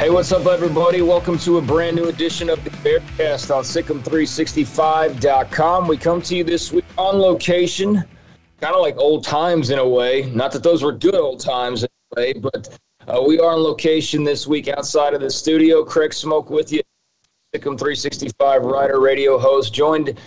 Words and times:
Hey, 0.00 0.08
what's 0.08 0.32
up, 0.32 0.46
everybody? 0.46 1.02
Welcome 1.02 1.36
to 1.40 1.58
a 1.58 1.60
brand 1.60 1.94
new 1.94 2.06
edition 2.06 2.48
of 2.48 2.64
the 2.64 2.70
Bearcast 2.70 3.54
on 3.54 3.64
SicEm365.com. 3.64 5.86
We 5.86 5.98
come 5.98 6.22
to 6.22 6.36
you 6.36 6.42
this 6.42 6.72
week 6.72 6.86
on 6.96 7.18
location, 7.18 8.02
kind 8.62 8.74
of 8.74 8.80
like 8.80 8.96
old 8.96 9.24
times 9.24 9.68
in 9.68 9.78
a 9.78 9.86
way. 9.86 10.32
Not 10.32 10.52
that 10.52 10.62
those 10.62 10.82
were 10.82 10.92
good 10.92 11.14
old 11.14 11.38
times 11.38 11.82
in 11.82 11.90
a 12.16 12.18
way, 12.18 12.32
but 12.32 12.78
uh, 13.08 13.20
we 13.20 13.38
are 13.40 13.52
on 13.52 13.62
location 13.62 14.24
this 14.24 14.46
week 14.46 14.68
outside 14.68 15.12
of 15.12 15.20
the 15.20 15.28
studio. 15.28 15.84
Craig 15.84 16.14
Smoke 16.14 16.48
with 16.48 16.72
you, 16.72 16.80
SicEm365 17.54 18.62
writer, 18.62 19.00
radio 19.00 19.38
host, 19.38 19.74
joined 19.74 20.18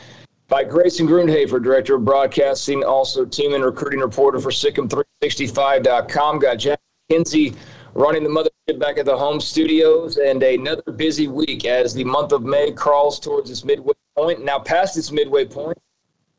by 0.49 0.63
Grayson 0.63 1.07
Grundhafer, 1.07 1.59
director 1.59 1.95
of 1.95 2.05
broadcasting, 2.05 2.83
also 2.83 3.25
team 3.25 3.55
and 3.55 3.65
recruiting 3.65 4.01
reporter 4.01 4.37
for 4.37 4.51
SicEm365.com. 4.51 6.37
Got 6.37 6.57
Jack 6.57 6.79
Kinsey 7.09 7.55
running 7.93 8.23
the 8.23 8.29
mothership 8.29 8.79
back 8.79 8.97
at 8.97 9.05
the 9.05 9.15
home 9.15 9.39
studios, 9.39 10.17
and 10.17 10.41
another 10.41 10.91
busy 10.95 11.27
week 11.27 11.65
as 11.65 11.93
the 11.93 12.03
month 12.03 12.31
of 12.31 12.43
May 12.43 12.71
crawls 12.71 13.19
towards 13.19 13.49
its 13.49 13.63
midway 13.63 13.93
point. 14.17 14.43
Now, 14.43 14.59
past 14.59 14.97
its 14.97 15.11
midway 15.11 15.45
point, 15.45 15.77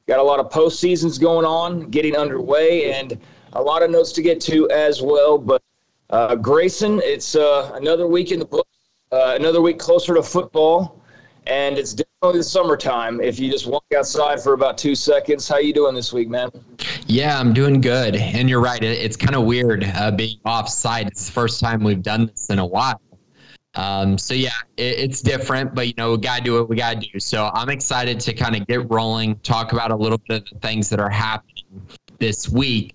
got 0.07 0.19
a 0.19 0.23
lot 0.23 0.41
of 0.41 0.51
postseasons 0.51 1.21
going 1.21 1.47
on, 1.47 1.91
getting 1.91 2.17
underway, 2.17 2.93
and 2.93 3.19
a 3.53 3.63
lot 3.63 3.83
of 3.83 3.91
notes 3.91 4.13
to 4.13 4.23
get 4.23 4.41
to 4.43 4.69
as 4.71 5.01
well. 5.01 5.39
But 5.39 5.63
uh, 6.11 6.35
Grayson, 6.37 7.01
it's 7.05 7.37
uh, 7.37 7.73
another 7.75 8.07
week 8.07 8.33
in 8.33 8.39
the 8.39 8.45
book, 8.45 8.67
uh, 9.13 9.37
another 9.39 9.61
week 9.61 9.79
closer 9.79 10.15
to 10.15 10.23
football 10.23 11.04
and 11.47 11.79
it's 11.79 11.93
definitely 11.93 12.41
the 12.41 12.45
summertime. 12.45 13.21
If 13.21 13.39
you 13.39 13.51
just 13.51 13.67
walk 13.67 13.85
outside 13.97 14.41
for 14.41 14.53
about 14.53 14.79
two 14.79 14.95
seconds, 14.95 15.49
how 15.49 15.59
you 15.59 15.73
doing 15.73 15.95
this 15.95 16.13
week, 16.13 16.29
man? 16.29 16.51
Yeah, 17.07 17.39
I'm 17.39 17.53
doing 17.53 17.81
good. 17.81 18.17
And 18.17 18.49
you're 18.49 18.61
right; 18.61 18.83
it, 18.83 18.99
it's 18.99 19.17
kind 19.17 19.35
of 19.35 19.45
weird 19.45 19.85
uh, 19.95 20.11
being 20.11 20.39
off 20.45 20.69
site. 20.69 21.07
It's 21.07 21.27
the 21.27 21.33
first 21.33 21.61
time 21.61 21.83
we've 21.83 22.03
done 22.03 22.27
this 22.27 22.49
in 22.51 22.59
a 22.59 22.67
while. 22.67 23.01
Um, 23.77 24.17
so 24.17 24.35
yeah, 24.35 24.51
it, 24.77 24.99
it's 24.99 25.21
different, 25.21 25.75
but 25.75 25.87
you 25.87 25.95
know 25.97 26.13
we 26.13 26.19
gotta 26.19 26.43
do 26.43 26.55
what 26.55 26.69
we 26.69 26.77
gotta 26.77 27.01
do. 27.01 27.19
So 27.19 27.51
I'm 27.55 27.69
excited 27.69 28.21
to 28.21 28.33
kind 28.33 28.57
of 28.57 28.67
get 28.67 28.91
rolling, 28.91 29.37
talk 29.41 29.73
about 29.73 29.91
a 29.91 29.97
little 29.97 30.21
bit 30.29 30.43
of 30.43 30.49
the 30.49 30.59
things 30.61 30.89
that 30.91 31.01
are 31.01 31.11
happening 31.11 31.65
this 32.19 32.49
week. 32.49 32.95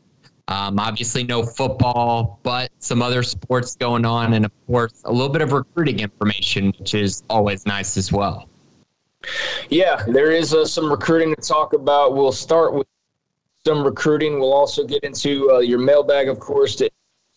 Um, 0.49 0.79
obviously, 0.79 1.23
no 1.23 1.43
football, 1.43 2.39
but 2.41 2.71
some 2.79 3.03
other 3.03 3.21
sports 3.21 3.75
going 3.75 4.03
on, 4.03 4.33
and 4.33 4.45
of 4.45 4.51
course, 4.65 5.03
a 5.05 5.11
little 5.11 5.29
bit 5.29 5.43
of 5.43 5.51
recruiting 5.51 5.99
information, 5.99 6.73
which 6.79 6.95
is 6.95 7.21
always 7.29 7.67
nice 7.67 7.97
as 7.97 8.11
well. 8.11 8.49
Yeah, 9.69 10.03
there 10.07 10.31
is 10.31 10.55
uh, 10.55 10.65
some 10.65 10.89
recruiting 10.89 11.35
to 11.35 11.41
talk 11.41 11.73
about. 11.73 12.15
We'll 12.15 12.31
start 12.31 12.73
with 12.73 12.87
some 13.63 13.83
recruiting. 13.83 14.39
We'll 14.39 14.53
also 14.53 14.87
get 14.87 15.03
into 15.03 15.51
uh, 15.51 15.59
your 15.59 15.77
mailbag, 15.77 16.29
of 16.29 16.39
course, 16.39 16.75
to 16.77 16.89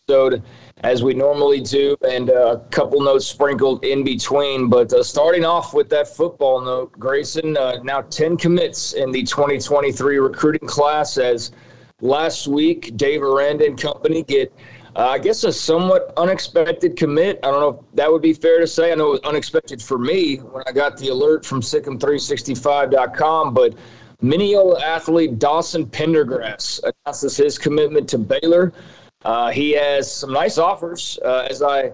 episode 0.09 0.41
as 0.83 1.03
we 1.03 1.13
normally 1.13 1.61
do, 1.61 1.95
and 2.09 2.31
uh, 2.31 2.53
a 2.53 2.69
couple 2.71 2.99
notes 2.99 3.27
sprinkled 3.27 3.85
in 3.85 4.03
between. 4.03 4.71
But 4.71 4.91
uh, 4.91 5.03
starting 5.03 5.45
off 5.45 5.75
with 5.75 5.87
that 5.89 6.07
football 6.07 6.61
note, 6.61 6.91
Grayson, 6.93 7.57
uh, 7.57 7.77
now 7.83 8.01
10 8.01 8.37
commits 8.37 8.93
in 8.93 9.11
the 9.11 9.21
2023 9.21 10.17
recruiting 10.17 10.67
class 10.67 11.19
as– 11.19 11.51
last 12.01 12.47
week, 12.47 12.95
Dave 12.97 13.23
Aranda 13.23 13.65
and 13.65 13.79
company 13.79 14.23
get, 14.23 14.53
uh, 14.95 15.09
I 15.09 15.19
guess, 15.19 15.43
a 15.43 15.53
somewhat 15.53 16.13
unexpected 16.17 16.95
commit. 16.97 17.39
I 17.43 17.51
don't 17.51 17.59
know 17.59 17.79
if 17.79 17.95
that 17.95 18.11
would 18.11 18.21
be 18.21 18.33
fair 18.33 18.59
to 18.59 18.67
say. 18.67 18.91
I 18.91 18.95
know 18.95 19.07
it 19.07 19.11
was 19.11 19.19
unexpected 19.21 19.81
for 19.81 19.97
me 19.97 20.37
when 20.37 20.63
I 20.67 20.71
got 20.71 20.97
the 20.97 21.09
alert 21.09 21.45
from 21.45 21.61
SicEm365.com, 21.61 23.53
but 23.53 23.75
Mineola 24.21 24.81
athlete 24.81 25.37
Dawson 25.39 25.85
Pendergrass 25.85 26.81
announces 26.83 27.35
his 27.35 27.57
commitment 27.57 28.07
to 28.09 28.17
Baylor. 28.17 28.71
Uh, 29.25 29.51
he 29.51 29.71
has 29.71 30.13
some 30.13 30.31
nice 30.31 30.57
offers, 30.57 31.19
uh, 31.23 31.47
as 31.49 31.61
I 31.61 31.93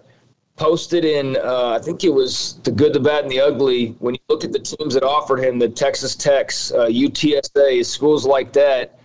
posted 0.56 1.06
in, 1.06 1.38
uh, 1.38 1.78
I 1.80 1.84
think 1.84 2.04
it 2.04 2.10
was 2.10 2.60
the 2.64 2.72
good, 2.72 2.94
the 2.94 3.00
bad, 3.00 3.24
and 3.24 3.32
the 3.32 3.40
ugly. 3.40 3.96
When 4.00 4.14
you 4.14 4.20
look 4.30 4.44
at 4.44 4.52
the 4.52 4.60
teams 4.60 4.94
that 4.94 5.04
offered 5.04 5.40
him, 5.40 5.58
the 5.58 5.70
Texas 5.70 6.16
Techs, 6.16 6.72
uh, 6.72 6.88
UTSA, 6.88 7.86
schools 7.86 8.26
like 8.26 8.52
that, 8.54 8.99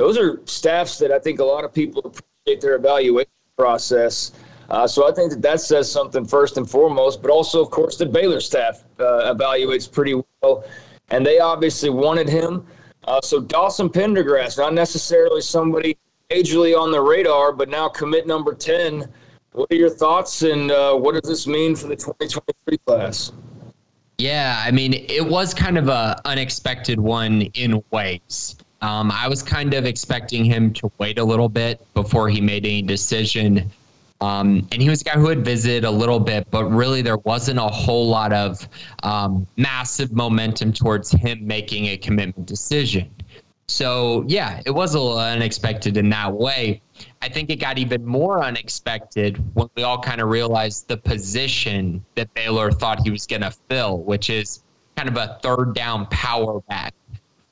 those 0.00 0.16
are 0.16 0.40
staffs 0.46 0.96
that 0.96 1.12
I 1.12 1.18
think 1.18 1.40
a 1.40 1.44
lot 1.44 1.62
of 1.62 1.74
people 1.74 2.00
appreciate 2.00 2.62
their 2.62 2.76
evaluation 2.76 3.30
process. 3.58 4.32
Uh, 4.70 4.86
so 4.86 5.06
I 5.06 5.12
think 5.12 5.30
that 5.30 5.42
that 5.42 5.60
says 5.60 5.92
something 5.92 6.24
first 6.24 6.56
and 6.56 6.68
foremost, 6.68 7.20
but 7.20 7.30
also, 7.30 7.62
of 7.62 7.70
course, 7.70 7.98
the 7.98 8.06
Baylor 8.06 8.40
staff 8.40 8.82
uh, 8.98 9.34
evaluates 9.34 9.92
pretty 9.92 10.14
well, 10.40 10.64
and 11.10 11.26
they 11.26 11.38
obviously 11.38 11.90
wanted 11.90 12.30
him. 12.30 12.66
Uh, 13.04 13.20
so 13.20 13.40
Dawson 13.40 13.90
Pendergrass, 13.90 14.56
not 14.56 14.72
necessarily 14.72 15.42
somebody 15.42 15.98
majorly 16.30 16.74
on 16.74 16.90
the 16.90 17.00
radar, 17.00 17.52
but 17.52 17.68
now 17.68 17.86
commit 17.86 18.26
number 18.26 18.54
10. 18.54 19.06
What 19.52 19.70
are 19.70 19.76
your 19.76 19.90
thoughts, 19.90 20.40
and 20.40 20.70
uh, 20.70 20.94
what 20.94 21.12
does 21.12 21.28
this 21.28 21.46
mean 21.46 21.76
for 21.76 21.88
the 21.88 21.96
2023 21.96 22.78
class? 22.86 23.32
Yeah, 24.16 24.62
I 24.64 24.70
mean, 24.70 24.94
it 24.94 25.26
was 25.26 25.52
kind 25.52 25.76
of 25.76 25.88
a 25.88 26.18
unexpected 26.24 26.98
one 26.98 27.42
in 27.52 27.82
ways. 27.90 28.56
Um, 28.82 29.10
I 29.10 29.28
was 29.28 29.42
kind 29.42 29.74
of 29.74 29.84
expecting 29.84 30.44
him 30.44 30.72
to 30.74 30.90
wait 30.98 31.18
a 31.18 31.24
little 31.24 31.48
bit 31.48 31.86
before 31.94 32.28
he 32.28 32.40
made 32.40 32.64
any 32.64 32.82
decision. 32.82 33.70
Um, 34.22 34.66
and 34.72 34.82
he 34.82 34.88
was 34.88 35.00
a 35.00 35.04
guy 35.04 35.12
who 35.12 35.28
had 35.28 35.44
visited 35.44 35.84
a 35.84 35.90
little 35.90 36.20
bit, 36.20 36.50
but 36.50 36.64
really 36.66 37.02
there 37.02 37.18
wasn't 37.18 37.58
a 37.58 37.68
whole 37.68 38.08
lot 38.08 38.32
of 38.32 38.66
um, 39.02 39.46
massive 39.56 40.12
momentum 40.12 40.72
towards 40.72 41.10
him 41.10 41.46
making 41.46 41.86
a 41.86 41.96
commitment 41.96 42.46
decision. 42.46 43.10
So, 43.70 44.24
yeah, 44.26 44.60
it 44.66 44.72
was 44.72 44.94
a 44.94 45.00
little 45.00 45.18
unexpected 45.18 45.96
in 45.96 46.08
that 46.10 46.32
way. 46.32 46.82
I 47.22 47.28
think 47.28 47.50
it 47.50 47.56
got 47.56 47.78
even 47.78 48.04
more 48.04 48.42
unexpected 48.42 49.42
when 49.54 49.70
we 49.76 49.84
all 49.84 50.00
kind 50.00 50.20
of 50.20 50.28
realized 50.28 50.88
the 50.88 50.96
position 50.96 52.04
that 52.16 52.32
Baylor 52.34 52.72
thought 52.72 53.00
he 53.00 53.10
was 53.10 53.26
going 53.26 53.42
to 53.42 53.52
fill, 53.68 53.98
which 53.98 54.28
is 54.28 54.64
kind 54.96 55.08
of 55.08 55.16
a 55.16 55.38
third 55.42 55.74
down 55.74 56.06
power 56.06 56.60
back, 56.62 56.94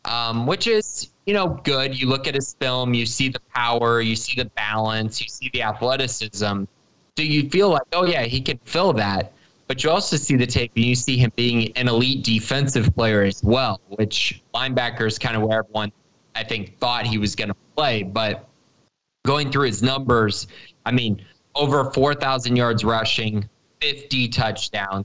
um, 0.05 0.44
which 0.44 0.67
is 0.67 1.11
you 1.28 1.34
know, 1.34 1.61
good. 1.62 1.94
You 1.94 2.09
look 2.09 2.27
at 2.27 2.34
his 2.34 2.55
film, 2.55 2.94
you 2.94 3.05
see 3.05 3.28
the 3.28 3.41
power, 3.55 4.00
you 4.00 4.16
see 4.16 4.34
the 4.34 4.49
balance, 4.56 5.21
you 5.21 5.28
see 5.28 5.50
the 5.53 5.62
athleticism. 5.62 6.65
So 7.19 7.22
you 7.22 7.50
feel 7.50 7.69
like, 7.69 7.83
oh, 7.93 8.06
yeah, 8.06 8.22
he 8.22 8.41
can 8.41 8.56
fill 8.65 8.94
that. 8.94 9.34
But 9.67 9.84
you 9.84 9.91
also 9.91 10.17
see 10.17 10.37
the 10.37 10.47
tape 10.47 10.72
and 10.75 10.87
you 10.87 10.94
see 10.94 11.19
him 11.19 11.31
being 11.37 11.71
an 11.77 11.87
elite 11.87 12.25
defensive 12.25 12.94
player 12.94 13.25
as 13.25 13.44
well, 13.44 13.78
which 13.88 14.43
linebacker 14.55 15.06
is 15.06 15.19
kind 15.19 15.37
of 15.37 15.43
where 15.43 15.59
everyone, 15.59 15.93
I 16.34 16.44
think, 16.44 16.78
thought 16.78 17.06
he 17.06 17.19
was 17.19 17.37
going 17.37 17.49
to 17.49 17.56
play. 17.77 18.05
But 18.05 18.49
going 19.27 19.53
through 19.53 19.67
his 19.67 19.83
numbers, 19.83 20.47
I 20.87 20.93
mean, 20.93 21.22
over 21.55 21.91
4,000 21.93 22.56
yards 22.56 22.84
rushing, 22.84 23.47
50 23.83 24.28
touchdowns, 24.28 25.05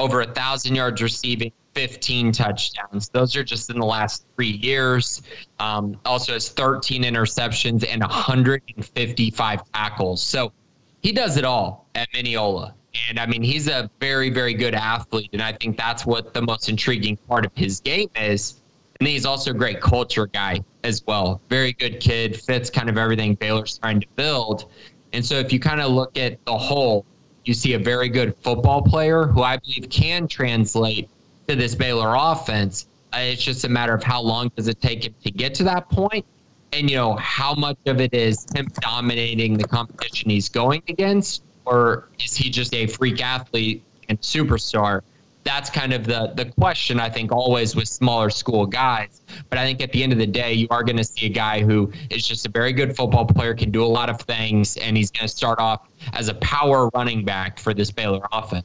over 0.00 0.20
a 0.22 0.24
1,000 0.24 0.74
yards 0.74 1.00
receiving, 1.00 1.52
15 1.80 2.30
touchdowns. 2.32 3.08
Those 3.08 3.34
are 3.36 3.42
just 3.42 3.70
in 3.70 3.80
the 3.80 3.86
last 3.86 4.26
three 4.36 4.50
years. 4.50 5.22
Um, 5.60 5.98
also 6.04 6.34
has 6.34 6.50
13 6.50 7.04
interceptions 7.04 7.86
and 7.90 8.02
155 8.02 9.72
tackles. 9.72 10.22
So 10.22 10.52
he 11.00 11.10
does 11.10 11.38
it 11.38 11.46
all 11.46 11.86
at 11.94 12.06
Mineola. 12.12 12.74
And 13.08 13.18
I 13.18 13.24
mean, 13.24 13.42
he's 13.42 13.66
a 13.66 13.90
very, 13.98 14.28
very 14.28 14.52
good 14.52 14.74
athlete. 14.74 15.30
And 15.32 15.40
I 15.40 15.52
think 15.52 15.78
that's 15.78 16.04
what 16.04 16.34
the 16.34 16.42
most 16.42 16.68
intriguing 16.68 17.16
part 17.16 17.46
of 17.46 17.52
his 17.54 17.80
game 17.80 18.10
is. 18.14 18.60
And 18.98 19.08
he's 19.08 19.24
also 19.24 19.52
a 19.52 19.54
great 19.54 19.80
culture 19.80 20.26
guy 20.26 20.62
as 20.84 21.02
well. 21.06 21.40
Very 21.48 21.72
good 21.72 21.98
kid, 21.98 22.38
fits 22.38 22.68
kind 22.68 22.90
of 22.90 22.98
everything 22.98 23.36
Baylor's 23.36 23.78
trying 23.78 24.00
to 24.00 24.06
build. 24.16 24.70
And 25.14 25.24
so 25.24 25.36
if 25.36 25.50
you 25.50 25.58
kind 25.58 25.80
of 25.80 25.92
look 25.92 26.18
at 26.18 26.44
the 26.44 26.58
whole, 26.58 27.06
you 27.46 27.54
see 27.54 27.72
a 27.72 27.78
very 27.78 28.10
good 28.10 28.36
football 28.42 28.82
player 28.82 29.24
who 29.24 29.42
I 29.42 29.56
believe 29.56 29.88
can 29.88 30.28
translate 30.28 31.08
to 31.50 31.56
this 31.56 31.74
Baylor 31.74 32.14
offense. 32.16 32.86
Uh, 33.12 33.18
it's 33.22 33.42
just 33.42 33.64
a 33.64 33.68
matter 33.68 33.92
of 33.92 34.04
how 34.04 34.22
long 34.22 34.52
does 34.54 34.68
it 34.68 34.80
take 34.80 35.04
him 35.04 35.14
to 35.24 35.32
get 35.32 35.52
to 35.52 35.64
that 35.64 35.88
point, 35.90 36.24
and 36.72 36.88
you 36.88 36.94
know 36.94 37.16
how 37.16 37.54
much 37.54 37.76
of 37.86 38.00
it 38.00 38.14
is 38.14 38.46
him 38.54 38.68
dominating 38.80 39.58
the 39.58 39.66
competition 39.66 40.30
he's 40.30 40.48
going 40.48 40.80
against, 40.86 41.42
or 41.64 42.08
is 42.24 42.36
he 42.36 42.50
just 42.50 42.72
a 42.72 42.86
freak 42.86 43.20
athlete 43.20 43.82
and 44.08 44.20
superstar? 44.20 45.00
That's 45.42 45.70
kind 45.70 45.92
of 45.92 46.04
the 46.04 46.32
the 46.36 46.44
question 46.52 47.00
I 47.00 47.08
think 47.08 47.32
always 47.32 47.74
with 47.74 47.88
smaller 47.88 48.30
school 48.30 48.64
guys. 48.64 49.22
But 49.48 49.58
I 49.58 49.64
think 49.64 49.82
at 49.82 49.90
the 49.90 50.04
end 50.04 50.12
of 50.12 50.20
the 50.20 50.28
day, 50.28 50.52
you 50.52 50.68
are 50.70 50.84
going 50.84 50.98
to 50.98 51.04
see 51.04 51.26
a 51.26 51.30
guy 51.30 51.62
who 51.62 51.90
is 52.10 52.24
just 52.28 52.46
a 52.46 52.50
very 52.50 52.72
good 52.72 52.94
football 52.94 53.26
player, 53.26 53.54
can 53.54 53.72
do 53.72 53.82
a 53.82 53.92
lot 54.00 54.08
of 54.08 54.20
things, 54.20 54.76
and 54.76 54.96
he's 54.96 55.10
going 55.10 55.26
to 55.26 55.34
start 55.36 55.58
off 55.58 55.88
as 56.12 56.28
a 56.28 56.34
power 56.34 56.90
running 56.94 57.24
back 57.24 57.58
for 57.58 57.74
this 57.74 57.90
Baylor 57.90 58.24
offense. 58.30 58.64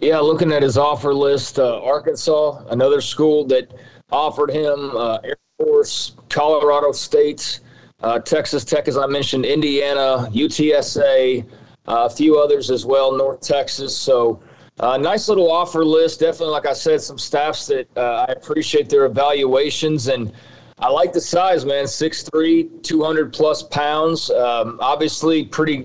Yeah, 0.00 0.18
looking 0.20 0.52
at 0.52 0.62
his 0.62 0.78
offer 0.78 1.12
list, 1.12 1.58
uh, 1.58 1.82
Arkansas, 1.82 2.64
another 2.70 3.00
school 3.00 3.44
that 3.46 3.72
offered 4.10 4.50
him, 4.50 4.96
uh, 4.96 5.18
Air 5.24 5.36
Force, 5.58 6.12
Colorado 6.28 6.92
State, 6.92 7.60
uh, 8.02 8.18
Texas 8.20 8.64
Tech, 8.64 8.86
as 8.86 8.96
I 8.96 9.06
mentioned, 9.06 9.44
Indiana, 9.44 10.28
UTSA, 10.30 11.44
uh, 11.88 12.08
a 12.08 12.10
few 12.10 12.38
others 12.38 12.70
as 12.70 12.86
well, 12.86 13.10
North 13.16 13.40
Texas. 13.40 13.96
So, 13.96 14.40
uh, 14.78 14.96
nice 14.96 15.28
little 15.28 15.50
offer 15.50 15.84
list. 15.84 16.20
Definitely, 16.20 16.52
like 16.52 16.66
I 16.66 16.74
said, 16.74 17.00
some 17.00 17.18
staffs 17.18 17.66
that 17.66 17.88
uh, 17.96 18.26
I 18.28 18.32
appreciate 18.32 18.88
their 18.88 19.06
evaluations 19.06 20.08
and. 20.08 20.32
I 20.80 20.88
like 20.90 21.12
the 21.12 21.20
size, 21.20 21.64
man. 21.66 21.86
6'3", 21.86 22.84
200 22.84 23.32
plus 23.32 23.64
pounds. 23.64 24.30
Um, 24.30 24.78
obviously, 24.80 25.44
pretty 25.44 25.78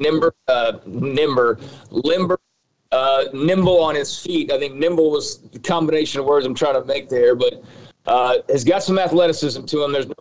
nimble, 0.00 0.32
uh, 0.48 0.72
nimble, 0.86 1.54
limber, 1.90 2.36
uh, 2.92 3.24
nimble 3.32 3.80
on 3.80 3.94
his 3.94 4.18
feet. 4.18 4.50
I 4.50 4.58
think 4.58 4.74
nimble 4.74 5.10
was 5.10 5.38
the 5.38 5.58
combination 5.58 6.20
of 6.20 6.26
words 6.26 6.46
I'm 6.46 6.54
trying 6.54 6.74
to 6.74 6.84
make 6.84 7.08
there, 7.08 7.34
but 7.34 7.62
uh, 8.06 8.38
has 8.48 8.64
got 8.64 8.82
some 8.82 8.98
athleticism 8.98 9.64
to 9.64 9.84
him. 9.84 9.92
There's 9.92 10.08
no 10.08 10.14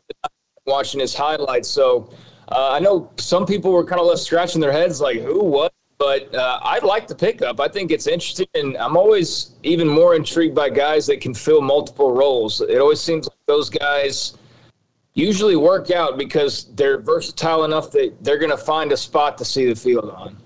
watching 0.66 1.00
his 1.00 1.16
highlights. 1.16 1.68
So 1.68 2.12
uh, 2.52 2.72
I 2.72 2.80
know 2.80 3.12
some 3.18 3.46
people 3.46 3.72
were 3.72 3.84
kind 3.84 4.00
of 4.00 4.08
left 4.08 4.22
scratching 4.22 4.62
their 4.62 4.72
heads, 4.72 5.02
like, 5.02 5.20
who, 5.20 5.44
what? 5.44 5.74
But 5.98 6.34
uh, 6.34 6.60
I 6.62 6.80
like 6.80 7.08
the 7.08 7.16
pickup. 7.16 7.60
I 7.60 7.68
think 7.68 7.92
it's 7.92 8.08
interesting, 8.08 8.48
and 8.54 8.78
I'm 8.78 8.96
always 8.96 9.56
even 9.64 9.86
more 9.88 10.16
intrigued 10.16 10.56
by 10.56 10.70
guys 10.70 11.06
that 11.08 11.20
can 11.20 11.34
fill 11.34 11.60
multiple 11.60 12.14
roles. 12.14 12.62
It 12.62 12.78
always 12.78 13.02
seems 13.02 13.28
like 13.28 13.38
those 13.48 13.70
guys 13.70 14.38
usually 15.14 15.58
work 15.58 15.92
out 15.92 16.18
because 16.18 16.74
they're 16.76 17.00
versatile 17.00 17.66
enough 17.66 17.92
that 17.92 18.16
they're 18.22 18.38
going 18.38 18.52
to 18.52 18.58
find 18.58 18.94
a 18.94 18.98
spot 18.98 19.38
to 19.40 19.46
see 19.46 19.66
the 19.66 19.76
field 19.76 20.10
on. 20.12 20.38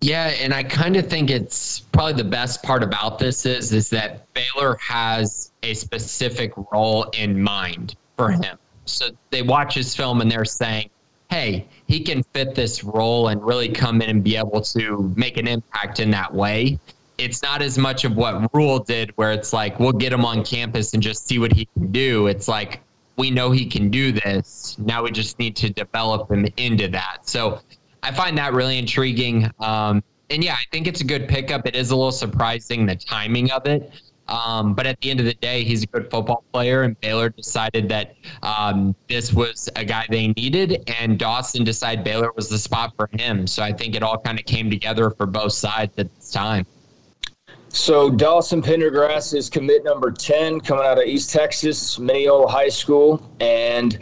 Yeah, 0.00 0.26
and 0.26 0.52
I 0.52 0.62
kind 0.62 0.96
of 0.96 1.08
think 1.08 1.30
it's 1.30 1.80
probably 1.80 2.12
the 2.12 2.24
best 2.24 2.62
part 2.62 2.82
about 2.82 3.18
this 3.18 3.46
is 3.46 3.72
is 3.72 3.88
that 3.90 4.32
Baylor 4.34 4.76
has 4.76 5.52
a 5.62 5.74
specific 5.74 6.52
role 6.72 7.04
in 7.14 7.42
mind 7.42 7.96
for 8.16 8.30
mm-hmm. 8.30 8.42
him. 8.42 8.58
So 8.84 9.08
they 9.30 9.42
watch 9.42 9.74
his 9.74 9.96
film 9.96 10.20
and 10.20 10.30
they're 10.30 10.44
saying, 10.44 10.90
"Hey, 11.30 11.66
he 11.86 12.00
can 12.00 12.22
fit 12.22 12.54
this 12.54 12.84
role 12.84 13.28
and 13.28 13.42
really 13.42 13.68
come 13.68 14.02
in 14.02 14.10
and 14.10 14.22
be 14.22 14.36
able 14.36 14.60
to 14.60 15.12
make 15.16 15.38
an 15.38 15.48
impact 15.48 15.98
in 15.98 16.10
that 16.10 16.32
way." 16.32 16.78
It's 17.18 17.42
not 17.42 17.62
as 17.62 17.78
much 17.78 18.04
of 18.04 18.14
what 18.16 18.54
Rhule 18.54 18.80
did, 18.80 19.16
where 19.16 19.32
it's 19.32 19.54
like 19.54 19.80
we'll 19.80 19.92
get 19.92 20.12
him 20.12 20.24
on 20.26 20.44
campus 20.44 20.92
and 20.92 21.02
just 21.02 21.26
see 21.26 21.38
what 21.38 21.52
he 21.52 21.66
can 21.74 21.90
do. 21.90 22.26
It's 22.26 22.48
like 22.48 22.80
we 23.16 23.30
know 23.30 23.50
he 23.50 23.64
can 23.66 23.90
do 23.90 24.12
this. 24.12 24.76
Now 24.78 25.02
we 25.02 25.10
just 25.10 25.38
need 25.38 25.56
to 25.56 25.70
develop 25.70 26.30
him 26.30 26.46
into 26.58 26.88
that. 26.88 27.20
So 27.22 27.60
I 28.06 28.12
find 28.12 28.38
that 28.38 28.52
really 28.52 28.78
intriguing. 28.78 29.50
Um, 29.58 30.00
and 30.30 30.42
yeah, 30.44 30.54
I 30.54 30.64
think 30.70 30.86
it's 30.86 31.00
a 31.00 31.04
good 31.04 31.28
pickup. 31.28 31.66
It 31.66 31.74
is 31.74 31.90
a 31.90 31.96
little 31.96 32.12
surprising 32.12 32.86
the 32.86 32.94
timing 32.94 33.50
of 33.50 33.66
it. 33.66 33.92
Um, 34.28 34.74
but 34.74 34.86
at 34.86 35.00
the 35.00 35.10
end 35.10 35.18
of 35.18 35.26
the 35.26 35.34
day, 35.34 35.64
he's 35.64 35.82
a 35.82 35.86
good 35.86 36.08
football 36.10 36.44
player, 36.52 36.82
and 36.82 37.00
Baylor 37.00 37.30
decided 37.30 37.88
that 37.88 38.14
um, 38.42 38.94
this 39.08 39.32
was 39.32 39.68
a 39.76 39.84
guy 39.84 40.06
they 40.08 40.28
needed, 40.28 40.88
and 41.00 41.18
Dawson 41.18 41.64
decided 41.64 42.04
Baylor 42.04 42.32
was 42.34 42.48
the 42.48 42.58
spot 42.58 42.92
for 42.96 43.08
him. 43.12 43.46
So 43.46 43.62
I 43.62 43.72
think 43.72 43.94
it 43.94 44.02
all 44.02 44.18
kind 44.18 44.38
of 44.38 44.44
came 44.44 44.70
together 44.70 45.10
for 45.10 45.26
both 45.26 45.52
sides 45.52 45.92
at 45.98 46.14
this 46.14 46.30
time. 46.30 46.66
So 47.76 48.08
Dawson 48.08 48.62
Pendergrass 48.62 49.36
is 49.36 49.50
commit 49.50 49.84
number 49.84 50.10
10 50.10 50.62
coming 50.62 50.86
out 50.86 50.96
of 50.96 51.04
East 51.04 51.30
Texas, 51.30 51.98
Mineola 51.98 52.48
High 52.48 52.70
School. 52.70 53.22
And 53.38 53.98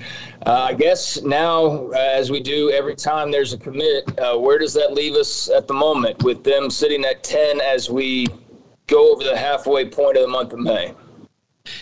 uh, 0.46 0.68
I 0.70 0.74
guess 0.74 1.20
now, 1.22 1.88
as 1.88 2.30
we 2.30 2.38
do 2.38 2.70
every 2.70 2.94
time 2.94 3.32
there's 3.32 3.52
a 3.52 3.58
commit, 3.58 4.16
uh, 4.20 4.38
where 4.38 4.60
does 4.60 4.74
that 4.74 4.94
leave 4.94 5.14
us 5.14 5.50
at 5.50 5.66
the 5.66 5.74
moment 5.74 6.22
with 6.22 6.44
them 6.44 6.70
sitting 6.70 7.04
at 7.04 7.24
10 7.24 7.60
as 7.60 7.90
we 7.90 8.28
go 8.86 9.12
over 9.12 9.24
the 9.24 9.36
halfway 9.36 9.86
point 9.88 10.16
of 10.16 10.22
the 10.22 10.28
month 10.28 10.52
of 10.52 10.60
May? 10.60 10.94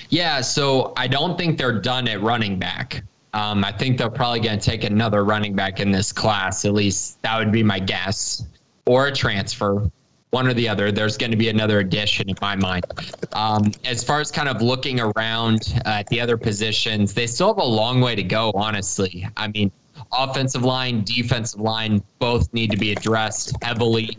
Yeah, 0.08 0.40
so 0.40 0.94
I 0.96 1.06
don't 1.06 1.36
think 1.36 1.58
they're 1.58 1.78
done 1.78 2.08
at 2.08 2.22
running 2.22 2.58
back. 2.58 3.04
Um, 3.34 3.66
I 3.66 3.70
think 3.70 3.98
they're 3.98 4.10
probably 4.10 4.40
going 4.40 4.58
to 4.58 4.64
take 4.64 4.84
another 4.84 5.24
running 5.24 5.54
back 5.54 5.78
in 5.78 5.90
this 5.90 6.10
class. 6.10 6.64
At 6.64 6.72
least 6.72 7.20
that 7.20 7.38
would 7.38 7.52
be 7.52 7.62
my 7.62 7.78
guess, 7.78 8.46
or 8.86 9.08
a 9.08 9.12
transfer 9.12 9.90
one 10.32 10.48
or 10.48 10.54
the 10.54 10.66
other. 10.66 10.90
There's 10.90 11.16
going 11.18 11.30
to 11.30 11.36
be 11.36 11.50
another 11.50 11.80
addition 11.80 12.28
in 12.28 12.36
my 12.40 12.56
mind. 12.56 12.86
Um, 13.34 13.70
as 13.84 14.02
far 14.02 14.20
as 14.20 14.30
kind 14.30 14.48
of 14.48 14.62
looking 14.62 14.98
around 14.98 15.80
at 15.84 16.06
the 16.08 16.20
other 16.20 16.38
positions, 16.38 17.12
they 17.12 17.26
still 17.26 17.48
have 17.48 17.58
a 17.58 17.64
long 17.64 18.00
way 18.00 18.14
to 18.14 18.22
go, 18.22 18.50
honestly. 18.54 19.28
I 19.36 19.48
mean, 19.48 19.70
offensive 20.10 20.64
line, 20.64 21.04
defensive 21.04 21.60
line 21.60 22.02
both 22.18 22.52
need 22.54 22.70
to 22.70 22.78
be 22.78 22.92
addressed 22.92 23.52
heavily. 23.62 24.16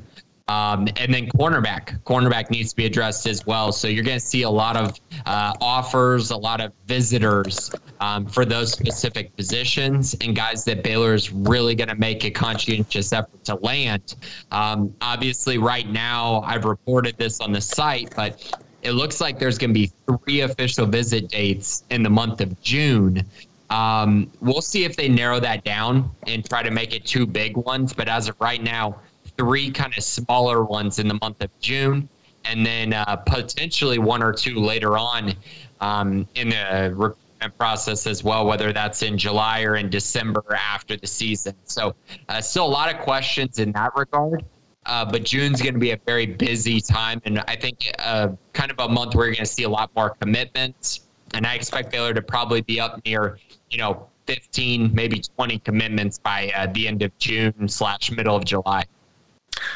Um, 0.50 0.90
and 0.98 1.13
then 1.13 1.28
cornerback, 1.28 2.01
cornerback 2.04 2.50
needs 2.50 2.72
to 2.72 2.75
be 2.75 2.86
addressed 2.86 3.28
as 3.28 3.45
well. 3.45 3.72
So 3.72 3.88
you're 3.88 4.04
going 4.04 4.19
to 4.19 4.25
see 4.25 4.42
a 4.42 4.50
lot 4.50 4.75
of 4.75 5.00
uh, 5.25 5.54
offers, 5.62 6.31
a 6.31 6.38
lot 6.38 6.60
of 6.60 6.74
visitors 6.86 7.72
um, 8.01 8.25
for 8.25 8.44
those 8.44 8.74
specific 8.74 9.34
positions, 9.38 10.16
and 10.19 10.36
guys 10.36 10.66
that 10.66 10.84
Baylor 10.84 11.13
is 11.13 11.31
really 11.31 11.75
going 11.75 11.88
to 11.88 11.95
make 11.95 12.25
a 12.25 12.31
conscientious 12.31 13.13
effort 13.13 13.44
to 13.45 13.56
land. 13.56 14.16
Um, 14.51 14.94
obviously, 15.01 15.57
right 15.57 15.88
now, 15.88 16.42
I've 16.42 16.66
reported 16.66 17.18
this 17.18 17.40
on 17.40 17.54
the 17.54 17.62
site, 17.62 18.13
but 18.13 18.54
it 18.81 18.92
looks 18.92 19.22
like 19.22 19.40
there's 19.40 19.57
going 19.57 19.69
to 19.69 19.74
be 19.74 19.92
three 20.06 20.42
official 20.42 20.86
visit 20.86 21.30
dates 21.30 21.86
in 21.90 22.04
the 22.04 22.10
month 22.10 22.42
of 22.42 22.62
June. 22.62 23.24
Um, 23.69 24.30
we'll 24.42 24.62
see 24.62 24.84
if 24.84 24.98
they 24.98 25.07
narrow 25.07 25.40
that 25.40 25.63
down 25.63 26.12
and 26.28 26.48
try 26.48 26.62
to 26.63 26.69
make 26.69 26.94
it 26.94 27.06
two 27.06 27.25
big 27.25 27.56
ones. 27.56 27.94
But 27.94 28.10
as 28.10 28.28
of 28.28 28.36
right 28.42 28.62
now, 28.62 29.00
three 29.38 29.71
kind 29.71 29.94
of 29.97 30.03
smaller 30.03 30.63
ones 30.63 31.00
in 31.00 31.07
the 31.07 31.18
month 31.21 31.41
of 31.41 31.50
June, 31.59 32.07
and 32.45 32.65
then 32.65 32.94
uh, 32.94 33.15
potentially 33.15 34.00
one 34.00 34.21
or 34.21 34.33
two 34.33 34.59
later 34.59 34.97
on 34.97 35.33
um, 35.81 36.27
in 36.35 36.50
the 36.50 36.94
recruitment 36.95 37.57
process 37.57 38.07
as 38.07 38.24
well, 38.24 38.45
whether 38.45 38.71
that's 38.71 39.01
in 39.01 39.18
July 39.18 39.63
or 39.63 39.75
in 39.75 39.89
December 39.89 40.44
after 40.53 40.95
the 40.95 41.07
season. 41.07 41.56
So, 41.65 41.95
uh, 42.30 42.41
still 42.41 42.65
a 42.65 42.68
lot 42.68 42.94
of 42.94 43.01
questions 43.01 43.59
in 43.59 43.71
that 43.74 43.95
regard. 43.95 44.45
Uh, 44.85 45.06
but 45.06 45.24
June's 45.24 45.62
going 45.62 45.74
to 45.74 45.80
be 45.80 45.91
a 45.91 46.00
very 46.06 46.25
busy 46.25 46.81
time, 46.81 47.21
and 47.24 47.39
I 47.47 47.56
think 47.56 47.89
uh, 48.00 48.30
kind 48.51 48.69
of 48.69 48.80
a 48.80 48.89
month 48.89 49.15
where 49.15 49.27
you're 49.27 49.35
going 49.35 49.45
to 49.45 49.51
see 49.51 49.63
a 49.63 49.69
lot 49.69 49.89
more 49.95 50.09
commitments. 50.21 51.01
And 51.33 51.47
I 51.47 51.56
expect 51.56 51.91
Baylor 51.91 52.13
to 52.13 52.21
probably 52.21 52.62
be 52.62 52.80
up 52.81 53.00
near, 53.06 53.39
you 53.69 53.77
know, 53.77 54.07
15, 54.27 54.94
maybe 54.94 55.19
20 55.19 55.59
commitments 55.59 56.19
by 56.19 56.51
uh, 56.56 56.68
the 56.74 56.88
end 56.88 57.01
of 57.01 57.18
June 57.18 57.68
slash 57.68 58.12
middle 58.12 58.35
of 58.35 58.45
July. 58.45 58.83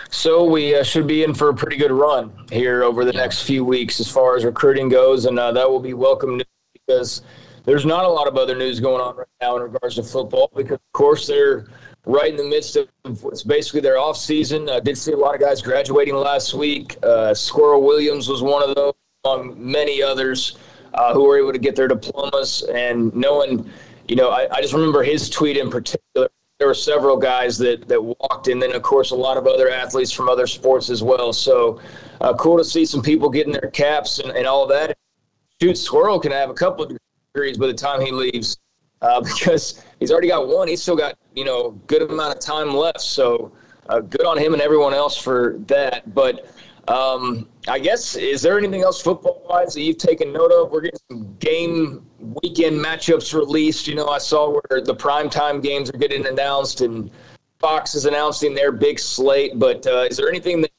So 0.09 0.43
we 0.43 0.75
uh, 0.75 0.83
should 0.83 1.07
be 1.07 1.23
in 1.23 1.33
for 1.33 1.49
a 1.49 1.53
pretty 1.53 1.77
good 1.77 1.91
run 1.91 2.31
here 2.51 2.83
over 2.83 3.05
the 3.05 3.13
next 3.13 3.43
few 3.43 3.63
weeks 3.65 3.99
as 3.99 4.09
far 4.09 4.35
as 4.35 4.45
recruiting 4.45 4.89
goes, 4.89 5.25
and 5.25 5.37
uh, 5.37 5.51
that 5.51 5.69
will 5.69 5.79
be 5.79 5.93
welcome 5.93 6.37
news 6.37 6.45
because 6.73 7.21
there's 7.65 7.85
not 7.85 8.05
a 8.05 8.07
lot 8.07 8.27
of 8.27 8.37
other 8.37 8.55
news 8.55 8.79
going 8.79 9.01
on 9.01 9.17
right 9.17 9.27
now 9.41 9.57
in 9.57 9.63
regards 9.63 9.95
to 9.95 10.03
football 10.03 10.49
because, 10.55 10.75
of 10.75 10.93
course, 10.93 11.27
they're 11.27 11.67
right 12.05 12.29
in 12.31 12.37
the 12.37 12.45
midst 12.45 12.77
of 12.77 12.87
what's 13.21 13.43
basically 13.43 13.81
their 13.81 13.97
off 13.97 14.15
season. 14.17 14.69
I 14.69 14.79
did 14.79 14.97
see 14.97 15.11
a 15.11 15.17
lot 15.17 15.35
of 15.35 15.41
guys 15.41 15.61
graduating 15.61 16.15
last 16.15 16.53
week. 16.53 16.95
Uh, 17.03 17.33
Squirrel 17.33 17.83
Williams 17.83 18.29
was 18.29 18.41
one 18.41 18.67
of 18.67 18.73
those, 18.73 18.93
among 19.25 19.55
many 19.59 20.01
others 20.01 20.57
uh, 20.93 21.13
who 21.13 21.25
were 21.25 21.37
able 21.37 21.51
to 21.51 21.59
get 21.59 21.75
their 21.75 21.89
diplomas. 21.89 22.63
And 22.73 23.13
knowing, 23.13 23.69
you 24.07 24.15
know, 24.15 24.29
I, 24.29 24.47
I 24.55 24.61
just 24.61 24.73
remember 24.73 25.03
his 25.03 25.29
tweet 25.29 25.57
in 25.57 25.69
particular 25.69 26.29
there 26.59 26.67
were 26.67 26.73
several 26.73 27.17
guys 27.17 27.57
that 27.59 27.87
that 27.87 28.03
walked, 28.03 28.47
and 28.47 28.61
then 28.61 28.73
of 28.73 28.81
course 28.81 29.11
a 29.11 29.15
lot 29.15 29.37
of 29.37 29.45
other 29.45 29.69
athletes 29.69 30.11
from 30.11 30.27
other 30.27 30.47
sports 30.47 30.89
as 30.89 31.03
well. 31.03 31.31
So 31.31 31.79
uh, 32.21 32.33
cool 32.33 32.57
to 32.57 32.65
see 32.65 32.85
some 32.85 33.01
people 33.01 33.29
getting 33.29 33.53
their 33.53 33.69
caps 33.69 34.19
and, 34.19 34.31
and 34.31 34.47
all 34.47 34.65
that. 34.67 34.97
Shoot, 35.61 35.77
Squirrel 35.77 36.19
can 36.19 36.31
have 36.31 36.49
a 36.49 36.53
couple 36.53 36.85
of 36.85 36.97
degrees 37.33 37.57
by 37.57 37.67
the 37.67 37.73
time 37.73 38.01
he 38.01 38.11
leaves 38.11 38.57
uh, 39.01 39.21
because 39.33 39.83
he's 39.99 40.11
already 40.11 40.29
got 40.29 40.47
one. 40.47 40.67
He's 40.67 40.81
still 40.81 40.95
got 40.95 41.15
you 41.35 41.45
know 41.45 41.71
good 41.85 42.01
amount 42.01 42.35
of 42.35 42.39
time 42.39 42.75
left. 42.75 43.01
So 43.01 43.51
uh, 43.89 43.99
good 43.99 44.25
on 44.25 44.37
him 44.37 44.53
and 44.53 44.61
everyone 44.61 44.95
else 44.95 45.15
for 45.15 45.57
that. 45.67 46.13
But 46.15 46.49
um, 46.87 47.49
I 47.67 47.79
guess 47.79 48.15
is 48.15 48.41
there 48.41 48.57
anything 48.57 48.81
else 48.81 49.01
football 49.01 49.45
wise 49.49 49.73
that 49.73 49.81
you've 49.81 49.97
taken 49.97 50.31
note 50.31 50.51
of? 50.51 50.71
We're 50.71 50.81
getting 50.81 50.99
some 51.09 51.35
game 51.39 52.05
weekend 52.41 52.77
matchups 52.77 53.33
released. 53.33 53.87
You 53.87 53.95
know, 53.95 54.07
I 54.07 54.19
saw 54.19 54.49
where 54.49 54.81
the 54.81 54.95
primetime 54.95 55.61
games 55.61 55.89
are 55.89 55.97
getting 55.97 56.25
announced 56.25 56.81
and 56.81 57.11
Fox 57.59 57.95
is 57.95 58.05
announcing 58.05 58.53
their 58.53 58.71
big 58.71 58.99
slate. 58.99 59.59
But 59.59 59.85
uh, 59.85 60.07
is 60.09 60.15
there 60.15 60.29
anything 60.29 60.61
that 60.61 60.71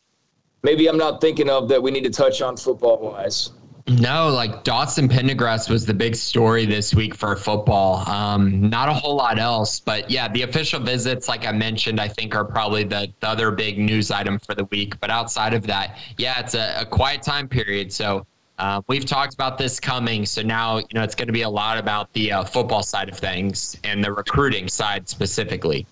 maybe 0.62 0.86
I'm 0.86 0.96
not 0.96 1.20
thinking 1.20 1.50
of 1.50 1.68
that 1.68 1.82
we 1.82 1.90
need 1.90 2.04
to 2.04 2.10
touch 2.10 2.40
on 2.40 2.56
football 2.56 2.98
wise? 2.98 3.50
No, 3.88 4.28
like 4.28 4.64
Dawson 4.64 5.08
Pendergrass 5.08 5.70
was 5.70 5.86
the 5.86 5.94
big 5.94 6.14
story 6.14 6.66
this 6.66 6.94
week 6.94 7.14
for 7.14 7.34
football. 7.36 8.06
Um, 8.08 8.68
not 8.68 8.90
a 8.90 8.92
whole 8.92 9.16
lot 9.16 9.38
else, 9.38 9.80
but 9.80 10.10
yeah, 10.10 10.28
the 10.28 10.42
official 10.42 10.78
visits, 10.78 11.26
like 11.26 11.46
I 11.46 11.52
mentioned, 11.52 11.98
I 11.98 12.06
think 12.06 12.34
are 12.34 12.44
probably 12.44 12.84
the, 12.84 13.10
the 13.20 13.28
other 13.28 13.50
big 13.50 13.78
news 13.78 14.10
item 14.10 14.38
for 14.38 14.54
the 14.54 14.64
week. 14.66 15.00
But 15.00 15.08
outside 15.08 15.54
of 15.54 15.66
that, 15.68 15.96
yeah, 16.18 16.38
it's 16.38 16.54
a, 16.54 16.82
a 16.82 16.84
quiet 16.84 17.22
time 17.22 17.48
period. 17.48 17.90
So 17.90 18.26
uh, 18.58 18.82
we've 18.88 19.06
talked 19.06 19.32
about 19.32 19.56
this 19.56 19.80
coming. 19.80 20.26
So 20.26 20.42
now, 20.42 20.78
you 20.78 20.86
know, 20.92 21.02
it's 21.02 21.14
going 21.14 21.28
to 21.28 21.32
be 21.32 21.42
a 21.42 21.50
lot 21.50 21.78
about 21.78 22.12
the 22.12 22.32
uh, 22.32 22.44
football 22.44 22.82
side 22.82 23.08
of 23.08 23.16
things 23.16 23.78
and 23.84 24.04
the 24.04 24.12
recruiting 24.12 24.68
side 24.68 25.08
specifically. 25.08 25.86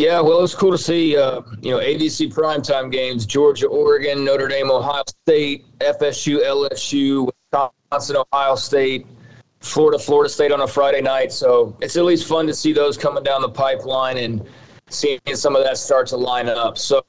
Yeah, 0.00 0.18
well, 0.22 0.38
it 0.38 0.40
was 0.40 0.54
cool 0.54 0.70
to 0.70 0.78
see, 0.78 1.14
uh, 1.14 1.42
you 1.60 1.72
know, 1.72 1.78
ABC 1.78 2.32
primetime 2.32 2.90
games, 2.90 3.26
Georgia, 3.26 3.66
Oregon, 3.66 4.24
Notre 4.24 4.48
Dame, 4.48 4.70
Ohio 4.70 5.02
State, 5.06 5.66
FSU, 5.80 6.42
LSU, 6.42 7.30
Wisconsin, 7.52 8.16
Ohio 8.32 8.54
State, 8.54 9.06
Florida, 9.60 9.98
Florida 9.98 10.30
State 10.30 10.52
on 10.52 10.62
a 10.62 10.66
Friday 10.66 11.02
night. 11.02 11.32
So 11.32 11.76
it's 11.82 11.98
at 11.98 12.04
least 12.06 12.26
fun 12.26 12.46
to 12.46 12.54
see 12.54 12.72
those 12.72 12.96
coming 12.96 13.22
down 13.22 13.42
the 13.42 13.50
pipeline 13.50 14.16
and 14.16 14.48
seeing 14.88 15.20
some 15.34 15.54
of 15.54 15.64
that 15.64 15.76
start 15.76 16.06
to 16.06 16.16
line 16.16 16.48
up. 16.48 16.78
So 16.78 17.02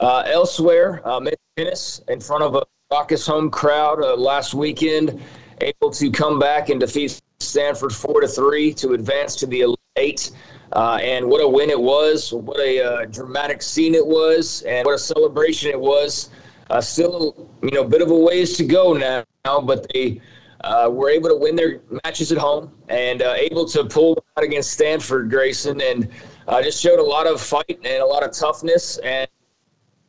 uh, 0.00 0.22
elsewhere, 0.24 1.06
uh, 1.06 1.20
tennis 1.58 2.00
in 2.08 2.18
front 2.18 2.44
of 2.44 2.54
a 2.54 2.62
raucous 2.90 3.26
home 3.26 3.50
crowd 3.50 4.02
uh, 4.02 4.16
last 4.16 4.54
weekend, 4.54 5.20
able 5.60 5.90
to 5.90 6.10
come 6.10 6.38
back 6.38 6.70
and 6.70 6.80
defeat 6.80 7.20
Stanford 7.40 7.92
four 7.92 8.22
to 8.22 8.26
three 8.26 8.72
to 8.72 8.94
advance 8.94 9.36
to 9.36 9.46
the 9.46 9.60
Elite 9.60 9.78
Eight. 9.96 10.30
Uh, 10.72 10.98
and 11.02 11.28
what 11.28 11.42
a 11.42 11.48
win 11.48 11.68
it 11.68 11.80
was! 11.80 12.32
What 12.32 12.58
a 12.58 12.82
uh, 12.82 13.04
dramatic 13.06 13.60
scene 13.60 13.94
it 13.94 14.06
was, 14.06 14.62
and 14.62 14.86
what 14.86 14.94
a 14.94 14.98
celebration 14.98 15.70
it 15.70 15.78
was. 15.78 16.30
Uh, 16.70 16.80
still, 16.80 17.50
you 17.62 17.70
know, 17.72 17.82
a 17.82 17.88
bit 17.88 18.00
of 18.00 18.10
a 18.10 18.16
ways 18.16 18.56
to 18.56 18.64
go 18.64 18.94
now, 18.94 19.24
but 19.60 19.86
they 19.92 20.20
uh, 20.64 20.88
were 20.90 21.10
able 21.10 21.28
to 21.28 21.36
win 21.36 21.56
their 21.56 21.82
matches 22.04 22.32
at 22.32 22.38
home 22.38 22.72
and 22.88 23.20
uh, 23.20 23.34
able 23.36 23.66
to 23.66 23.84
pull 23.84 24.24
out 24.38 24.44
against 24.44 24.72
Stanford, 24.72 25.28
Grayson, 25.28 25.82
and 25.82 26.08
uh, 26.48 26.62
just 26.62 26.80
showed 26.80 26.98
a 26.98 27.02
lot 27.02 27.26
of 27.26 27.38
fight 27.40 27.78
and 27.84 28.02
a 28.02 28.06
lot 28.06 28.22
of 28.22 28.32
toughness. 28.32 28.96
And 28.98 29.28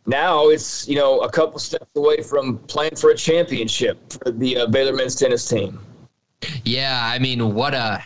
now 0.06 0.48
it's 0.48 0.88
you 0.88 0.96
know 0.96 1.20
a 1.22 1.30
couple 1.30 1.60
steps 1.60 1.90
away 1.98 2.22
from 2.22 2.60
playing 2.60 2.96
for 2.96 3.10
a 3.10 3.16
championship 3.16 4.14
for 4.14 4.32
the 4.32 4.66
Baylor 4.72 4.94
men's 4.94 5.16
tennis 5.16 5.46
team. 5.46 5.78
Yeah, 6.64 7.02
I 7.04 7.20
mean, 7.20 7.54
what 7.54 7.74
a 7.74 8.06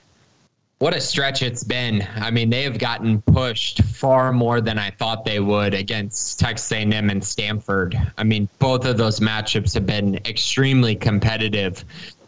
what 0.80 0.96
a 0.96 1.02
stretch 1.02 1.42
it's 1.42 1.64
been. 1.64 2.08
I 2.16 2.30
mean, 2.30 2.50
they 2.50 2.64
have 2.64 2.78
gotten 2.78 3.22
pushed 3.24 3.82
far 3.84 4.32
more 4.32 4.62
than 4.62 4.78
I 4.78 4.92
thought 4.92 5.26
they 5.26 5.40
would 5.40 5.74
against 5.74 6.40
Texas 6.40 6.72
A&M 6.72 7.10
and 7.10 7.24
Stanford. 7.24 8.00
I 8.18 8.24
mean, 8.24 8.48
both 8.60 8.86
of 8.86 8.98
those 8.98 9.20
matchups 9.20 9.74
have 9.74 9.88
been 9.88 10.16
extremely 10.26 10.96
competitive. 10.96 11.84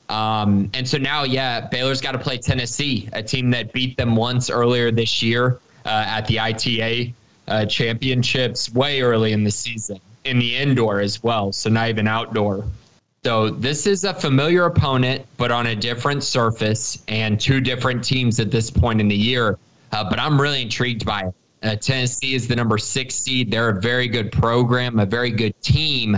Um, 0.10 0.72
and 0.74 0.88
so 0.88 0.98
now, 0.98 1.24
yeah, 1.24 1.68
Baylor's 1.68 2.02
got 2.02 2.14
to 2.14 2.18
play 2.18 2.40
Tennessee, 2.40 3.08
a 3.14 3.22
team 3.22 3.52
that 3.52 3.72
beat 3.72 3.96
them 3.98 4.16
once 4.16 4.50
earlier 4.50 4.90
this 4.90 5.22
year 5.22 5.60
uh, 5.86 6.06
at 6.08 6.26
the 6.26 6.40
ITA 6.40 7.14
uh, 7.48 7.66
championships 7.66 8.74
way 8.74 9.02
early 9.02 9.34
in 9.34 9.44
the 9.44 9.52
season, 9.52 10.00
in 10.26 10.40
the 10.40 10.56
indoor 10.56 11.02
as 11.02 11.22
well. 11.22 11.52
So 11.52 11.70
not 11.70 11.90
even 11.90 12.08
outdoor. 12.08 12.66
So 13.24 13.50
this 13.50 13.86
is 13.86 14.06
a 14.06 14.14
familiar 14.14 14.66
opponent, 14.66 15.26
but 15.36 15.52
on 15.52 15.68
a 15.68 15.76
different 15.76 16.24
surface 16.24 17.04
and 17.10 17.40
two 17.40 17.60
different 17.60 18.04
teams 18.04 18.40
at 18.40 18.50
this 18.50 18.72
point 18.72 19.02
in 19.02 19.10
the 19.10 19.16
year. 19.16 19.58
Uh, 19.92 20.10
but 20.10 20.20
I'm 20.20 20.40
really 20.40 20.62
intrigued 20.62 21.06
by 21.06 21.24
it. 21.24 21.36
Uh, 21.62 21.76
Tennessee 21.76 22.34
is 22.34 22.48
the 22.48 22.56
number 22.56 22.78
six 22.78 23.16
seed. 23.16 23.52
They're 23.52 23.70
a 23.70 23.82
very 23.82 24.08
good 24.08 24.32
program, 24.32 25.00
a 25.00 25.06
very 25.06 25.32
good 25.32 25.60
team. 25.62 26.18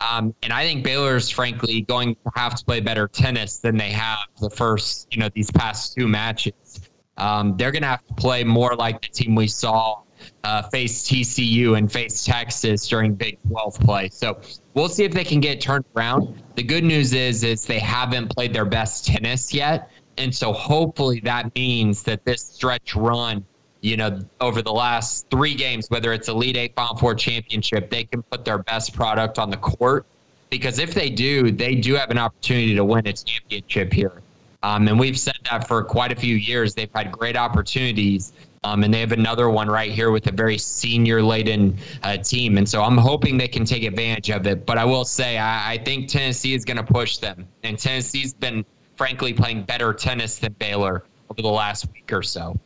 Um, 0.00 0.34
and 0.42 0.52
I 0.52 0.64
think 0.64 0.82
Baylor's 0.82 1.30
frankly 1.30 1.82
going 1.82 2.16
to 2.16 2.32
have 2.34 2.56
to 2.56 2.64
play 2.64 2.80
better 2.80 3.06
tennis 3.06 3.58
than 3.58 3.76
they 3.76 3.90
have 3.90 4.18
the 4.40 4.50
first, 4.50 5.06
you 5.14 5.20
know, 5.20 5.28
these 5.32 5.50
past 5.52 5.94
two 5.94 6.08
matches. 6.08 6.90
Um, 7.18 7.56
they're 7.56 7.70
going 7.70 7.82
to 7.82 7.88
have 7.88 8.04
to 8.06 8.14
play 8.14 8.42
more 8.42 8.74
like 8.74 9.02
the 9.02 9.08
team 9.08 9.36
we 9.36 9.46
saw 9.46 10.00
uh, 10.44 10.62
face 10.62 11.02
TCU 11.02 11.76
and 11.76 11.90
face 11.90 12.24
Texas 12.24 12.88
during 12.88 13.14
Big 13.14 13.38
12 13.48 13.80
play. 13.80 14.08
So 14.08 14.40
we'll 14.74 14.88
see 14.88 15.04
if 15.04 15.12
they 15.12 15.24
can 15.24 15.40
get 15.40 15.60
turned 15.60 15.84
around. 15.96 16.42
The 16.54 16.62
good 16.62 16.84
news 16.84 17.12
is 17.12 17.44
is 17.44 17.64
they 17.64 17.78
haven't 17.78 18.34
played 18.34 18.52
their 18.52 18.64
best 18.64 19.06
tennis 19.06 19.52
yet, 19.52 19.90
and 20.18 20.34
so 20.34 20.52
hopefully 20.52 21.20
that 21.20 21.54
means 21.54 22.02
that 22.04 22.24
this 22.24 22.42
stretch 22.42 22.94
run, 22.94 23.44
you 23.80 23.96
know, 23.96 24.20
over 24.40 24.62
the 24.62 24.72
last 24.72 25.26
three 25.30 25.54
games, 25.54 25.88
whether 25.90 26.12
it's 26.12 26.28
Elite 26.28 26.56
Eight, 26.56 26.74
Final 26.74 26.96
Four 26.96 27.14
championship, 27.14 27.90
they 27.90 28.04
can 28.04 28.22
put 28.24 28.44
their 28.44 28.58
best 28.58 28.94
product 28.94 29.38
on 29.38 29.50
the 29.50 29.56
court. 29.56 30.06
Because 30.48 30.80
if 30.80 30.94
they 30.94 31.10
do, 31.10 31.52
they 31.52 31.76
do 31.76 31.94
have 31.94 32.10
an 32.10 32.18
opportunity 32.18 32.74
to 32.74 32.84
win 32.84 33.06
a 33.06 33.12
championship 33.12 33.92
here. 33.92 34.20
Um, 34.64 34.88
and 34.88 34.98
we've 34.98 35.18
said 35.18 35.36
that 35.48 35.68
for 35.68 35.82
quite 35.84 36.10
a 36.10 36.16
few 36.16 36.34
years. 36.34 36.74
They've 36.74 36.90
had 36.92 37.12
great 37.12 37.36
opportunities 37.36 38.32
um, 38.62 38.84
and 38.84 38.92
they 38.92 39.00
have 39.00 39.12
another 39.12 39.48
one 39.48 39.68
right 39.68 39.90
here 39.90 40.10
with 40.10 40.26
a 40.26 40.32
very 40.32 40.58
senior 40.58 41.22
laden 41.22 41.76
uh, 42.02 42.18
team. 42.18 42.58
And 42.58 42.68
so 42.68 42.82
I'm 42.82 42.98
hoping 42.98 43.38
they 43.38 43.48
can 43.48 43.64
take 43.64 43.84
advantage 43.84 44.30
of 44.30 44.46
it. 44.46 44.66
But 44.66 44.76
I 44.76 44.84
will 44.84 45.04
say, 45.04 45.38
I, 45.38 45.72
I 45.72 45.78
think 45.78 46.08
Tennessee 46.08 46.54
is 46.54 46.64
going 46.64 46.76
to 46.76 46.82
push 46.82 47.16
them. 47.18 47.48
And 47.62 47.78
Tennessee's 47.78 48.34
been, 48.34 48.64
frankly, 48.96 49.32
playing 49.32 49.62
better 49.62 49.94
tennis 49.94 50.38
than 50.38 50.52
Baylor 50.54 51.04
over 51.30 51.40
the 51.40 51.48
last 51.48 51.90
week 51.92 52.12
or 52.12 52.22
so. 52.22 52.58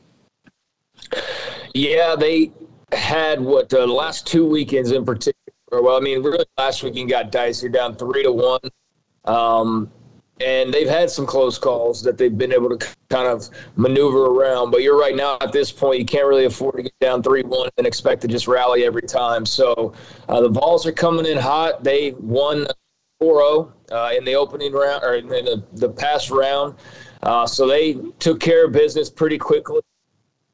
Yeah, 1.75 2.17
they 2.17 2.51
had 2.93 3.41
what 3.41 3.73
uh, 3.73 3.87
the 3.87 3.93
last 3.93 4.27
two 4.27 4.47
weekends 4.47 4.91
in 4.91 5.05
particular. 5.05 5.35
Well, 5.71 5.97
I 5.97 6.01
mean, 6.01 6.23
really, 6.23 6.45
last 6.59 6.83
weekend 6.83 7.11
got 7.11 7.31
dicey, 7.31 7.69
down 7.69 7.97
three 7.97 8.23
to 8.25 8.33
one. 8.33 8.61
Um, 9.25 9.91
and 10.41 10.75
they've 10.75 10.89
had 10.89 11.11
some 11.11 11.27
close 11.27 11.59
calls 11.59 12.03
that 12.03 12.19
they've 12.19 12.37
been 12.37 12.53
able 12.53 12.77
to 12.77 12.87
kind 13.09 13.29
of 13.29 13.49
maneuver 13.77 14.27
around. 14.27 14.71
But 14.71 14.83
you're 14.83 14.99
right 14.99 15.15
now 15.15 15.39
at 15.41 15.53
this 15.53 15.71
point, 15.71 16.01
you 16.01 16.05
can't 16.05 16.27
really 16.27 16.47
afford 16.47 16.77
to 16.77 16.83
get 16.83 16.99
down 17.01 17.23
three 17.23 17.43
one 17.43 17.69
and 17.79 17.87
expect 17.87 18.23
to 18.23 18.29
just 18.29 18.49
rally 18.49 18.85
every 18.85 19.03
time. 19.03 19.47
So 19.47 19.93
uh, 20.29 20.41
the 20.41 20.49
Vols 20.49 20.87
are 20.87 20.93
coming 20.93 21.27
in 21.27 21.39
hot. 21.39 21.85
They 21.85 22.13
won 22.13 22.67
4-0 23.23 23.73
uh, 23.93 24.11
in 24.17 24.25
the 24.25 24.35
opening 24.35 24.73
round 24.73 25.05
or 25.05 25.15
in 25.15 25.29
the, 25.29 25.63
the 25.75 25.89
past 25.89 26.31
round. 26.31 26.75
Uh, 27.23 27.47
so 27.47 27.67
they 27.67 27.95
took 28.19 28.41
care 28.41 28.67
of 28.67 28.73
business 28.73 29.09
pretty 29.09 29.39
quickly 29.39 29.81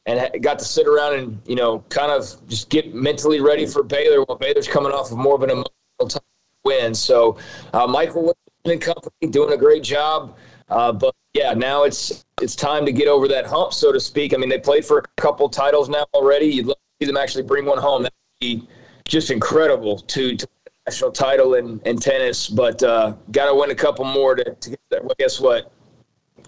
and 0.06 0.42
got 0.42 0.58
to 0.58 0.64
sit 0.64 0.86
around 0.86 1.14
and 1.18 1.40
you 1.46 1.56
know 1.56 1.80
kind 1.88 2.10
of 2.10 2.26
just 2.48 2.68
get 2.70 2.94
mentally 2.94 3.40
ready 3.40 3.66
for 3.66 3.82
Baylor. 3.82 4.22
While 4.24 4.38
Baylor's 4.38 4.68
coming 4.68 4.92
off 4.92 5.10
of 5.10 5.18
more 5.18 5.34
of 5.34 5.42
an 5.42 5.50
emotional 5.50 6.24
win. 6.64 6.94
So 6.94 7.38
uh, 7.72 7.86
Michael 7.86 8.34
and 8.64 8.80
company 8.80 9.30
doing 9.30 9.52
a 9.52 9.56
great 9.56 9.82
job. 9.82 10.36
Uh, 10.68 10.92
but 10.92 11.14
yeah, 11.34 11.52
now 11.52 11.84
it's 11.84 12.24
it's 12.40 12.54
time 12.54 12.84
to 12.86 12.92
get 12.92 13.08
over 13.08 13.28
that 13.28 13.46
hump, 13.46 13.72
so 13.72 13.92
to 13.92 14.00
speak. 14.00 14.34
I 14.34 14.36
mean, 14.36 14.48
they 14.48 14.58
played 14.58 14.84
for 14.84 14.98
a 14.98 15.20
couple 15.20 15.48
titles 15.48 15.88
now 15.88 16.06
already. 16.14 16.46
You'd 16.46 16.66
love 16.66 16.76
to 16.76 17.04
see 17.04 17.06
them 17.06 17.16
actually 17.16 17.44
bring 17.44 17.66
one 17.66 17.78
home. 17.78 18.02
That 18.02 18.12
would 18.12 18.40
be 18.40 18.68
just 19.06 19.30
incredible 19.30 19.98
to, 19.98 20.36
to 20.36 20.48
national 20.86 21.12
title 21.12 21.54
in, 21.54 21.80
in 21.84 21.98
tennis. 21.98 22.48
But 22.48 22.82
uh, 22.82 23.14
got 23.32 23.46
to 23.46 23.54
win 23.54 23.70
a 23.70 23.74
couple 23.74 24.04
more 24.04 24.34
to, 24.34 24.44
to 24.44 24.70
get 24.70 24.80
there. 24.90 25.02
Well, 25.02 25.14
guess 25.18 25.40
what? 25.40 25.72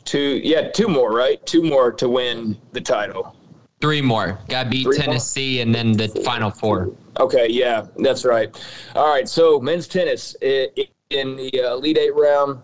Two, 0.05 0.41
yeah, 0.43 0.69
two 0.71 0.89
more, 0.89 1.13
right? 1.13 1.45
Two 1.47 1.63
more 1.63 1.93
to 1.93 2.09
win 2.09 2.57
the 2.73 2.81
title. 2.81 3.37
Three 3.81 4.01
more. 4.01 4.39
Got 4.49 4.65
to 4.65 4.71
beat 4.71 4.85
Three 4.85 4.97
Tennessee 4.97 5.57
more? 5.57 5.63
and 5.63 5.75
then 5.75 5.93
the 5.93 6.09
final 6.25 6.51
four. 6.51 6.93
Okay, 7.19 7.49
yeah, 7.51 7.87
that's 7.99 8.25
right. 8.25 8.57
All 8.95 9.13
right, 9.13 9.29
so 9.29 9.61
men's 9.61 9.87
tennis. 9.87 10.37
It, 10.41 10.73
it, 10.77 10.91
in 11.15 11.37
the 11.37 11.51
uh, 11.61 11.75
Elite 11.75 11.99
Eight 11.99 12.15
round. 12.15 12.63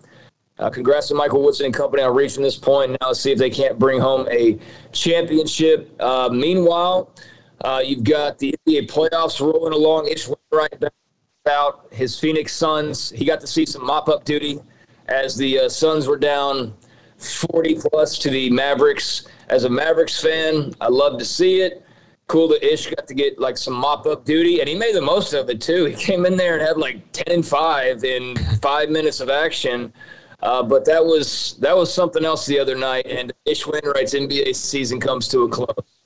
Uh, 0.57 0.69
congrats 0.69 1.07
to 1.07 1.15
Michael 1.15 1.41
Woodson 1.41 1.67
and 1.67 1.73
company 1.73 2.03
on 2.03 2.13
reaching 2.13 2.43
this 2.43 2.57
point. 2.57 2.91
Now 2.91 3.07
let's 3.07 3.21
see 3.21 3.31
if 3.31 3.39
they 3.39 3.49
can't 3.49 3.79
bring 3.79 3.99
home 3.99 4.27
a 4.29 4.59
championship. 4.91 5.89
Uh, 6.01 6.29
meanwhile, 6.31 7.15
uh, 7.61 7.81
you've 7.83 8.03
got 8.03 8.37
the 8.39 8.53
NBA 8.67 8.89
playoffs 8.89 9.39
rolling 9.39 9.73
along. 9.73 10.07
Ish 10.07 10.27
right 10.51 10.73
out 11.47 11.87
his 11.91 12.19
Phoenix 12.19 12.53
Suns. 12.53 13.09
He 13.09 13.23
got 13.23 13.39
to 13.41 13.47
see 13.47 13.65
some 13.65 13.85
mop 13.85 14.09
up 14.09 14.25
duty 14.25 14.59
as 15.07 15.37
the 15.37 15.59
uh, 15.59 15.69
Suns 15.69 16.07
were 16.07 16.17
down 16.17 16.73
40 17.17 17.75
plus 17.75 18.17
to 18.19 18.29
the 18.29 18.49
Mavericks. 18.49 19.27
As 19.49 19.63
a 19.63 19.69
Mavericks 19.69 20.21
fan, 20.21 20.73
I 20.81 20.89
love 20.89 21.17
to 21.19 21.25
see 21.25 21.61
it 21.61 21.83
cool 22.29 22.47
that 22.47 22.63
Ish 22.63 22.87
got 22.87 23.07
to 23.07 23.13
get 23.13 23.39
like 23.39 23.57
some 23.57 23.73
mop 23.73 24.05
up 24.05 24.23
duty, 24.23 24.61
and 24.61 24.69
he 24.69 24.75
made 24.75 24.95
the 24.95 25.01
most 25.01 25.33
of 25.33 25.49
it 25.49 25.59
too. 25.59 25.85
He 25.85 25.95
came 25.95 26.25
in 26.25 26.37
there 26.37 26.57
and 26.57 26.65
had 26.65 26.77
like 26.77 27.11
ten 27.11 27.35
and 27.35 27.45
five 27.45 28.05
in 28.05 28.37
five 28.61 28.89
minutes 28.89 29.19
of 29.19 29.29
action. 29.29 29.91
Uh, 30.41 30.63
but 30.63 30.85
that 30.85 31.03
was 31.03 31.57
that 31.59 31.75
was 31.75 31.93
something 31.93 32.23
else 32.23 32.45
the 32.45 32.57
other 32.57 32.75
night, 32.75 33.05
and 33.05 33.33
Ish 33.45 33.65
Wainright's 33.65 34.13
NBA 34.13 34.55
season 34.55 34.99
comes 34.99 35.27
to 35.29 35.43
a 35.43 35.49
close. 35.49 35.98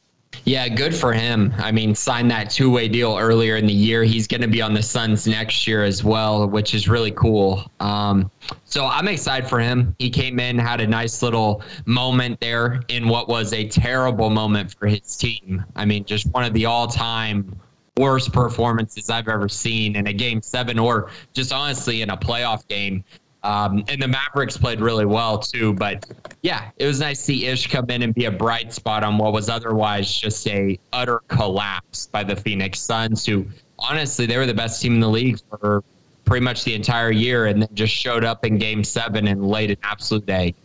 Yeah, 0.46 0.68
good 0.68 0.94
for 0.94 1.13
him. 1.13 1.54
I 1.58 1.72
mean, 1.72 1.96
signed 1.96 2.30
that 2.32 2.50
two 2.50 2.70
way 2.70 2.88
deal 2.88 3.18
earlier 3.18 3.56
in 3.56 3.66
the 3.66 3.74
year. 3.74 4.04
He's 4.04 4.28
going 4.28 4.42
to 4.42 4.48
be 4.48 4.62
on 4.62 4.74
the 4.74 4.84
Suns 4.84 5.25
next 5.28 5.68
year 5.68 5.84
as 5.84 6.04
well, 6.04 6.48
which 6.48 6.74
is 6.74 6.90
really 6.90 7.12
cool. 7.12 7.70
Um, 7.80 8.30
so 8.66 8.86
I'm 8.86 9.08
excited 9.08 9.50
for 9.50 9.60
him. 9.60 9.96
He 10.00 10.10
came 10.10 10.40
in, 10.40 10.58
had 10.58 10.82
a 10.82 10.88
nice 10.88 11.22
little 11.22 11.63
moment 11.86 12.40
there 12.40 12.82
in 12.90 13.08
what 13.08 13.30
was 13.30 13.54
a 13.54 13.68
terrible 13.68 14.30
moment 14.30 14.74
for 14.74 14.88
his 14.88 15.16
team. 15.16 15.63
I 15.75 15.86
mean, 15.86 16.04
just 16.04 16.28
one 16.34 16.44
of 16.44 16.54
the 16.54 16.66
all 16.66 16.88
time 16.88 17.56
worst 17.98 18.34
performances 18.34 19.10
I've 19.10 19.28
ever 19.28 19.48
seen 19.48 19.96
in 19.96 20.08
a 20.08 20.13
game 20.13 20.42
seven 20.42 20.80
or 20.80 21.12
just 21.34 21.54
honestly 21.54 22.02
in 22.02 22.10
a 22.10 22.18
playoff 22.18 22.68
game. 22.68 23.04
Um, 23.44 23.84
and 23.90 24.02
the 24.02 24.08
Mavericks 24.08 24.58
played 24.58 24.80
really 24.80 25.06
well 25.06 25.38
too. 25.38 25.74
But 25.74 26.06
yeah, 26.42 26.72
it 26.78 26.86
was 26.86 27.00
nice 27.00 27.20
to 27.20 27.24
see 27.26 27.46
Ish 27.48 27.68
come 27.68 27.90
in 27.90 28.02
and 28.02 28.14
be 28.14 28.26
a 28.26 28.32
bright 28.32 28.74
spot 28.74 29.04
on 29.04 29.18
what 29.18 29.34
was 29.34 29.50
otherwise 29.50 30.12
just 30.12 30.48
a 30.48 30.80
utter 30.94 31.20
collapse 31.28 32.08
by 32.08 32.24
the 32.24 32.36
Phoenix 32.36 32.80
Suns, 32.80 33.26
who 33.26 33.46
honestly 33.80 34.26
they 34.26 34.38
were 34.38 34.46
the 34.46 34.54
best 34.54 34.82
team 34.82 34.94
in 34.94 35.00
the 35.00 35.10
league 35.10 35.40
for 35.50 35.84
pretty 36.26 36.44
much 36.44 36.64
the 36.64 36.74
entire 36.74 37.12
year, 37.12 37.48
and 37.48 37.62
then 37.62 37.70
just 37.74 37.94
showed 37.94 38.24
up 38.24 38.46
in 38.46 38.58
Game 38.58 38.84
Seven 38.84 39.28
and 39.28 39.46
laid 39.46 39.72
an 39.72 39.78
absolute 39.84 40.30
egg. 40.30 40.56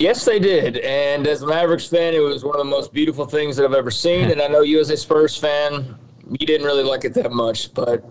Yes, 0.00 0.24
they 0.24 0.40
did. 0.40 0.78
And 0.78 1.24
as 1.26 1.42
a 1.42 1.46
Mavericks 1.46 1.86
fan, 1.86 2.14
it 2.14 2.18
was 2.18 2.44
one 2.44 2.56
of 2.56 2.58
the 2.58 2.70
most 2.70 2.92
beautiful 2.92 3.26
things 3.26 3.56
that 3.56 3.64
I've 3.64 3.74
ever 3.74 3.92
seen. 3.92 4.32
And 4.32 4.42
I 4.42 4.48
know 4.48 4.62
you, 4.62 4.80
as 4.80 4.90
a 4.90 4.96
Spurs 4.96 5.36
fan, 5.36 5.94
you 6.28 6.46
didn't 6.46 6.66
really 6.66 6.82
like 6.82 7.04
it 7.04 7.14
that 7.14 7.30
much, 7.30 7.72
but 7.74 8.04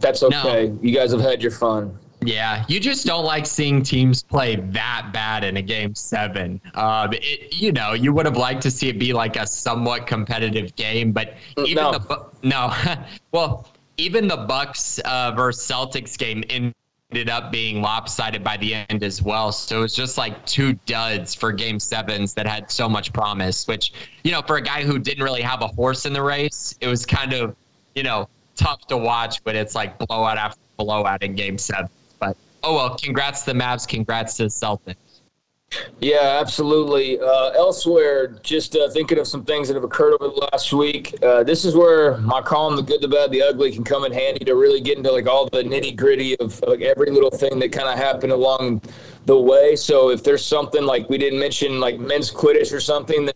that's 0.00 0.24
okay. 0.24 0.68
No. 0.68 0.78
You 0.82 0.92
guys 0.92 1.12
have 1.12 1.20
had 1.20 1.40
your 1.40 1.52
fun. 1.52 1.96
Yeah, 2.24 2.64
you 2.68 2.78
just 2.80 3.04
don't 3.06 3.24
like 3.24 3.46
seeing 3.46 3.82
teams 3.82 4.22
play 4.22 4.56
that 4.56 5.10
bad 5.12 5.44
in 5.44 5.56
a 5.56 5.62
game 5.62 5.94
seven. 5.94 6.60
Um, 6.74 7.12
it, 7.12 7.54
you 7.54 7.72
know, 7.72 7.92
you 7.94 8.12
would 8.12 8.26
have 8.26 8.36
liked 8.36 8.62
to 8.62 8.70
see 8.70 8.88
it 8.88 8.98
be 8.98 9.12
like 9.12 9.36
a 9.36 9.46
somewhat 9.46 10.06
competitive 10.06 10.74
game, 10.76 11.12
but 11.12 11.34
even 11.58 11.82
no. 11.82 11.92
the 11.92 12.26
no, 12.42 12.72
well, 13.32 13.68
even 13.96 14.28
the 14.28 14.36
Bucks 14.36 14.98
uh, 15.00 15.32
versus 15.32 15.68
Celtics 15.68 16.16
game 16.16 16.44
ended 16.48 17.28
up 17.28 17.50
being 17.50 17.82
lopsided 17.82 18.44
by 18.44 18.56
the 18.56 18.74
end 18.74 19.02
as 19.02 19.20
well. 19.20 19.50
So 19.52 19.78
it 19.78 19.82
was 19.82 19.94
just 19.94 20.16
like 20.16 20.44
two 20.46 20.74
duds 20.86 21.34
for 21.34 21.52
game 21.52 21.80
sevens 21.80 22.34
that 22.34 22.46
had 22.46 22.70
so 22.70 22.88
much 22.88 23.12
promise. 23.12 23.66
Which 23.66 23.92
you 24.22 24.30
know, 24.30 24.42
for 24.42 24.56
a 24.56 24.62
guy 24.62 24.84
who 24.84 24.98
didn't 24.98 25.24
really 25.24 25.42
have 25.42 25.62
a 25.62 25.68
horse 25.68 26.06
in 26.06 26.12
the 26.12 26.22
race, 26.22 26.76
it 26.80 26.86
was 26.86 27.04
kind 27.04 27.32
of 27.32 27.56
you 27.96 28.04
know 28.04 28.28
tough 28.54 28.86
to 28.86 28.96
watch. 28.96 29.42
But 29.42 29.56
it's 29.56 29.74
like 29.74 29.98
blowout 29.98 30.38
after 30.38 30.60
blowout 30.76 31.22
in 31.22 31.34
game 31.34 31.58
seven 31.58 31.88
oh 32.62 32.74
well, 32.74 32.96
congrats 32.96 33.42
to 33.42 33.52
the 33.52 33.58
Mavs, 33.58 33.86
congrats 33.86 34.36
to 34.36 34.44
the 34.44 34.48
Celtics. 34.48 34.96
Yeah, 36.00 36.38
absolutely. 36.40 37.18
Uh, 37.18 37.50
elsewhere, 37.50 38.38
just 38.42 38.76
uh, 38.76 38.90
thinking 38.90 39.18
of 39.18 39.26
some 39.26 39.44
things 39.44 39.68
that 39.68 39.74
have 39.74 39.84
occurred 39.84 40.14
over 40.20 40.28
the 40.28 40.48
last 40.52 40.72
week. 40.72 41.14
Uh, 41.22 41.42
this 41.42 41.64
is 41.64 41.74
where 41.74 42.18
my 42.18 42.42
column, 42.42 42.76
"The 42.76 42.82
Good, 42.82 43.00
the 43.00 43.08
Bad, 43.08 43.30
the 43.30 43.42
Ugly," 43.42 43.72
can 43.72 43.84
come 43.84 44.04
in 44.04 44.12
handy 44.12 44.44
to 44.44 44.54
really 44.54 44.80
get 44.80 44.98
into 44.98 45.10
like 45.10 45.26
all 45.26 45.48
the 45.48 45.62
nitty 45.62 45.96
gritty 45.96 46.38
of 46.40 46.60
like 46.66 46.82
every 46.82 47.10
little 47.10 47.30
thing 47.30 47.58
that 47.60 47.72
kind 47.72 47.88
of 47.88 47.96
happened 47.96 48.32
along 48.32 48.82
the 49.26 49.38
way. 49.38 49.76
So 49.76 50.10
if 50.10 50.22
there's 50.22 50.44
something 50.44 50.84
like 50.84 51.08
we 51.08 51.18
didn't 51.18 51.38
mention, 51.38 51.80
like 51.80 51.98
men's 51.98 52.30
Quidditch 52.30 52.72
or 52.72 52.80
something, 52.80 53.30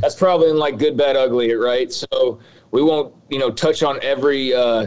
that's 0.00 0.14
probably 0.14 0.50
in 0.50 0.58
like 0.58 0.78
good, 0.78 0.96
bad, 0.96 1.16
ugly, 1.16 1.54
right? 1.54 1.92
So 1.92 2.38
we 2.70 2.82
won't, 2.82 3.14
you 3.30 3.38
know, 3.38 3.50
touch 3.50 3.82
on 3.82 3.98
every 4.02 4.54
uh, 4.54 4.86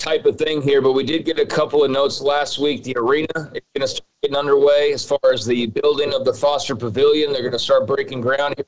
type 0.00 0.24
of 0.24 0.36
thing 0.36 0.62
here, 0.62 0.80
but 0.82 0.92
we 0.92 1.04
did 1.04 1.24
get 1.24 1.38
a 1.38 1.46
couple 1.46 1.84
of 1.84 1.90
notes 1.90 2.20
last 2.20 2.58
week. 2.58 2.82
The 2.82 2.96
arena 2.96 3.28
is 3.36 3.62
going 3.74 3.82
to 3.82 3.88
start 3.88 4.08
getting 4.22 4.36
underway 4.36 4.92
as 4.92 5.04
far 5.04 5.32
as 5.32 5.46
the 5.46 5.66
building 5.66 6.12
of 6.12 6.24
the 6.24 6.32
Foster 6.32 6.74
Pavilion. 6.74 7.32
They're 7.32 7.42
going 7.42 7.52
to 7.52 7.58
start 7.58 7.86
breaking 7.86 8.22
ground 8.22 8.54
here 8.56 8.66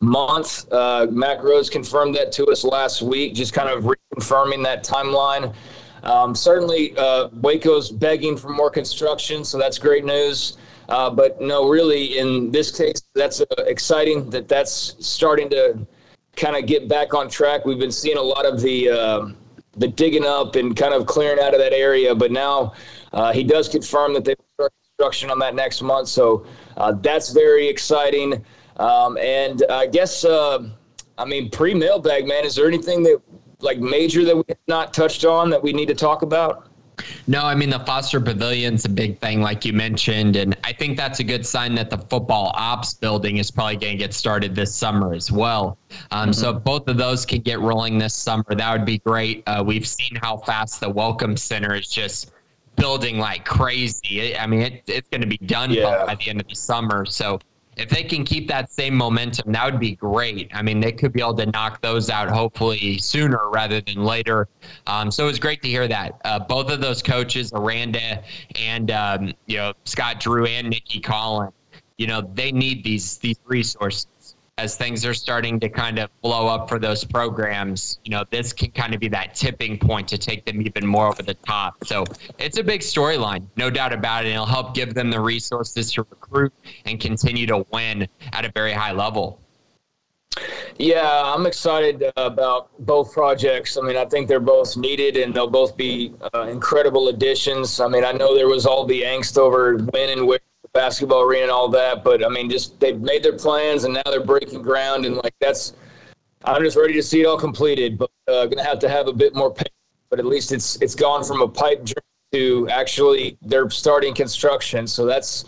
month. 0.00 0.70
Uh, 0.72 1.06
Mack 1.10 1.38
Rhoades 1.38 1.70
confirmed 1.70 2.14
that 2.14 2.30
to 2.32 2.46
us 2.46 2.62
last 2.62 3.02
week, 3.02 3.34
just 3.34 3.52
kind 3.52 3.68
of 3.68 3.84
reconfirming 3.84 4.62
that 4.64 4.84
timeline. 4.84 5.54
Um, 6.04 6.34
certainly, 6.34 6.96
uh, 6.96 7.28
Waco's 7.40 7.90
begging 7.90 8.36
for 8.36 8.50
more 8.50 8.70
construction, 8.70 9.44
so 9.44 9.58
that's 9.58 9.78
great 9.78 10.04
news. 10.04 10.56
Uh, 10.88 11.10
but 11.10 11.40
no, 11.40 11.68
really, 11.68 12.18
in 12.18 12.50
this 12.50 12.70
case, 12.70 13.02
that's 13.14 13.40
uh, 13.40 13.46
exciting 13.66 14.30
that 14.30 14.48
that's 14.48 14.94
starting 15.04 15.50
to 15.50 15.86
kind 16.36 16.56
of 16.56 16.66
get 16.66 16.88
back 16.88 17.12
on 17.12 17.28
track. 17.28 17.64
We've 17.64 17.78
been 17.78 17.92
seeing 17.92 18.16
a 18.16 18.22
lot 18.22 18.46
of 18.46 18.60
the 18.62 18.88
um, 18.88 19.36
the 19.78 19.88
digging 19.88 20.24
up 20.24 20.56
and 20.56 20.76
kind 20.76 20.94
of 20.94 21.06
clearing 21.06 21.42
out 21.42 21.54
of 21.54 21.60
that 21.60 21.72
area. 21.72 22.14
But 22.14 22.30
now 22.32 22.74
uh, 23.12 23.32
he 23.32 23.44
does 23.44 23.68
confirm 23.68 24.14
that 24.14 24.24
they 24.24 24.34
start 24.54 24.72
construction 24.98 25.30
on 25.30 25.38
that 25.38 25.54
next 25.54 25.82
month. 25.82 26.08
So 26.08 26.46
uh, 26.76 26.92
that's 26.92 27.30
very 27.30 27.68
exciting. 27.68 28.44
Um, 28.78 29.16
and 29.18 29.64
I 29.70 29.86
guess, 29.86 30.24
uh, 30.24 30.68
I 31.16 31.24
mean, 31.24 31.50
pre 31.50 31.74
mailbag, 31.74 32.26
man, 32.26 32.44
is 32.44 32.54
there 32.54 32.66
anything 32.66 33.02
that 33.04 33.20
like 33.60 33.78
major 33.78 34.24
that 34.24 34.36
we 34.36 34.44
have 34.48 34.58
not 34.68 34.94
touched 34.94 35.24
on 35.24 35.50
that 35.50 35.62
we 35.62 35.72
need 35.72 35.86
to 35.88 35.94
talk 35.94 36.22
about? 36.22 36.67
No, 37.26 37.42
I 37.42 37.54
mean 37.54 37.70
the 37.70 37.80
Foster 37.80 38.20
Pavilion's 38.20 38.84
a 38.84 38.88
big 38.88 39.18
thing, 39.18 39.40
like 39.40 39.64
you 39.64 39.72
mentioned, 39.72 40.36
and 40.36 40.56
I 40.64 40.72
think 40.72 40.96
that's 40.96 41.20
a 41.20 41.24
good 41.24 41.44
sign 41.44 41.74
that 41.76 41.90
the 41.90 41.98
football 41.98 42.52
ops 42.54 42.94
building 42.94 43.36
is 43.36 43.50
probably 43.50 43.76
going 43.76 43.92
to 43.92 43.98
get 43.98 44.14
started 44.14 44.54
this 44.54 44.74
summer 44.74 45.14
as 45.14 45.30
well. 45.30 45.78
Um, 46.10 46.30
mm-hmm. 46.30 46.32
So 46.32 46.56
if 46.56 46.64
both 46.64 46.88
of 46.88 46.96
those 46.96 47.24
can 47.26 47.40
get 47.40 47.60
rolling 47.60 47.98
this 47.98 48.14
summer, 48.14 48.44
that 48.48 48.72
would 48.72 48.86
be 48.86 48.98
great. 48.98 49.42
Uh, 49.46 49.62
we've 49.66 49.86
seen 49.86 50.16
how 50.22 50.38
fast 50.38 50.80
the 50.80 50.90
Welcome 50.90 51.36
Center 51.36 51.74
is 51.74 51.88
just 51.88 52.32
building 52.76 53.18
like 53.18 53.44
crazy. 53.44 54.36
I 54.36 54.46
mean, 54.46 54.62
it, 54.62 54.82
it's 54.86 55.08
going 55.08 55.20
to 55.20 55.26
be 55.26 55.38
done 55.38 55.70
yeah. 55.70 56.06
by 56.06 56.14
the 56.14 56.30
end 56.30 56.40
of 56.40 56.48
the 56.48 56.54
summer. 56.54 57.04
So 57.04 57.40
if 57.78 57.88
they 57.88 58.02
can 58.02 58.24
keep 58.24 58.48
that 58.48 58.70
same 58.70 58.94
momentum, 58.94 59.52
that 59.52 59.64
would 59.64 59.80
be 59.80 59.94
great. 59.94 60.50
I 60.52 60.62
mean, 60.62 60.80
they 60.80 60.92
could 60.92 61.12
be 61.12 61.20
able 61.20 61.34
to 61.34 61.46
knock 61.46 61.80
those 61.80 62.10
out 62.10 62.28
hopefully 62.28 62.98
sooner 62.98 63.48
rather 63.50 63.80
than 63.80 64.02
later. 64.04 64.48
Um, 64.86 65.10
so 65.10 65.24
it 65.24 65.28
was 65.28 65.38
great 65.38 65.62
to 65.62 65.68
hear 65.68 65.86
that. 65.86 66.20
Uh, 66.24 66.40
both 66.40 66.70
of 66.70 66.80
those 66.80 67.02
coaches, 67.02 67.52
Aranda 67.54 68.22
and 68.56 68.90
um, 68.90 69.32
you 69.46 69.58
know 69.58 69.72
Scott 69.84 70.20
Drew 70.20 70.46
and 70.46 70.68
Nikki 70.68 71.00
Collen, 71.00 71.52
you 71.96 72.06
know 72.06 72.28
they 72.34 72.50
need 72.50 72.82
these 72.82 73.18
these 73.18 73.38
resources 73.46 74.06
as 74.58 74.76
things 74.76 75.06
are 75.06 75.14
starting 75.14 75.60
to 75.60 75.68
kind 75.68 75.98
of 75.98 76.10
blow 76.20 76.48
up 76.48 76.68
for 76.68 76.78
those 76.78 77.04
programs, 77.04 78.00
you 78.04 78.10
know, 78.10 78.24
this 78.30 78.52
can 78.52 78.70
kind 78.72 78.92
of 78.92 79.00
be 79.00 79.08
that 79.08 79.34
tipping 79.34 79.78
point 79.78 80.08
to 80.08 80.18
take 80.18 80.44
them 80.44 80.60
even 80.60 80.84
more 80.84 81.06
over 81.06 81.22
the 81.22 81.34
top. 81.34 81.74
So 81.84 82.04
it's 82.38 82.58
a 82.58 82.64
big 82.64 82.80
storyline, 82.80 83.46
no 83.56 83.70
doubt 83.70 83.92
about 83.92 84.24
it. 84.24 84.28
And 84.28 84.34
it'll 84.34 84.46
help 84.46 84.74
give 84.74 84.94
them 84.94 85.10
the 85.10 85.20
resources 85.20 85.92
to 85.92 86.02
recruit 86.02 86.52
and 86.84 87.00
continue 87.00 87.46
to 87.46 87.64
win 87.72 88.08
at 88.32 88.44
a 88.44 88.50
very 88.52 88.72
high 88.72 88.92
level. 88.92 89.40
Yeah, 90.78 91.22
I'm 91.24 91.46
excited 91.46 92.12
about 92.16 92.70
both 92.84 93.12
projects. 93.12 93.76
I 93.76 93.80
mean, 93.80 93.96
I 93.96 94.04
think 94.04 94.28
they're 94.28 94.38
both 94.38 94.76
needed 94.76 95.16
and 95.16 95.34
they'll 95.34 95.50
both 95.50 95.76
be 95.76 96.14
uh, 96.34 96.42
incredible 96.42 97.08
additions. 97.08 97.80
I 97.80 97.88
mean, 97.88 98.04
I 98.04 98.12
know 98.12 98.36
there 98.36 98.48
was 98.48 98.66
all 98.66 98.84
the 98.86 99.02
angst 99.02 99.38
over 99.38 99.78
when 99.78 100.10
and 100.10 100.26
where 100.26 100.38
basketball 100.72 101.22
arena 101.22 101.44
and 101.44 101.50
all 101.50 101.68
that. 101.68 102.04
But 102.04 102.24
I 102.24 102.28
mean, 102.28 102.50
just 102.50 102.78
they've 102.80 103.00
made 103.00 103.22
their 103.22 103.36
plans 103.36 103.84
and 103.84 103.94
now 103.94 104.02
they're 104.06 104.24
breaking 104.24 104.62
ground, 104.62 105.06
and 105.06 105.16
like 105.16 105.34
that's. 105.40 105.74
I'm 106.44 106.62
just 106.62 106.76
ready 106.76 106.94
to 106.94 107.02
see 107.02 107.22
it 107.22 107.26
all 107.26 107.36
completed, 107.36 107.98
but 107.98 108.10
uh, 108.28 108.46
gonna 108.46 108.64
have 108.64 108.78
to 108.80 108.88
have 108.88 109.08
a 109.08 109.12
bit 109.12 109.34
more 109.34 109.52
patience. 109.52 109.74
But 110.08 110.18
at 110.18 110.24
least 110.24 110.52
it's 110.52 110.80
it's 110.80 110.94
gone 110.94 111.24
from 111.24 111.42
a 111.42 111.48
pipe 111.48 111.84
dream 111.84 111.94
to 112.32 112.68
actually 112.70 113.36
they're 113.42 113.68
starting 113.70 114.14
construction, 114.14 114.86
so 114.86 115.04
that's 115.04 115.46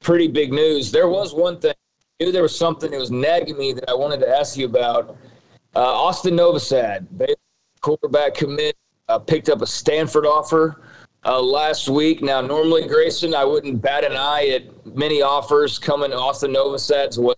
pretty 0.00 0.28
big 0.28 0.52
news. 0.52 0.92
There 0.92 1.08
was 1.08 1.34
one 1.34 1.58
thing. 1.58 1.72
I 2.20 2.24
knew 2.24 2.32
there 2.32 2.42
was 2.42 2.56
something 2.56 2.90
that 2.90 2.98
was 2.98 3.10
nagging 3.10 3.58
me 3.58 3.72
that 3.72 3.90
I 3.90 3.94
wanted 3.94 4.20
to 4.20 4.28
ask 4.28 4.56
you 4.56 4.66
about. 4.66 5.16
Uh, 5.74 5.80
Austin 5.80 6.34
Novosad, 6.34 7.06
quarterback 7.80 8.34
commit, 8.34 8.76
uh, 9.08 9.18
picked 9.18 9.48
up 9.48 9.60
a 9.60 9.66
Stanford 9.66 10.24
offer 10.24 10.80
uh, 11.26 11.42
last 11.42 11.88
week. 11.88 12.22
Now, 12.22 12.40
normally, 12.40 12.86
Grayson, 12.86 13.34
I 13.34 13.44
wouldn't 13.44 13.82
bat 13.82 14.04
an 14.04 14.16
eye 14.16 14.48
at 14.48 14.96
many 14.96 15.20
offers 15.22 15.78
coming 15.78 16.12
Austin 16.12 16.54
Novosad's 16.54 17.18
way. 17.18 17.34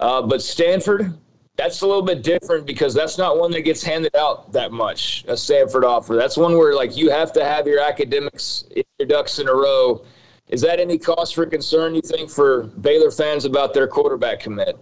Uh, 0.00 0.22
but 0.22 0.42
Stanford, 0.42 1.12
that's 1.56 1.82
a 1.82 1.86
little 1.86 2.02
bit 2.02 2.22
different 2.22 2.66
because 2.66 2.94
that's 2.94 3.18
not 3.18 3.38
one 3.38 3.50
that 3.52 3.60
gets 3.60 3.82
handed 3.82 4.16
out 4.16 4.50
that 4.52 4.72
much, 4.72 5.24
a 5.28 5.36
Stanford 5.36 5.84
offer. 5.84 6.16
That's 6.16 6.36
one 6.36 6.56
where, 6.56 6.74
like, 6.74 6.96
you 6.96 7.10
have 7.10 7.32
to 7.34 7.44
have 7.44 7.66
your 7.66 7.80
academics, 7.80 8.64
your 8.74 9.06
ducks 9.06 9.38
in 9.38 9.48
a 9.48 9.54
row. 9.54 10.04
Is 10.48 10.60
that 10.62 10.80
any 10.80 10.98
cause 10.98 11.30
for 11.30 11.46
concern, 11.46 11.94
you 11.94 12.02
think, 12.02 12.30
for 12.30 12.64
Baylor 12.64 13.10
fans 13.10 13.44
about 13.44 13.74
their 13.74 13.86
quarterback 13.86 14.40
commit? 14.40 14.78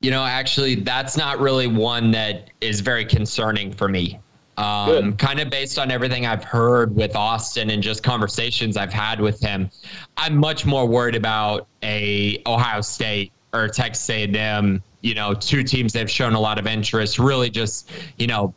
You 0.00 0.10
know, 0.10 0.24
actually, 0.24 0.76
that's 0.76 1.16
not 1.16 1.40
really 1.40 1.66
one 1.66 2.10
that 2.12 2.50
is 2.60 2.80
very 2.80 3.04
concerning 3.04 3.72
for 3.72 3.88
me. 3.88 4.20
Um, 4.56 5.16
kind 5.16 5.40
of 5.40 5.50
based 5.50 5.78
on 5.78 5.90
everything 5.90 6.26
I've 6.26 6.44
heard 6.44 6.94
with 6.94 7.16
Austin 7.16 7.70
and 7.70 7.82
just 7.82 8.02
conversations 8.02 8.76
I've 8.76 8.92
had 8.92 9.20
with 9.20 9.40
him, 9.40 9.68
I'm 10.16 10.36
much 10.36 10.64
more 10.64 10.86
worried 10.86 11.16
about 11.16 11.66
a 11.82 12.40
Ohio 12.46 12.80
State 12.80 13.32
or 13.52 13.68
Texas 13.68 14.08
A&M. 14.10 14.82
You 15.00 15.14
know, 15.14 15.34
two 15.34 15.62
teams 15.64 15.92
that 15.92 15.98
have 16.00 16.10
shown 16.10 16.34
a 16.34 16.40
lot 16.40 16.58
of 16.58 16.66
interest, 16.66 17.18
really 17.18 17.50
just 17.50 17.90
you 18.16 18.26
know 18.26 18.54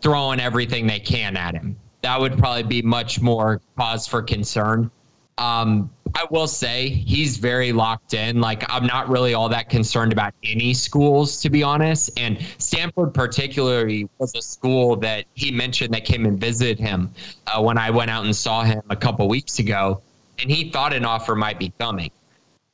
throwing 0.00 0.40
everything 0.40 0.86
they 0.86 1.00
can 1.00 1.36
at 1.36 1.54
him. 1.54 1.76
That 2.02 2.20
would 2.20 2.38
probably 2.38 2.62
be 2.62 2.82
much 2.82 3.20
more 3.20 3.60
cause 3.76 4.06
for 4.06 4.22
concern. 4.22 4.90
Um, 5.38 5.90
I 6.14 6.26
will 6.30 6.48
say 6.48 6.88
he's 6.88 7.36
very 7.36 7.72
locked 7.72 8.14
in. 8.14 8.40
Like 8.40 8.64
I'm 8.72 8.86
not 8.86 9.08
really 9.08 9.34
all 9.34 9.48
that 9.50 9.68
concerned 9.68 10.12
about 10.12 10.34
any 10.42 10.74
schools, 10.74 11.40
to 11.42 11.50
be 11.50 11.62
honest. 11.62 12.10
And 12.18 12.38
Stanford, 12.58 13.14
particularly, 13.14 14.08
was 14.18 14.34
a 14.34 14.42
school 14.42 14.96
that 14.96 15.26
he 15.34 15.50
mentioned 15.50 15.94
that 15.94 16.04
came 16.04 16.24
and 16.26 16.40
visited 16.40 16.78
him 16.78 17.12
uh, 17.46 17.62
when 17.62 17.78
I 17.78 17.90
went 17.90 18.10
out 18.10 18.24
and 18.24 18.34
saw 18.34 18.64
him 18.64 18.82
a 18.90 18.96
couple 18.96 19.28
weeks 19.28 19.58
ago, 19.58 20.02
and 20.40 20.50
he 20.50 20.70
thought 20.70 20.92
an 20.92 21.04
offer 21.04 21.34
might 21.34 21.58
be 21.58 21.72
coming. 21.78 22.10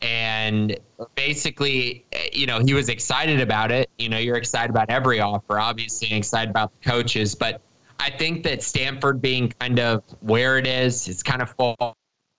And 0.00 0.78
basically, 1.14 2.04
you 2.32 2.46
know, 2.46 2.60
he 2.60 2.74
was 2.74 2.88
excited 2.88 3.40
about 3.40 3.70
it. 3.70 3.90
You 3.98 4.08
know, 4.08 4.18
you're 4.18 4.36
excited 4.36 4.70
about 4.70 4.90
every 4.90 5.20
offer, 5.20 5.58
obviously, 5.58 6.08
and 6.08 6.18
excited 6.18 6.50
about 6.50 6.72
the 6.80 6.90
coaches, 6.90 7.34
but 7.34 7.60
I 8.00 8.10
think 8.10 8.42
that 8.44 8.62
Stanford 8.62 9.22
being 9.22 9.48
kind 9.60 9.78
of 9.78 10.02
where 10.20 10.58
it 10.58 10.66
is, 10.66 11.08
it's 11.08 11.22
kind 11.22 11.40
of 11.40 11.50
fall 11.50 11.96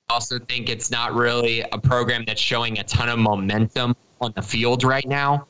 also 0.09 0.39
think 0.39 0.69
it's 0.69 0.91
not 0.91 1.13
really 1.13 1.61
a 1.71 1.77
program 1.77 2.23
that's 2.25 2.41
showing 2.41 2.79
a 2.79 2.83
ton 2.83 3.09
of 3.09 3.19
momentum 3.19 3.95
on 4.21 4.31
the 4.35 4.41
field 4.41 4.83
right 4.83 5.07
now. 5.07 5.47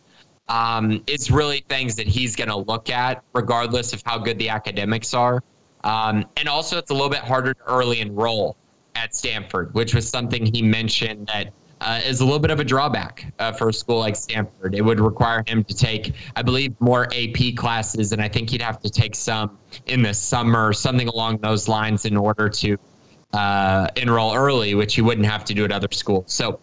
Um, 0.47 1.03
it's 1.07 1.31
really 1.31 1.65
things 1.69 1.95
that 1.95 2.07
he's 2.07 2.35
going 2.35 2.49
to 2.49 2.57
look 2.57 2.89
at, 2.89 3.23
regardless 3.33 3.93
of 3.93 4.03
how 4.05 4.17
good 4.17 4.37
the 4.37 4.49
academics 4.49 5.13
are. 5.13 5.43
Um, 5.83 6.25
and 6.37 6.47
also, 6.47 6.77
it's 6.77 6.91
a 6.91 6.93
little 6.93 7.09
bit 7.09 7.19
harder 7.19 7.53
to 7.53 7.63
early 7.67 7.99
enroll 7.99 8.55
at 8.95 9.15
Stanford, 9.15 9.73
which 9.73 9.93
was 9.93 10.07
something 10.07 10.45
he 10.45 10.61
mentioned 10.61 11.27
that 11.27 11.51
uh, 11.81 11.99
is 12.03 12.21
a 12.21 12.23
little 12.23 12.39
bit 12.39 12.51
of 12.51 12.59
a 12.59 12.63
drawback 12.63 13.31
uh, 13.39 13.51
for 13.51 13.69
a 13.69 13.73
school 13.73 13.99
like 13.99 14.15
Stanford. 14.15 14.73
It 14.73 14.81
would 14.81 14.99
require 14.99 15.43
him 15.45 15.63
to 15.65 15.75
take, 15.75 16.13
I 16.35 16.41
believe, 16.41 16.73
more 16.79 17.07
AP 17.13 17.55
classes, 17.55 18.13
and 18.13 18.21
I 18.21 18.29
think 18.29 18.49
he'd 18.49 18.61
have 18.61 18.79
to 18.81 18.89
take 18.89 19.13
some 19.15 19.57
in 19.87 20.01
the 20.01 20.13
summer, 20.13 20.73
something 20.73 21.07
along 21.07 21.39
those 21.39 21.67
lines, 21.67 22.05
in 22.05 22.15
order 22.15 22.49
to 22.49 22.77
uh, 23.35 23.87
enroll 23.97 24.33
early, 24.33 24.75
which 24.75 24.95
he 24.95 25.01
wouldn't 25.01 25.27
have 25.27 25.43
to 25.45 25.53
do 25.53 25.65
at 25.65 25.71
other 25.71 25.89
schools. 25.91 26.31
So 26.31 26.59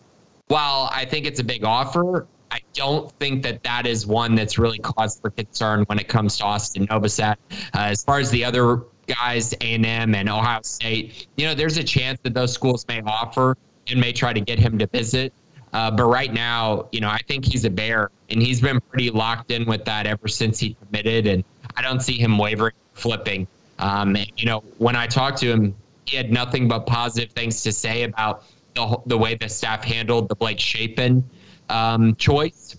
while 0.49 0.91
I 0.93 1.05
think 1.05 1.27
it's 1.27 1.41
a 1.41 1.45
big 1.45 1.65
offer, 1.65 2.27
I 2.51 2.61
don't 2.75 3.11
think 3.13 3.43
that 3.45 3.63
that 3.63 3.87
is 3.87 4.07
one 4.07 4.35
that's 4.35 4.59
really 4.59 4.79
cause 4.79 5.21
for 5.21 5.31
concern 5.31 5.85
when 5.85 5.99
it 5.99 6.09
comes 6.09 6.39
to 6.39 6.45
Austin 6.45 6.87
Novosad. 6.87 7.37
Uh, 7.51 7.57
as 7.75 8.05
far 8.05 8.19
as 8.19 8.31
the 8.31 8.45
other 8.45 8.83
guys, 9.07 9.53
A&M 9.61 10.15
and 10.15 10.29
Ohio 10.29 10.61
State, 10.63 11.27
you 11.37 11.47
know, 11.47 11.55
there's 11.55 11.79
a 11.79 11.85
chance 11.85 12.19
that 12.23 12.35
those 12.35 12.53
schools 12.53 12.87
may 12.89 13.01
offer 13.03 13.57
and 13.89 14.01
may 14.01 14.13
try 14.13 14.33
to 14.33 14.41
get 14.41 14.59
him 14.59 14.79
to 14.79 14.87
visit. 14.87 15.33
Uh, 15.73 15.91
but 15.91 16.05
right 16.05 16.33
now, 16.33 16.89
you 16.93 17.01
know, 17.01 17.09
I 17.09 17.21
think 17.27 17.47
he's 17.47 17.65
a 17.65 17.71
bear, 17.71 18.11
and 18.29 18.43
he's 18.43 18.61
been 18.61 18.79
pretty 18.81 19.09
locked 19.09 19.51
in 19.51 19.65
with 19.65 19.87
that 19.87 20.07
ever 20.07 20.29
since 20.29 20.59
he 20.59 20.77
committed, 20.85 21.27
and 21.27 21.43
I 21.77 21.83
don't 21.83 22.01
see 22.01 22.19
him 22.19 22.37
wavering, 22.37 22.75
or 22.75 22.99
flipping. 22.99 23.47
Um, 23.79 24.15
and, 24.17 24.31
you 24.37 24.45
know, 24.45 24.63
when 24.77 24.97
I 24.97 25.07
talked 25.07 25.39
to 25.39 25.51
him, 25.51 25.75
he 26.07 26.17
had 26.17 26.33
nothing 26.33 26.69
but 26.69 26.87
positive 26.87 27.31
things 27.33 27.63
to 27.63 27.73
say 27.73 28.03
about 28.03 28.45
the, 28.75 28.99
the 29.07 29.17
way 29.17 29.35
the 29.35 29.49
staff 29.49 29.85
handled 29.85 30.29
the 30.29 30.35
Blake 30.35 30.61
Shapen 30.61 31.29
um, 31.69 32.15
choice. 32.17 32.77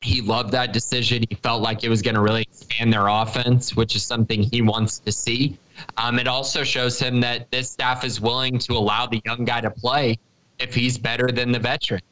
He 0.00 0.20
loved 0.20 0.52
that 0.52 0.72
decision. 0.72 1.24
He 1.28 1.34
felt 1.36 1.62
like 1.62 1.82
it 1.82 1.88
was 1.88 2.02
going 2.02 2.14
to 2.14 2.20
really 2.20 2.42
expand 2.42 2.92
their 2.92 3.08
offense, 3.08 3.74
which 3.74 3.96
is 3.96 4.04
something 4.04 4.42
he 4.42 4.60
wants 4.60 4.98
to 4.98 5.10
see. 5.10 5.58
Um, 5.96 6.18
it 6.18 6.28
also 6.28 6.62
shows 6.62 6.98
him 6.98 7.20
that 7.20 7.50
this 7.50 7.70
staff 7.70 8.04
is 8.04 8.20
willing 8.20 8.58
to 8.58 8.74
allow 8.74 9.06
the 9.06 9.20
young 9.24 9.44
guy 9.44 9.62
to 9.62 9.70
play 9.70 10.18
if 10.58 10.74
he's 10.74 10.98
better 10.98 11.28
than 11.28 11.52
the 11.52 11.58
veteran. 11.58 12.02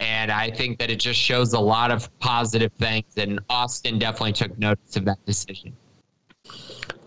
And 0.00 0.30
I 0.30 0.50
think 0.50 0.78
that 0.78 0.90
it 0.90 1.00
just 1.00 1.18
shows 1.18 1.52
a 1.54 1.60
lot 1.60 1.90
of 1.90 2.16
positive 2.18 2.72
things. 2.72 3.16
And 3.16 3.40
Austin 3.48 3.98
definitely 3.98 4.32
took 4.32 4.58
notice 4.58 4.96
of 4.96 5.04
that 5.06 5.24
decision. 5.24 5.74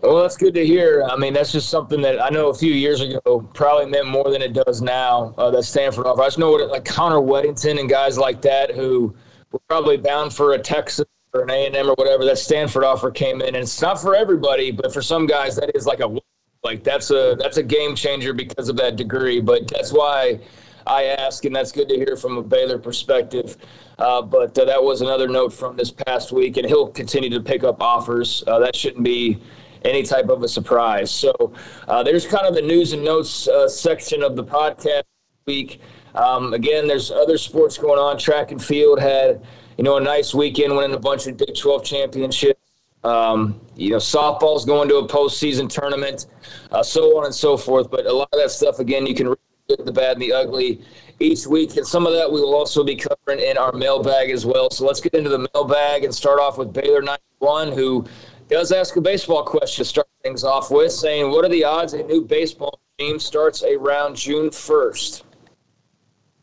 Well, 0.06 0.22
that's 0.22 0.36
good 0.36 0.54
to 0.54 0.64
hear. 0.64 1.02
I 1.02 1.16
mean, 1.16 1.32
that's 1.32 1.50
just 1.50 1.68
something 1.68 2.00
that 2.02 2.22
I 2.22 2.28
know 2.28 2.48
a 2.48 2.54
few 2.54 2.72
years 2.72 3.00
ago 3.00 3.40
probably 3.54 3.86
meant 3.86 4.06
more 4.06 4.30
than 4.30 4.40
it 4.40 4.52
does 4.52 4.80
now. 4.80 5.34
Uh, 5.36 5.50
that 5.50 5.64
Stanford 5.64 6.06
offer. 6.06 6.22
I 6.22 6.26
just 6.26 6.38
know 6.38 6.52
what 6.52 6.60
it, 6.60 6.68
like 6.68 6.84
Connor 6.84 7.18
Wedington 7.18 7.80
and 7.80 7.90
guys 7.90 8.16
like 8.16 8.40
that 8.42 8.70
who 8.70 9.12
were 9.50 9.58
probably 9.68 9.96
bound 9.96 10.32
for 10.32 10.52
a 10.52 10.58
Texas 10.58 11.06
or 11.32 11.42
an 11.42 11.50
A 11.50 11.66
and 11.66 11.74
M 11.74 11.90
or 11.90 11.94
whatever. 11.94 12.24
That 12.24 12.38
Stanford 12.38 12.84
offer 12.84 13.10
came 13.10 13.40
in, 13.42 13.48
and 13.48 13.56
it's 13.56 13.82
not 13.82 14.00
for 14.00 14.14
everybody, 14.14 14.70
but 14.70 14.92
for 14.94 15.02
some 15.02 15.26
guys, 15.26 15.56
that 15.56 15.74
is 15.74 15.86
like 15.86 15.98
a 15.98 16.16
like 16.62 16.84
that's 16.84 17.10
a 17.10 17.36
that's 17.40 17.56
a 17.56 17.62
game 17.64 17.96
changer 17.96 18.32
because 18.32 18.68
of 18.68 18.76
that 18.76 18.94
degree. 18.94 19.40
But 19.40 19.66
that's 19.66 19.92
why 19.92 20.38
I 20.86 21.04
ask, 21.04 21.44
and 21.46 21.56
that's 21.56 21.72
good 21.72 21.88
to 21.88 21.96
hear 21.96 22.16
from 22.16 22.38
a 22.38 22.42
Baylor 22.44 22.78
perspective. 22.78 23.56
Uh, 23.98 24.22
but 24.22 24.56
uh, 24.56 24.66
that 24.66 24.80
was 24.80 25.00
another 25.00 25.26
note 25.26 25.52
from 25.52 25.76
this 25.76 25.90
past 25.90 26.30
week, 26.30 26.58
and 26.58 26.66
he'll 26.66 26.86
continue 26.88 27.30
to 27.30 27.40
pick 27.40 27.64
up 27.64 27.82
offers. 27.82 28.44
Uh, 28.46 28.60
that 28.60 28.76
shouldn't 28.76 29.02
be 29.02 29.40
any 29.86 30.02
type 30.02 30.28
of 30.28 30.42
a 30.42 30.48
surprise. 30.48 31.10
So 31.10 31.52
uh, 31.88 32.02
there's 32.02 32.26
kind 32.26 32.46
of 32.46 32.54
the 32.54 32.62
news 32.62 32.92
and 32.92 33.04
notes 33.04 33.48
uh, 33.48 33.68
section 33.68 34.22
of 34.22 34.36
the 34.36 34.44
podcast 34.44 35.04
week. 35.46 35.80
Um, 36.14 36.54
again, 36.54 36.88
there's 36.88 37.10
other 37.10 37.38
sports 37.38 37.78
going 37.78 37.98
on. 37.98 38.18
Track 38.18 38.50
and 38.50 38.62
field 38.62 39.00
had, 39.00 39.44
you 39.78 39.84
know, 39.84 39.96
a 39.96 40.00
nice 40.00 40.34
weekend, 40.34 40.76
winning 40.76 40.96
a 40.96 41.00
bunch 41.00 41.26
of 41.26 41.36
Big 41.36 41.54
12 41.54 41.84
championships. 41.84 42.60
Um, 43.04 43.60
you 43.76 43.90
know, 43.90 43.98
softball's 43.98 44.64
going 44.64 44.88
to 44.88 44.96
a 44.96 45.06
postseason 45.06 45.68
tournament, 45.68 46.26
uh, 46.72 46.82
so 46.82 47.16
on 47.16 47.26
and 47.26 47.34
so 47.34 47.56
forth. 47.56 47.90
But 47.90 48.06
a 48.06 48.12
lot 48.12 48.28
of 48.32 48.40
that 48.40 48.50
stuff, 48.50 48.80
again, 48.80 49.06
you 49.06 49.14
can 49.14 49.28
read 49.28 49.38
the 49.84 49.92
bad 49.92 50.14
and 50.14 50.22
the 50.22 50.32
ugly 50.32 50.80
each 51.20 51.46
week. 51.46 51.76
And 51.76 51.86
some 51.86 52.06
of 52.06 52.12
that 52.14 52.30
we 52.30 52.40
will 52.40 52.54
also 52.54 52.82
be 52.82 52.96
covering 52.96 53.44
in 53.44 53.56
our 53.56 53.72
mailbag 53.72 54.30
as 54.30 54.44
well. 54.44 54.70
So 54.70 54.84
let's 54.84 55.00
get 55.00 55.14
into 55.14 55.30
the 55.30 55.46
mailbag 55.54 56.04
and 56.04 56.14
start 56.14 56.40
off 56.40 56.58
with 56.58 56.72
Baylor 56.72 57.02
91, 57.02 57.72
who 57.72 58.04
does 58.48 58.72
ask 58.72 58.96
a 58.96 59.00
baseball 59.00 59.44
question 59.44 59.84
to 59.84 59.88
start 59.88 60.06
things 60.22 60.44
off 60.44 60.70
with, 60.70 60.92
saying, 60.92 61.30
What 61.30 61.44
are 61.44 61.48
the 61.48 61.64
odds 61.64 61.94
a 61.94 62.02
new 62.02 62.22
baseball 62.22 62.80
team 62.98 63.18
starts 63.18 63.62
around 63.62 64.16
June 64.16 64.50
1st? 64.50 65.22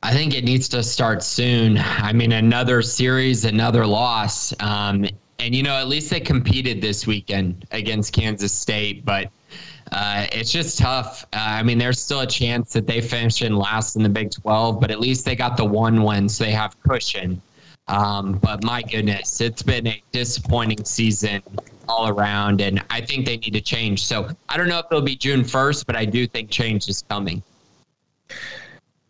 I 0.01 0.11
think 0.11 0.35
it 0.35 0.43
needs 0.43 0.67
to 0.69 0.83
start 0.83 1.23
soon. 1.23 1.77
I 1.77 2.11
mean, 2.11 2.33
another 2.33 2.81
series, 2.81 3.45
another 3.45 3.85
loss. 3.85 4.53
Um, 4.59 5.05
and, 5.39 5.55
you 5.55 5.63
know, 5.63 5.75
at 5.75 5.87
least 5.87 6.09
they 6.09 6.19
competed 6.19 6.81
this 6.81 7.07
weekend 7.07 7.65
against 7.71 8.11
Kansas 8.11 8.53
State, 8.53 9.05
but 9.05 9.31
uh, 9.93 10.27
it's 10.31 10.51
just 10.51 10.77
tough. 10.77 11.25
Uh, 11.33 11.37
I 11.39 11.63
mean, 11.63 11.77
there's 11.77 12.01
still 12.01 12.19
a 12.19 12.27
chance 12.27 12.73
that 12.73 12.85
they 12.85 12.99
finish 12.99 13.41
in 13.41 13.55
last 13.55 13.95
in 13.95 14.03
the 14.03 14.09
Big 14.09 14.31
12, 14.31 14.81
but 14.81 14.91
at 14.91 14.99
least 14.99 15.23
they 15.23 15.35
got 15.35 15.55
the 15.55 15.65
one 15.65 16.03
win, 16.03 16.27
so 16.27 16.43
they 16.43 16.51
have 16.51 16.81
cushion. 16.83 17.41
Um, 17.87 18.39
but 18.39 18.63
my 18.63 18.81
goodness, 18.81 19.41
it's 19.41 19.61
been 19.61 19.87
a 19.87 20.01
disappointing 20.11 20.85
season 20.85 21.41
all 21.89 22.07
around, 22.07 22.61
and 22.61 22.81
I 22.89 23.01
think 23.01 23.25
they 23.25 23.37
need 23.37 23.53
to 23.53 23.61
change. 23.61 24.05
So 24.05 24.29
I 24.47 24.57
don't 24.57 24.69
know 24.69 24.79
if 24.79 24.85
it'll 24.89 25.01
be 25.01 25.15
June 25.15 25.41
1st, 25.41 25.85
but 25.85 25.95
I 25.95 26.05
do 26.05 26.25
think 26.25 26.49
change 26.49 26.87
is 26.87 27.03
coming. 27.09 27.43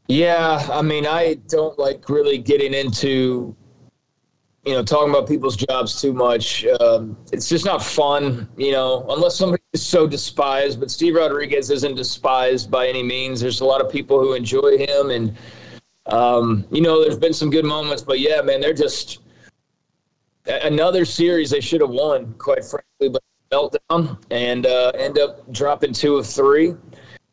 Yeah, 0.08 0.68
I 0.72 0.82
mean, 0.82 1.06
I 1.06 1.36
don't 1.48 1.78
like 1.80 2.10
really 2.10 2.38
getting 2.38 2.74
into, 2.74 3.56
you 4.66 4.74
know, 4.74 4.84
talking 4.84 5.12
about 5.12 5.28
people's 5.28 5.56
jobs 5.56 6.02
too 6.02 6.12
much. 6.12 6.66
Um, 6.82 7.16
it's 7.32 7.48
just 7.48 7.66
not 7.66 7.82
fun, 7.82 8.50
you 8.58 8.72
know, 8.72 9.06
unless 9.10 9.38
somebody 9.38 9.64
is 9.72 9.86
so 9.86 10.08
despised. 10.08 10.80
But 10.80 10.92
Steve 10.92 11.16
Rodriguez 11.16 11.70
isn't 11.70 11.96
despised 11.96 12.70
by 12.70 12.88
any 12.88 13.04
means. 13.04 13.40
There's 13.40 13.62
a 13.62 13.66
lot 13.66 13.82
of 13.82 13.90
people 13.90 14.20
who 14.20 14.34
enjoy 14.34 14.78
him 14.78 15.12
and 15.12 15.38
um, 16.08 16.66
you 16.72 16.82
know, 16.82 17.02
there's 17.02 17.18
been 17.18 17.34
some 17.34 17.50
good 17.50 17.66
moments, 17.66 18.02
but 18.02 18.20
yeah, 18.20 18.42
man, 18.42 18.60
they're 18.60 18.74
just 18.74 19.20
another 20.46 21.06
series 21.06 21.50
they 21.50 21.62
should 21.62 21.82
have 21.82 21.90
won, 21.90 22.34
quite 22.38 22.64
frankly, 22.66 23.10
but 23.10 23.24
meltdown 23.52 24.18
and 24.32 24.66
uh, 24.66 24.92
end 24.96 25.20
up 25.20 25.52
dropping 25.54 25.94
two 25.94 26.18
of 26.18 26.26
three. 26.26 26.74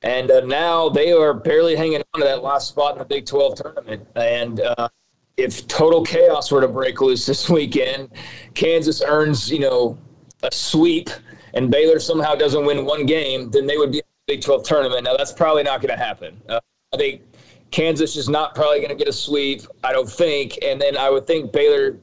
And 0.02 0.30
uh, 0.30 0.40
now 0.40 0.88
they 0.88 1.12
are 1.12 1.34
barely 1.34 1.76
hanging 1.76 2.02
on 2.14 2.20
to 2.20 2.26
that 2.26 2.42
last 2.42 2.68
spot 2.68 2.92
in 2.92 2.98
the 2.98 3.04
Big 3.04 3.26
12 3.26 3.54
tournament. 3.56 4.06
And 4.16 4.60
uh, 4.60 4.88
if 5.36 5.66
total 5.68 6.04
chaos 6.04 6.50
were 6.50 6.60
to 6.60 6.68
break 6.68 7.00
loose 7.00 7.26
this 7.26 7.48
weekend, 7.50 8.10
Kansas 8.54 9.02
earns, 9.02 9.50
you 9.50 9.60
know, 9.60 9.98
a 10.42 10.52
sweep 10.52 11.10
and 11.54 11.70
Baylor 11.70 11.98
somehow 11.98 12.34
doesn't 12.34 12.64
win 12.64 12.84
one 12.86 13.04
game, 13.04 13.50
then 13.50 13.66
they 13.66 13.76
would 13.76 13.92
be 13.92 13.98
in 13.98 14.04
the 14.26 14.34
Big 14.34 14.42
12 14.42 14.64
tournament. 14.64 15.04
Now, 15.04 15.16
that's 15.16 15.32
probably 15.32 15.64
not 15.64 15.82
going 15.82 15.96
to 15.96 16.02
happen. 16.02 16.40
Uh, 16.48 16.60
I 16.92 16.96
think 16.96 17.22
Kansas 17.70 18.16
is 18.16 18.28
not 18.28 18.54
probably 18.54 18.78
going 18.78 18.90
to 18.90 18.96
get 18.96 19.08
a 19.08 19.12
sweep, 19.12 19.62
I 19.84 19.92
don't 19.92 20.10
think. 20.10 20.58
And 20.62 20.80
then 20.80 20.96
I 20.96 21.10
would 21.10 21.26
think 21.26 21.52
Baylor, 21.52 21.96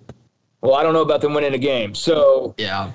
well, 0.62 0.76
I 0.76 0.84
don't 0.84 0.94
know 0.94 1.02
about 1.02 1.22
them 1.22 1.34
winning 1.34 1.54
a 1.54 1.60
game. 1.60 1.94
So 1.94 2.56
yeah, 2.58 2.92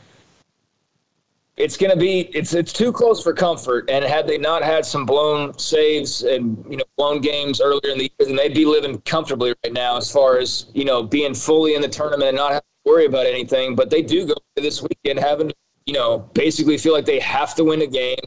it's 1.57 1.77
going 1.77 1.91
to 1.91 1.97
be 1.97 2.21
it's 2.35 2.55
it's 2.55 2.73
too 2.73 2.93
close 2.93 3.23
for 3.23 3.33
comfort. 3.33 3.89
And 3.91 4.05
had 4.05 4.27
they 4.27 4.39
not 4.39 4.63
had 4.63 4.87
some 4.87 5.05
blown 5.05 5.57
saves 5.59 6.23
and 6.23 6.65
you 6.69 6.77
know 6.77 6.85
blown 6.97 7.21
games 7.21 7.61
earlier 7.61 7.93
in 7.93 7.99
the 7.99 8.05
year, 8.05 8.27
then 8.27 8.37
they'd 8.37 8.55
be 8.55 8.65
living 8.65 9.01
comfortably 9.03 9.55
right 9.65 9.73
now 9.73 9.97
as 9.97 10.11
far 10.11 10.39
as 10.39 10.67
you 10.75 10.85
know 10.85 11.03
being 11.03 11.35
fully 11.35 11.75
in 11.75 11.83
the 11.83 11.89
tournament 11.89 12.29
and 12.29 12.37
not 12.37 12.53
having 12.53 12.63
to 12.85 12.91
worry 12.91 13.07
about 13.07 13.27
anything. 13.27 13.75
But 13.77 13.91
they 13.91 14.03
do 14.03 14.27
go 14.27 14.35
this 14.57 14.83
weekend 14.83 15.19
having 15.19 15.49
to 15.49 15.55
you 15.87 15.93
know 15.93 16.31
basically 16.35 16.79
feel 16.79 16.95
like 16.95 17.05
they 17.05 17.21
have 17.21 17.55
to 17.57 17.65
win 17.65 17.83
a 17.83 17.87
game. 17.87 18.19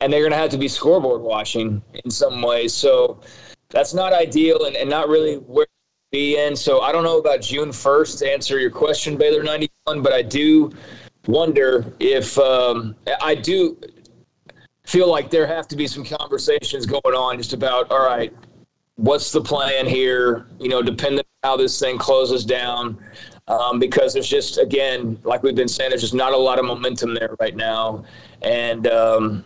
And 0.00 0.12
they're 0.12 0.22
going 0.22 0.32
to 0.32 0.36
have 0.36 0.50
to 0.50 0.58
be 0.58 0.66
scoreboard 0.66 1.20
watching 1.20 1.80
in 2.02 2.10
some 2.10 2.42
ways. 2.42 2.74
So, 2.74 3.20
that's 3.72 3.94
not 3.94 4.12
ideal 4.12 4.66
and, 4.66 4.76
and 4.76 4.88
not 4.88 5.08
really 5.08 5.36
where 5.36 5.66
to 5.66 5.70
be 6.12 6.38
in. 6.38 6.54
So 6.54 6.82
I 6.82 6.92
don't 6.92 7.02
know 7.02 7.18
about 7.18 7.40
June 7.40 7.70
1st 7.70 8.18
to 8.20 8.30
answer 8.30 8.60
your 8.60 8.70
question, 8.70 9.16
Baylor 9.16 9.42
91, 9.42 10.02
but 10.02 10.12
I 10.12 10.22
do 10.22 10.70
wonder 11.26 11.92
if 11.98 12.38
um, 12.38 12.94
I 13.20 13.34
do 13.34 13.78
feel 14.84 15.08
like 15.08 15.30
there 15.30 15.46
have 15.46 15.66
to 15.68 15.76
be 15.76 15.86
some 15.86 16.04
conversations 16.04 16.86
going 16.86 17.14
on 17.14 17.38
just 17.38 17.52
about, 17.52 17.90
all 17.90 18.04
right, 18.04 18.32
what's 18.96 19.32
the 19.32 19.40
plan 19.40 19.86
here? 19.86 20.46
You 20.58 20.68
know, 20.68 20.82
depending 20.82 21.20
on 21.20 21.50
how 21.50 21.56
this 21.56 21.78
thing 21.80 21.98
closes 21.98 22.44
down. 22.44 22.98
Um, 23.48 23.80
because 23.80 24.14
there's 24.14 24.28
just, 24.28 24.58
again, 24.58 25.18
like 25.24 25.42
we've 25.42 25.54
been 25.54 25.66
saying, 25.66 25.90
there's 25.90 26.02
just 26.02 26.14
not 26.14 26.32
a 26.32 26.36
lot 26.36 26.60
of 26.60 26.64
momentum 26.64 27.12
there 27.12 27.34
right 27.40 27.56
now. 27.56 28.04
And, 28.42 28.86
um, 28.86 29.44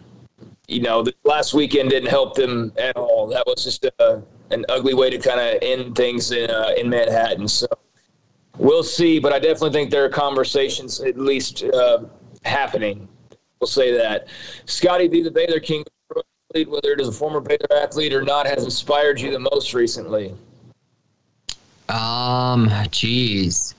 you 0.68 0.80
know, 0.80 1.02
the 1.02 1.14
last 1.24 1.54
weekend 1.54 1.90
didn't 1.90 2.10
help 2.10 2.34
them 2.34 2.72
at 2.78 2.96
all. 2.96 3.26
That 3.28 3.44
was 3.46 3.62
just 3.64 3.84
a, 3.84 4.22
an 4.50 4.64
ugly 4.68 4.94
way 4.94 5.10
to 5.10 5.18
kind 5.18 5.40
of 5.40 5.58
end 5.62 5.96
things 5.96 6.32
in, 6.32 6.50
uh, 6.50 6.72
in 6.76 6.88
Manhattan. 6.88 7.48
So 7.48 7.66
we'll 8.58 8.82
see, 8.82 9.18
but 9.18 9.32
I 9.32 9.38
definitely 9.38 9.70
think 9.70 9.90
there 9.90 10.04
are 10.04 10.08
conversations 10.08 11.00
at 11.00 11.18
least 11.18 11.64
uh, 11.64 12.04
happening. 12.44 13.08
We'll 13.60 13.68
say 13.68 13.96
that. 13.96 14.28
Scotty 14.66 15.08
B, 15.08 15.22
the 15.22 15.30
Baylor 15.30 15.60
King, 15.60 15.84
whether 16.52 16.92
it 16.92 17.00
is 17.00 17.08
a 17.08 17.12
former 17.12 17.40
Baylor 17.40 17.82
athlete 17.82 18.12
or 18.12 18.22
not, 18.22 18.46
has 18.46 18.64
inspired 18.64 19.20
you 19.20 19.30
the 19.30 19.38
most 19.38 19.72
recently? 19.72 20.34
Um, 21.88 22.70
geez. 22.90 23.74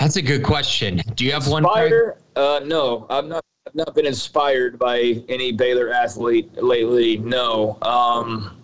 That's 0.00 0.16
a 0.16 0.22
good 0.22 0.42
question. 0.42 1.00
Do 1.14 1.24
you 1.24 1.32
have 1.32 1.46
Inspire? 1.46 2.16
one? 2.34 2.44
Uh, 2.44 2.60
no, 2.64 3.06
I'm 3.08 3.28
not 3.28 3.44
not 3.76 3.94
been 3.94 4.06
inspired 4.06 4.78
by 4.78 5.22
any 5.28 5.52
Baylor 5.52 5.92
athlete 5.92 6.50
lately. 6.56 7.18
No. 7.18 7.78
Um, 7.82 8.56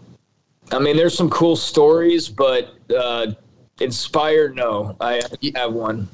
I 0.72 0.78
mean, 0.78 0.96
there's 0.96 1.14
some 1.14 1.28
cool 1.28 1.54
stories, 1.54 2.28
but 2.28 2.74
uh, 2.96 3.32
inspired, 3.80 4.56
no. 4.56 4.96
I 5.00 5.20
have 5.54 5.74
one. 5.74 6.08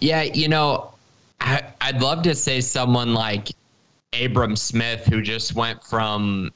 Yeah, 0.00 0.22
you 0.22 0.48
know, 0.48 0.92
I, 1.40 1.62
I'd 1.80 2.02
love 2.02 2.22
to 2.22 2.34
say 2.34 2.60
someone 2.60 3.14
like 3.14 3.48
Abram 4.20 4.54
Smith, 4.54 5.06
who 5.06 5.22
just 5.22 5.54
went 5.54 5.82
from 5.82 6.50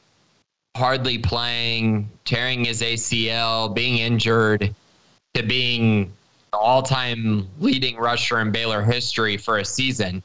hardly 0.76 1.18
playing, 1.18 2.10
tearing 2.26 2.64
his 2.66 2.82
ACL, 2.82 3.74
being 3.74 3.98
injured, 3.98 4.74
to 5.32 5.42
being 5.42 6.12
all-time 6.52 7.48
leading 7.58 7.96
rusher 7.96 8.40
in 8.40 8.52
Baylor 8.52 8.82
history 8.82 9.36
for 9.36 9.58
a 9.58 9.64
season. 9.64 10.22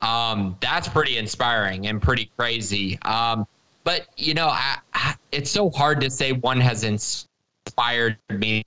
Um, 0.00 0.56
that's 0.60 0.88
pretty 0.88 1.16
inspiring 1.18 1.86
and 1.86 2.00
pretty 2.00 2.30
crazy. 2.36 2.98
Um, 3.02 3.46
but 3.84 4.08
you 4.16 4.34
know, 4.34 4.48
I, 4.48 4.78
I, 4.94 5.14
it's 5.32 5.50
so 5.50 5.70
hard 5.70 6.00
to 6.00 6.10
say 6.10 6.32
one 6.32 6.60
has 6.60 6.84
inspired 6.84 8.18
me. 8.30 8.64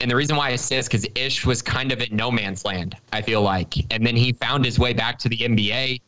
And 0.00 0.10
the 0.10 0.16
reason 0.16 0.36
why 0.36 0.50
I 0.50 0.56
say 0.56 0.76
this 0.76 0.88
because 0.88 1.06
Ish 1.14 1.46
was 1.46 1.62
kind 1.62 1.90
of 1.90 2.02
in 2.02 2.14
no 2.14 2.30
man's 2.30 2.64
land. 2.66 2.96
I 3.12 3.22
feel 3.22 3.40
like, 3.40 3.74
and 3.90 4.06
then 4.06 4.14
he 4.14 4.32
found 4.32 4.64
his 4.64 4.78
way 4.78 4.92
back 4.92 5.18
to 5.20 5.28
the 5.28 5.38
NBA. 5.38 6.02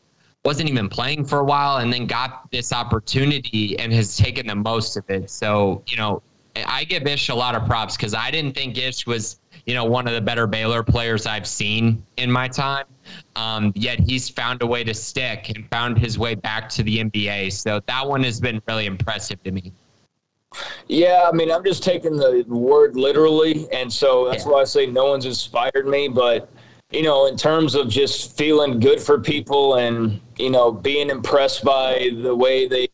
Wasn't 0.45 0.69
even 0.69 0.91
playing 0.91 1.25
for 1.25 1.39
a 1.41 1.45
while, 1.45 1.79
and 1.79 1.93
then 1.93 2.07
got 2.07 2.51
this 2.51 2.73
opportunity 2.73 3.79
and 3.79 3.93
has 3.93 4.17
taken 4.17 4.47
the 4.47 4.55
most 4.55 4.97
of 4.97 5.09
it. 5.09 5.31
So 5.31 5.83
you 5.87 5.97
know, 5.97 6.23
I 6.67 6.85
give 6.85 7.07
Ish 7.07 7.31
a 7.31 7.35
lot 7.35 7.55
of 7.55 7.65
props 7.67 7.97
because 7.97 8.15
I 8.15 8.31
didn't 8.31 8.55
think 8.55 8.77
Ish 8.77 9.07
was 9.07 9.41
you 9.69 9.75
know, 9.75 9.85
one 9.85 10.09
of 10.09 10.15
the 10.15 10.21
better 10.21 10.47
Baylor 10.47 10.83
players 10.83 11.27
I've 11.27 11.47
seen 11.47 12.03
in 12.17 12.33
my 12.33 12.49
time. 12.49 12.87
Um, 13.37 13.71
yet 13.77 14.01
he's 14.01 14.27
found 14.27 14.63
a 14.63 14.67
way 14.67 14.83
to 14.83 14.95
stick 14.95 15.51
and 15.55 15.69
found 15.69 15.99
his 15.99 16.19
way 16.19 16.35
back 16.35 16.71
to 16.71 16.83
the 16.83 17.05
NBA. 17.05 17.53
So 17.53 17.79
that 17.87 18.09
one 18.09 18.25
has 18.25 18.41
been 18.41 18.63
really 18.67 18.87
impressive 18.87 19.43
to 19.43 19.53
me. 19.53 19.73
Yeah, 20.87 21.29
I 21.31 21.37
mean, 21.37 21.51
I'm 21.51 21.63
just 21.63 21.83
taking 21.83 22.17
the 22.17 22.47
word 22.49 22.97
literally, 22.97 23.71
and 23.71 23.93
so 23.93 24.31
that's 24.31 24.47
yeah. 24.47 24.53
why 24.53 24.61
I 24.63 24.65
say 24.65 24.87
no 24.87 25.05
one's 25.11 25.27
inspired 25.27 25.87
me. 25.87 26.09
But 26.09 26.49
you 26.91 27.03
know, 27.03 27.27
in 27.27 27.37
terms 27.37 27.75
of 27.75 27.91
just 27.91 28.39
feeling 28.39 28.81
good 28.81 29.03
for 29.03 29.21
people 29.21 29.75
and 29.75 30.19
you 30.39 30.49
know 30.49 30.73
being 30.73 31.11
impressed 31.11 31.63
by 31.63 32.09
the 32.23 32.35
way 32.35 32.67
they, 32.67 32.89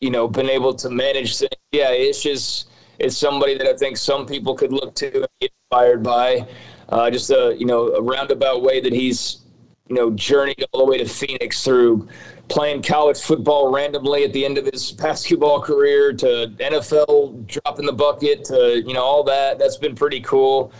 you 0.00 0.10
know, 0.10 0.28
been 0.28 0.48
able 0.48 0.74
to 0.74 0.90
manage 0.90 1.38
things. 1.38 1.50
Yeah, 1.72 1.90
it's 1.90 2.22
just 2.22 2.67
it's 2.98 3.16
somebody 3.16 3.56
that 3.56 3.66
I 3.66 3.76
think 3.76 3.96
some 3.96 4.26
people 4.26 4.54
could 4.54 4.72
look 4.72 4.94
to 4.96 5.06
and 5.06 5.26
get 5.40 5.52
inspired 5.70 6.02
by. 6.02 6.46
Uh, 6.88 7.10
just 7.10 7.30
a 7.30 7.54
you 7.58 7.66
know 7.66 7.88
a 7.88 8.02
roundabout 8.02 8.62
way 8.62 8.80
that 8.80 8.92
he's 8.92 9.40
you 9.88 9.94
know 9.94 10.10
journeyed 10.10 10.64
all 10.72 10.80
the 10.80 10.90
way 10.90 10.98
to 10.98 11.04
Phoenix 11.04 11.62
through 11.62 12.08
playing 12.48 12.82
college 12.82 13.20
football 13.20 13.70
randomly 13.70 14.24
at 14.24 14.32
the 14.32 14.44
end 14.44 14.56
of 14.58 14.66
his 14.66 14.92
basketball 15.04 15.60
career 15.60 16.12
to 16.14 16.52
NFL 16.58 17.46
dropping 17.46 17.86
the 17.86 17.92
bucket 17.92 18.44
to 18.44 18.82
you 18.86 18.94
know 18.94 19.02
all 19.02 19.22
that. 19.24 19.58
That's 19.58 19.76
been 19.76 19.94
pretty 19.94 20.20
cool. 20.20 20.72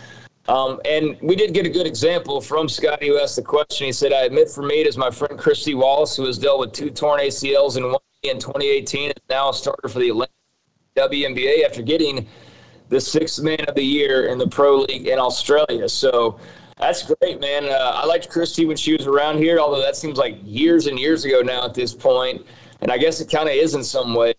Um, 0.47 0.81
and 0.83 1.15
we 1.21 1.35
did 1.35 1.53
get 1.53 1.67
a 1.67 1.69
good 1.69 1.85
example 1.85 2.41
from 2.41 2.67
Scotty 2.67 3.09
who 3.09 3.19
asked 3.19 3.35
the 3.35 3.43
question. 3.43 3.85
He 3.85 3.91
said, 3.91 4.11
I 4.11 4.21
admit 4.21 4.49
for 4.49 4.63
me, 4.63 4.81
it 4.81 4.87
is 4.87 4.97
my 4.97 5.11
friend 5.11 5.37
Kristy 5.37 5.75
Wallace, 5.77 6.15
who 6.15 6.25
has 6.25 6.39
dealt 6.39 6.59
with 6.59 6.73
two 6.73 6.89
torn 6.89 7.19
ACLs 7.19 7.77
in 7.77 7.83
one 7.83 7.99
in 8.23 8.39
2018, 8.39 9.11
is 9.11 9.15
now 9.29 9.49
a 9.49 9.53
starter 9.53 9.87
for 9.87 9.99
the 9.99 10.09
Atlanta 10.09 10.31
WNBA 10.99 11.65
after 11.65 11.81
getting 11.81 12.27
the 12.89 12.99
sixth 12.99 13.41
man 13.41 13.61
of 13.67 13.75
the 13.75 13.83
year 13.83 14.27
in 14.27 14.37
the 14.37 14.47
pro 14.47 14.77
league 14.77 15.07
in 15.07 15.19
Australia. 15.19 15.87
So 15.87 16.39
that's 16.79 17.03
great, 17.03 17.39
man. 17.39 17.65
Uh, 17.65 17.91
I 17.95 18.05
liked 18.05 18.29
Kristy 18.29 18.67
when 18.67 18.77
she 18.77 18.93
was 18.93 19.05
around 19.05 19.37
here, 19.37 19.59
although 19.59 19.81
that 19.81 19.95
seems 19.95 20.17
like 20.17 20.37
years 20.43 20.87
and 20.87 20.97
years 20.97 21.25
ago 21.25 21.41
now 21.41 21.65
at 21.65 21.73
this 21.73 21.93
point. 21.93 22.45
And 22.81 22.91
I 22.91 22.97
guess 22.97 23.19
it 23.19 23.29
kind 23.29 23.49
of 23.49 23.55
is 23.55 23.75
in 23.75 23.83
some 23.83 24.15
way. 24.15 24.33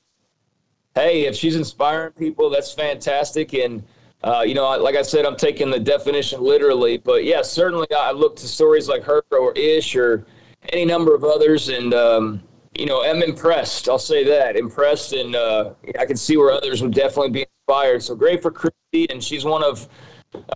Hey, 0.94 1.27
if 1.27 1.37
she's 1.37 1.55
inspiring 1.55 2.12
people, 2.12 2.51
that's 2.51 2.73
fantastic. 2.73 3.53
And, 3.53 3.83
uh, 4.25 4.42
you 4.44 4.55
know, 4.55 4.77
like 4.79 4.96
I 4.96 5.03
said, 5.03 5.27
I'm 5.27 5.37
taking 5.37 5.70
the 5.70 5.79
definition 5.79 6.40
literally. 6.40 6.99
But 6.99 7.25
yeah, 7.25 7.42
certainly 7.42 7.87
I 7.96 8.11
look 8.11 8.37
to 8.37 8.49
stories 8.49 8.88
like 8.88 9.03
her 9.05 9.23
or 9.31 9.53
Ish 9.53 9.94
or 9.94 10.25
any 10.70 10.85
number 10.85 11.14
of 11.14 11.23
others. 11.23 11.68
And, 11.68 11.94
um, 11.94 12.42
you 12.74 12.87
know, 12.87 13.02
am 13.02 13.22
impressed. 13.22 13.88
I'll 13.88 13.98
say 13.98 14.24
that 14.24 14.56
impressed, 14.56 15.12
and 15.12 15.35
uh, 15.35 15.72
I 15.98 16.06
can 16.06 16.16
see 16.16 16.37
where 16.37 16.52
others 16.52 16.83
would 16.83 16.94
definitely 16.94 17.30
be 17.30 17.46
inspired. 17.66 18.02
So 18.02 18.14
great 18.14 18.42
for 18.42 18.50
Kristy, 18.50 19.11
and 19.11 19.22
she's 19.22 19.44
one 19.44 19.64
of 19.64 19.88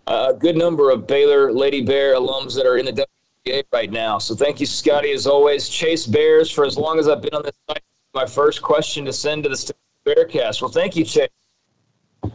uh, 0.07 0.33
a 0.35 0.35
good 0.35 0.57
number 0.57 0.91
of 0.91 1.07
Baylor 1.07 1.53
Lady 1.53 1.83
Bear 1.83 2.15
alums 2.15 2.55
that 2.55 2.67
are 2.67 2.79
in 2.79 2.87
the 2.87 3.07
WNBA 3.47 3.65
right 3.73 3.91
now. 3.91 4.19
So 4.19 4.35
thank 4.35 4.61
you, 4.61 4.67
Scotty, 4.67 5.13
as 5.13 5.27
always. 5.27 5.69
Chase 5.69 6.07
Bears 6.07 6.51
for 6.51 6.65
as 6.65 6.79
long 6.79 6.99
as 6.99 7.09
I've 7.09 7.21
been 7.21 7.35
on 7.35 7.43
this 7.43 7.57
site. 7.69 7.83
My 8.15 8.27
first 8.27 8.63
question 8.63 9.05
to 9.07 9.13
send 9.13 9.43
to 9.45 9.49
the 9.49 9.75
Bearcast. 10.07 10.63
Well, 10.63 10.71
thank 10.71 10.95
you, 10.95 11.05
Chase. 11.05 11.29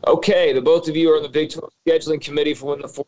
Okay, 0.05 0.53
the 0.53 0.61
both 0.61 0.87
of 0.89 0.95
you 0.95 1.11
are 1.11 1.17
on 1.17 1.23
the 1.23 1.29
Big 1.29 1.51
12 1.51 1.71
scheduling 1.87 2.21
committee 2.21 2.53
for 2.53 2.71
when 2.71 2.81
the 2.81 2.87
fourth 2.87 3.07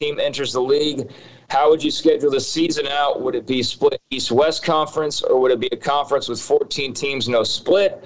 team 0.00 0.18
enters 0.18 0.54
the 0.54 0.60
league. 0.60 1.10
How 1.50 1.68
would 1.68 1.84
you 1.84 1.90
schedule 1.90 2.30
the 2.30 2.40
season 2.40 2.86
out? 2.86 3.20
Would 3.20 3.34
it 3.34 3.46
be 3.46 3.62
split 3.62 4.00
East 4.08 4.32
West 4.32 4.64
conference, 4.64 5.20
or 5.20 5.38
would 5.38 5.52
it 5.52 5.60
be 5.60 5.68
a 5.72 5.76
conference 5.76 6.26
with 6.26 6.40
14 6.40 6.94
teams, 6.94 7.28
no 7.28 7.44
split? 7.44 8.02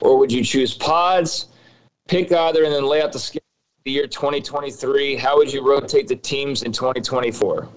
Or 0.00 0.18
would 0.18 0.32
you 0.32 0.42
choose 0.42 0.74
pods? 0.74 1.46
Pick 2.08 2.32
either 2.32 2.64
and 2.64 2.72
then 2.72 2.84
lay 2.84 3.00
out 3.00 3.12
the 3.12 3.20
schedule 3.20 3.44
the 3.84 3.92
year 3.92 4.08
2023. 4.08 5.14
How 5.14 5.36
would 5.36 5.52
you 5.52 5.64
rotate 5.64 6.08
the 6.08 6.16
teams 6.16 6.64
in 6.64 6.72
2024? 6.72 7.68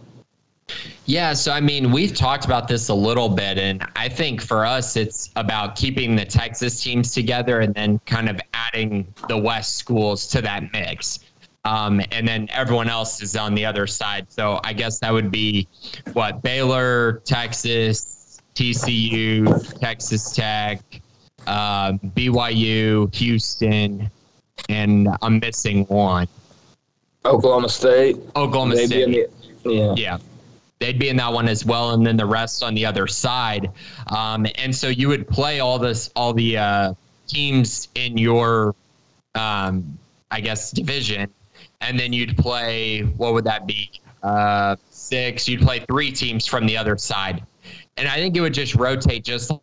Yeah, 1.06 1.34
so 1.34 1.52
I 1.52 1.62
mean, 1.62 1.92
we've 1.92 2.16
talked 2.16 2.46
about 2.46 2.68
this 2.68 2.90
a 2.90 2.94
little 2.94 3.30
bit, 3.30 3.60
and 3.60 3.86
I 3.96 4.10
think 4.10 4.42
for 4.42 4.66
us, 4.66 4.96
it's 4.96 5.30
about 5.36 5.76
keeping 5.76 6.16
the 6.16 6.26
Texas 6.26 6.82
teams 6.82 7.14
together 7.14 7.60
and 7.60 7.74
then 7.76 8.00
kind 8.08 8.30
of 8.30 8.40
adding 8.54 9.14
the 9.28 9.38
West 9.38 9.78
schools 9.78 10.28
to 10.28 10.42
that 10.42 10.72
mix. 10.74 11.20
Um, 11.66 12.02
and 12.12 12.28
then 12.28 12.48
everyone 12.52 12.90
else 12.90 13.22
is 13.22 13.36
on 13.36 13.54
the 13.54 13.66
other 13.66 13.86
side. 13.86 14.32
So 14.32 14.60
I 14.64 14.74
guess 14.74 15.00
that 15.00 15.12
would 15.12 15.32
be 15.32 15.68
what 16.14 16.42
Baylor, 16.42 17.22
Texas, 17.26 18.42
TCU, 18.56 19.80
Texas 19.80 20.32
Tech, 20.32 20.82
uh, 21.48 21.94
BYU, 21.94 23.14
Houston, 23.16 24.10
and 24.70 25.10
I'm 25.22 25.40
missing 25.40 25.86
one. 25.86 26.28
Oklahoma 27.26 27.70
State. 27.70 28.18
Oklahoma 28.36 28.76
They'd 28.76 28.88
State. 28.88 29.30
The, 29.64 29.72
yeah. 29.72 29.94
Yeah. 29.96 30.18
They'd 30.80 30.98
be 30.98 31.10
in 31.10 31.18
that 31.18 31.34
one 31.34 31.50
as 31.50 31.66
well, 31.66 31.92
and 31.92 32.06
then 32.06 32.16
the 32.16 32.26
rest 32.26 32.64
on 32.64 32.74
the 32.74 32.86
other 32.86 33.06
side. 33.06 33.70
Um, 34.08 34.48
and 34.56 34.74
so 34.74 34.88
you 34.88 35.10
would 35.10 35.28
play 35.28 35.60
all 35.60 35.78
this, 35.78 36.10
all 36.16 36.34
the 36.34 36.58
uh, 36.58 36.94
teams 37.28 37.90
in 37.96 38.18
your, 38.18 38.74
um, 39.36 39.98
I 40.32 40.40
guess, 40.40 40.72
division 40.72 41.30
and 41.82 42.00
then 42.00 42.14
you'd 42.14 42.38
play 42.38 43.02
what 43.02 43.34
would 43.34 43.46
that 43.46 43.68
be? 43.68 43.92
Uh, 44.24 44.76
six. 44.90 45.48
You'd 45.48 45.62
play 45.62 45.80
three 45.80 46.12
teams 46.12 46.46
from 46.46 46.66
the 46.66 46.78
other 46.78 46.98
side, 46.98 47.44
and 47.98 48.08
I 48.08 48.16
think 48.16 48.36
it 48.36 48.42
would 48.42 48.54
just 48.54 48.76
rotate 48.76 49.24
just 49.24 49.50
like 49.50 49.62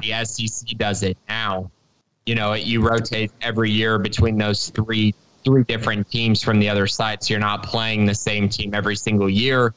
the 0.00 0.24
SEC 0.24 0.76
does 0.78 1.02
it 1.02 1.16
now. 1.28 1.70
You 2.24 2.34
know, 2.34 2.54
you 2.54 2.86
rotate 2.86 3.32
every 3.42 3.70
year 3.70 3.98
between 3.98 4.38
those 4.38 4.70
three 4.70 5.14
three 5.44 5.64
different 5.64 6.10
teams 6.10 6.42
from 6.42 6.58
the 6.58 6.68
other 6.68 6.86
side, 6.86 7.22
so 7.22 7.32
you're 7.32 7.40
not 7.40 7.62
playing 7.62 8.04
the 8.04 8.14
same 8.14 8.48
team 8.48 8.74
every 8.74 8.96
single 8.96 9.30
year. 9.30 9.74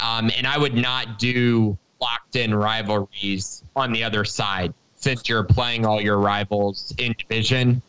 Um, 0.00 0.30
and 0.36 0.46
I 0.46 0.58
would 0.58 0.74
not 0.74 1.18
do 1.18 1.76
locked 2.00 2.36
in 2.36 2.54
rivalries 2.54 3.64
on 3.74 3.92
the 3.92 4.04
other 4.04 4.24
side 4.24 4.72
since 4.94 5.28
you're 5.28 5.44
playing 5.44 5.86
all 5.86 6.00
your 6.00 6.18
rivals 6.18 6.94
in 6.98 7.14
division. 7.18 7.82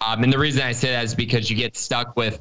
Um, 0.00 0.22
and 0.22 0.32
the 0.32 0.38
reason 0.38 0.62
I 0.62 0.72
say 0.72 0.90
that 0.90 1.04
is 1.04 1.14
because 1.14 1.50
you 1.50 1.56
get 1.56 1.76
stuck 1.76 2.16
with 2.16 2.40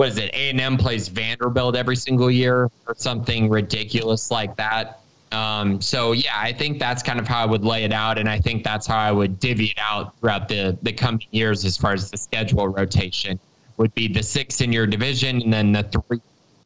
what 0.00 0.08
is 0.08 0.16
it? 0.16 0.30
A 0.32 0.48
and 0.48 0.58
M 0.58 0.78
plays 0.78 1.08
Vanderbilt 1.08 1.76
every 1.76 1.94
single 1.94 2.30
year 2.30 2.70
or 2.86 2.94
something 2.96 3.50
ridiculous 3.50 4.30
like 4.30 4.56
that. 4.56 5.00
Um, 5.30 5.78
so 5.82 6.12
yeah, 6.12 6.32
I 6.34 6.54
think 6.54 6.78
that's 6.78 7.02
kind 7.02 7.20
of 7.20 7.28
how 7.28 7.42
I 7.42 7.44
would 7.44 7.66
lay 7.66 7.84
it 7.84 7.92
out, 7.92 8.16
and 8.16 8.26
I 8.26 8.40
think 8.40 8.64
that's 8.64 8.86
how 8.86 8.96
I 8.96 9.12
would 9.12 9.38
divvy 9.38 9.66
it 9.66 9.78
out 9.78 10.18
throughout 10.18 10.48
the 10.48 10.78
the 10.80 10.92
coming 10.94 11.26
years 11.32 11.66
as 11.66 11.76
far 11.76 11.92
as 11.92 12.10
the 12.10 12.16
schedule 12.16 12.66
rotation 12.68 13.38
would 13.76 13.94
be 13.94 14.08
the 14.08 14.22
six 14.22 14.62
in 14.62 14.72
your 14.72 14.86
division, 14.86 15.42
and 15.42 15.52
then 15.52 15.70
the 15.70 15.82
three 15.82 16.22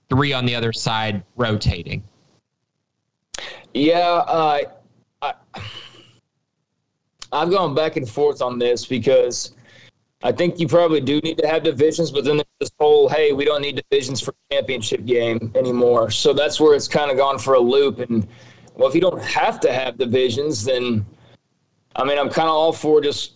three 0.08 0.32
on 0.32 0.46
the 0.46 0.54
other 0.54 0.72
side 0.72 1.24
rotating. 1.34 2.04
Yeah, 3.74 3.98
uh, 3.98 4.60
I, 5.22 5.34
I've 7.32 7.50
gone 7.50 7.74
back 7.74 7.96
and 7.96 8.08
forth 8.08 8.40
on 8.40 8.60
this 8.60 8.86
because 8.86 9.54
I 10.24 10.32
think 10.32 10.58
you 10.58 10.66
probably 10.66 11.02
do 11.02 11.20
need 11.20 11.36
to 11.38 11.46
have 11.46 11.62
divisions, 11.62 12.10
but 12.10 12.24
then 12.24 12.38
there's 12.38 12.46
this 12.58 12.70
whole, 12.80 13.10
hey, 13.10 13.32
we 13.32 13.44
don't 13.44 13.60
need 13.60 13.84
divisions 13.90 14.22
for 14.22 14.34
championship 14.50 15.04
game 15.04 15.52
anymore. 15.54 16.10
So 16.10 16.32
that's 16.32 16.58
where 16.58 16.74
it's 16.74 16.88
kind 16.88 17.10
of 17.10 17.18
gone 17.18 17.38
for 17.38 17.54
a 17.54 17.60
loop. 17.60 17.98
And 17.98 18.26
well, 18.74 18.88
if 18.88 18.94
you 18.94 19.02
don't 19.02 19.22
have 19.22 19.60
to 19.60 19.72
have 19.72 19.98
divisions, 19.98 20.64
then 20.64 21.04
I 21.94 22.04
mean, 22.04 22.18
I'm 22.18 22.30
kind 22.30 22.48
of 22.48 22.54
all 22.54 22.72
for 22.72 23.02
just 23.02 23.34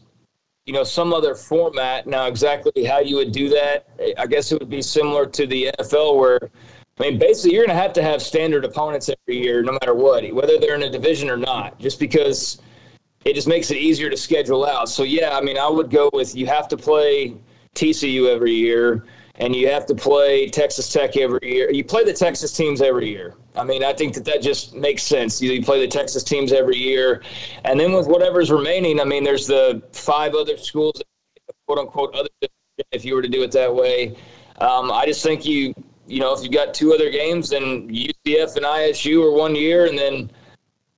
you 0.64 0.72
know 0.72 0.83
some 0.83 1.12
other 1.12 1.35
format. 1.35 2.07
Now, 2.07 2.27
exactly 2.27 2.85
how 2.85 3.01
you 3.01 3.16
would 3.16 3.33
do 3.33 3.51
that, 3.51 3.88
I 4.18 4.27
guess 4.27 4.51
it 4.51 4.59
would 4.59 4.70
be 4.70 4.83
similar 4.83 5.27
to 5.27 5.46
the 5.46 5.70
NFL, 5.79 6.16
where 6.16 6.51
I 6.98 7.03
mean, 7.03 7.18
basically, 7.18 7.55
you're 7.55 7.66
going 7.66 7.77
to 7.77 7.83
have 7.83 7.92
to 7.92 8.03
have 8.03 8.20
standard 8.20 8.64
opponents 8.64 9.09
every 9.09 9.40
year, 9.40 9.62
no 9.62 9.72
matter 9.72 9.94
what, 9.94 10.29
whether 10.33 10.59
they're 10.59 10.74
in 10.74 10.83
a 10.83 10.90
division 10.90 11.31
or 11.31 11.37
not. 11.37 11.79
Just 11.79 12.01
because 12.01 12.61
it 13.24 13.35
just 13.35 13.48
makes 13.48 13.70
it 13.70 13.76
easier 13.76 14.11
to 14.11 14.16
schedule 14.16 14.64
out. 14.64 14.88
So 14.88 15.02
yeah, 15.02 15.37
I 15.37 15.40
mean, 15.40 15.59
I 15.59 15.68
would 15.68 15.90
go 15.90 16.11
with 16.12 16.35
you 16.35 16.46
have 16.46 16.68
to 16.68 16.76
play 16.76 17.35
TCU 17.74 18.28
every 18.33 18.52
year, 18.52 19.04
and 19.37 19.54
you 19.54 19.68
have 19.68 19.87
to 19.87 19.94
play 19.94 20.48
Texas 20.48 20.92
Tech 20.92 21.16
every 21.16 21.40
year. 21.42 21.70
You 21.70 21.85
play 21.85 22.04
the 22.04 22.12
Texas 22.12 22.52
teams 22.52 22.81
every 22.81 23.09
year. 23.09 23.35
I 23.57 23.64
mean, 23.64 23.83
I 23.83 23.92
think 23.92 24.14
that 24.14 24.24
that 24.24 24.42
just 24.42 24.74
makes 24.74 25.02
sense. 25.02 25.42
You, 25.42 25.52
you 25.52 25.62
play 25.62 25.81
the 25.81 25.90
Texas 25.90 26.22
teams 26.22 26.52
every 26.52 26.76
year, 26.76 27.22
and 27.64 27.78
then 27.78 27.92
with 27.92 28.07
whatever's 28.07 28.50
remaining, 28.50 29.00
I 29.00 29.04
mean, 29.04 29.24
there's 29.24 29.46
the 29.46 29.83
five 29.92 30.35
other 30.35 30.57
schools, 30.57 31.02
quote 31.66 31.78
unquote, 31.78 32.14
other 32.14 32.28
if 32.92 33.04
you 33.04 33.14
were 33.14 33.22
to 33.22 33.28
do 33.28 33.42
it 33.42 33.50
that 33.52 33.74
way. 33.74 34.16
Um, 34.61 34.90
I 34.90 35.04
just 35.07 35.22
think 35.22 35.44
you, 35.44 35.74
you 36.07 36.20
know, 36.20 36.33
if 36.33 36.42
you've 36.42 36.52
got 36.52 36.74
two 36.74 36.94
other 36.94 37.11
games, 37.11 37.50
then 37.50 37.88
UCF 37.88 38.57
and 38.57 38.64
ISU 38.64 39.24
are 39.24 39.33
one 39.33 39.54
year, 39.54 39.87
and 39.87 39.98
then 39.98 40.31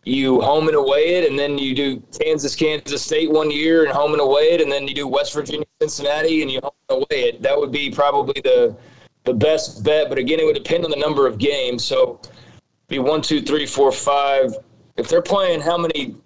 you 0.04 0.40
home 0.40 0.68
and 0.68 0.76
away 0.76 1.16
it, 1.16 1.28
and 1.28 1.38
then 1.38 1.58
you 1.58 1.74
do 1.74 2.02
Kansas, 2.18 2.56
Kansas 2.56 3.02
State 3.02 3.30
one 3.30 3.50
year 3.50 3.84
and 3.84 3.92
home 3.92 4.12
and 4.12 4.20
away 4.20 4.52
it, 4.52 4.60
and 4.60 4.72
then 4.72 4.88
you 4.88 4.94
do 4.94 5.06
West 5.06 5.34
Virginia, 5.34 5.66
Cincinnati, 5.80 6.42
and 6.42 6.50
you 6.50 6.60
home 6.62 6.72
and 6.88 6.96
away 6.96 7.22
it. 7.24 7.42
That 7.42 7.58
would 7.58 7.72
be 7.72 7.90
probably 7.90 8.40
the 8.42 8.76
the 9.24 9.34
best 9.34 9.84
bet. 9.84 10.08
But 10.08 10.18
again, 10.18 10.40
it 10.40 10.46
would 10.46 10.54
depend 10.54 10.84
on 10.84 10.90
the 10.90 10.96
number 10.96 11.26
of 11.26 11.38
games. 11.38 11.84
So 11.84 12.20
be 12.88 12.98
one, 12.98 13.20
two, 13.20 13.42
three, 13.42 13.66
four, 13.66 13.92
five. 13.92 14.54
If 14.96 15.08
they're 15.08 15.22
playing, 15.22 15.60
how 15.60 15.76
many? 15.76 16.16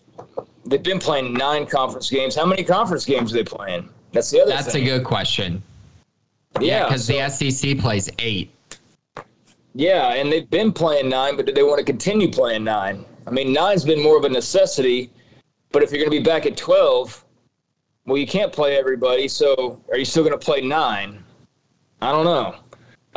They've 0.66 0.82
been 0.82 1.00
playing 1.00 1.34
nine 1.34 1.66
conference 1.66 2.08
games. 2.08 2.34
How 2.34 2.46
many 2.46 2.64
conference 2.64 3.04
games 3.04 3.32
are 3.32 3.37
they 3.37 3.44
playing? 3.44 3.88
That's 4.12 4.30
the 4.30 4.40
other. 4.42 4.52
That's 4.52 4.72
thing. 4.72 4.84
a 4.84 4.98
good 4.98 5.04
question. 5.04 5.62
Yeah, 6.60 6.84
because 6.84 7.06
so- 7.06 7.12
the 7.12 7.50
SEC 7.50 7.78
plays 7.78 8.08
eight. 8.20 8.50
Yeah, 9.76 10.14
and 10.14 10.30
they've 10.30 10.48
been 10.48 10.72
playing 10.72 11.08
nine, 11.08 11.37
but 11.37 11.46
do 11.46 11.52
they 11.52 11.64
want 11.64 11.80
to 11.80 11.84
continue 11.84 12.30
playing 12.30 12.62
nine? 12.62 13.04
I 13.26 13.30
mean, 13.30 13.52
nine's 13.52 13.84
been 13.84 14.02
more 14.02 14.16
of 14.16 14.24
a 14.24 14.28
necessity, 14.28 15.10
but 15.72 15.82
if 15.82 15.90
you're 15.90 15.98
going 15.98 16.10
to 16.10 16.18
be 16.18 16.22
back 16.22 16.46
at 16.46 16.56
12, 16.56 17.24
well, 18.06 18.18
you 18.18 18.26
can't 18.26 18.52
play 18.52 18.76
everybody. 18.76 19.28
So 19.28 19.82
are 19.90 19.96
you 19.96 20.04
still 20.04 20.22
going 20.22 20.38
to 20.38 20.44
play 20.44 20.60
nine? 20.60 21.24
I 22.02 22.12
don't 22.12 22.24
know. 22.24 22.56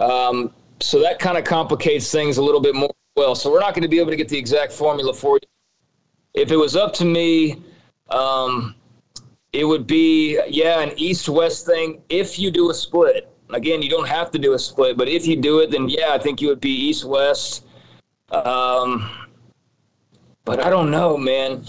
Um, 0.03 0.53
so 0.79 1.01
that 1.01 1.19
kind 1.19 1.37
of 1.37 1.43
complicates 1.43 2.11
things 2.11 2.37
a 2.37 2.41
little 2.41 2.61
bit 2.61 2.75
more. 2.75 2.91
Well, 3.15 3.35
so 3.35 3.51
we're 3.51 3.59
not 3.59 3.73
going 3.73 3.83
to 3.83 3.89
be 3.89 3.99
able 3.99 4.11
to 4.11 4.15
get 4.15 4.29
the 4.29 4.37
exact 4.37 4.71
formula 4.71 5.13
for 5.13 5.39
you. 5.41 5.49
If 6.33 6.51
it 6.51 6.55
was 6.55 6.75
up 6.75 6.93
to 6.95 7.05
me, 7.05 7.63
um, 8.09 8.75
it 9.53 9.65
would 9.65 9.87
be 9.87 10.39
yeah 10.47 10.81
an 10.81 10.91
east-west 10.97 11.65
thing. 11.65 12.01
If 12.09 12.37
you 12.37 12.51
do 12.51 12.69
a 12.69 12.73
split, 12.73 13.29
again, 13.49 13.81
you 13.81 13.89
don't 13.89 14.07
have 14.07 14.29
to 14.31 14.39
do 14.39 14.53
a 14.53 14.59
split, 14.59 14.97
but 14.97 15.07
if 15.09 15.25
you 15.25 15.35
do 15.35 15.59
it, 15.59 15.71
then 15.71 15.89
yeah, 15.89 16.09
I 16.11 16.19
think 16.19 16.41
you 16.41 16.47
would 16.49 16.61
be 16.61 16.69
east-west. 16.69 17.65
Um, 18.31 19.26
but 20.47 20.65
I 20.65 20.69
don't 20.69 20.89
know, 20.89 21.17
man. 21.17 21.65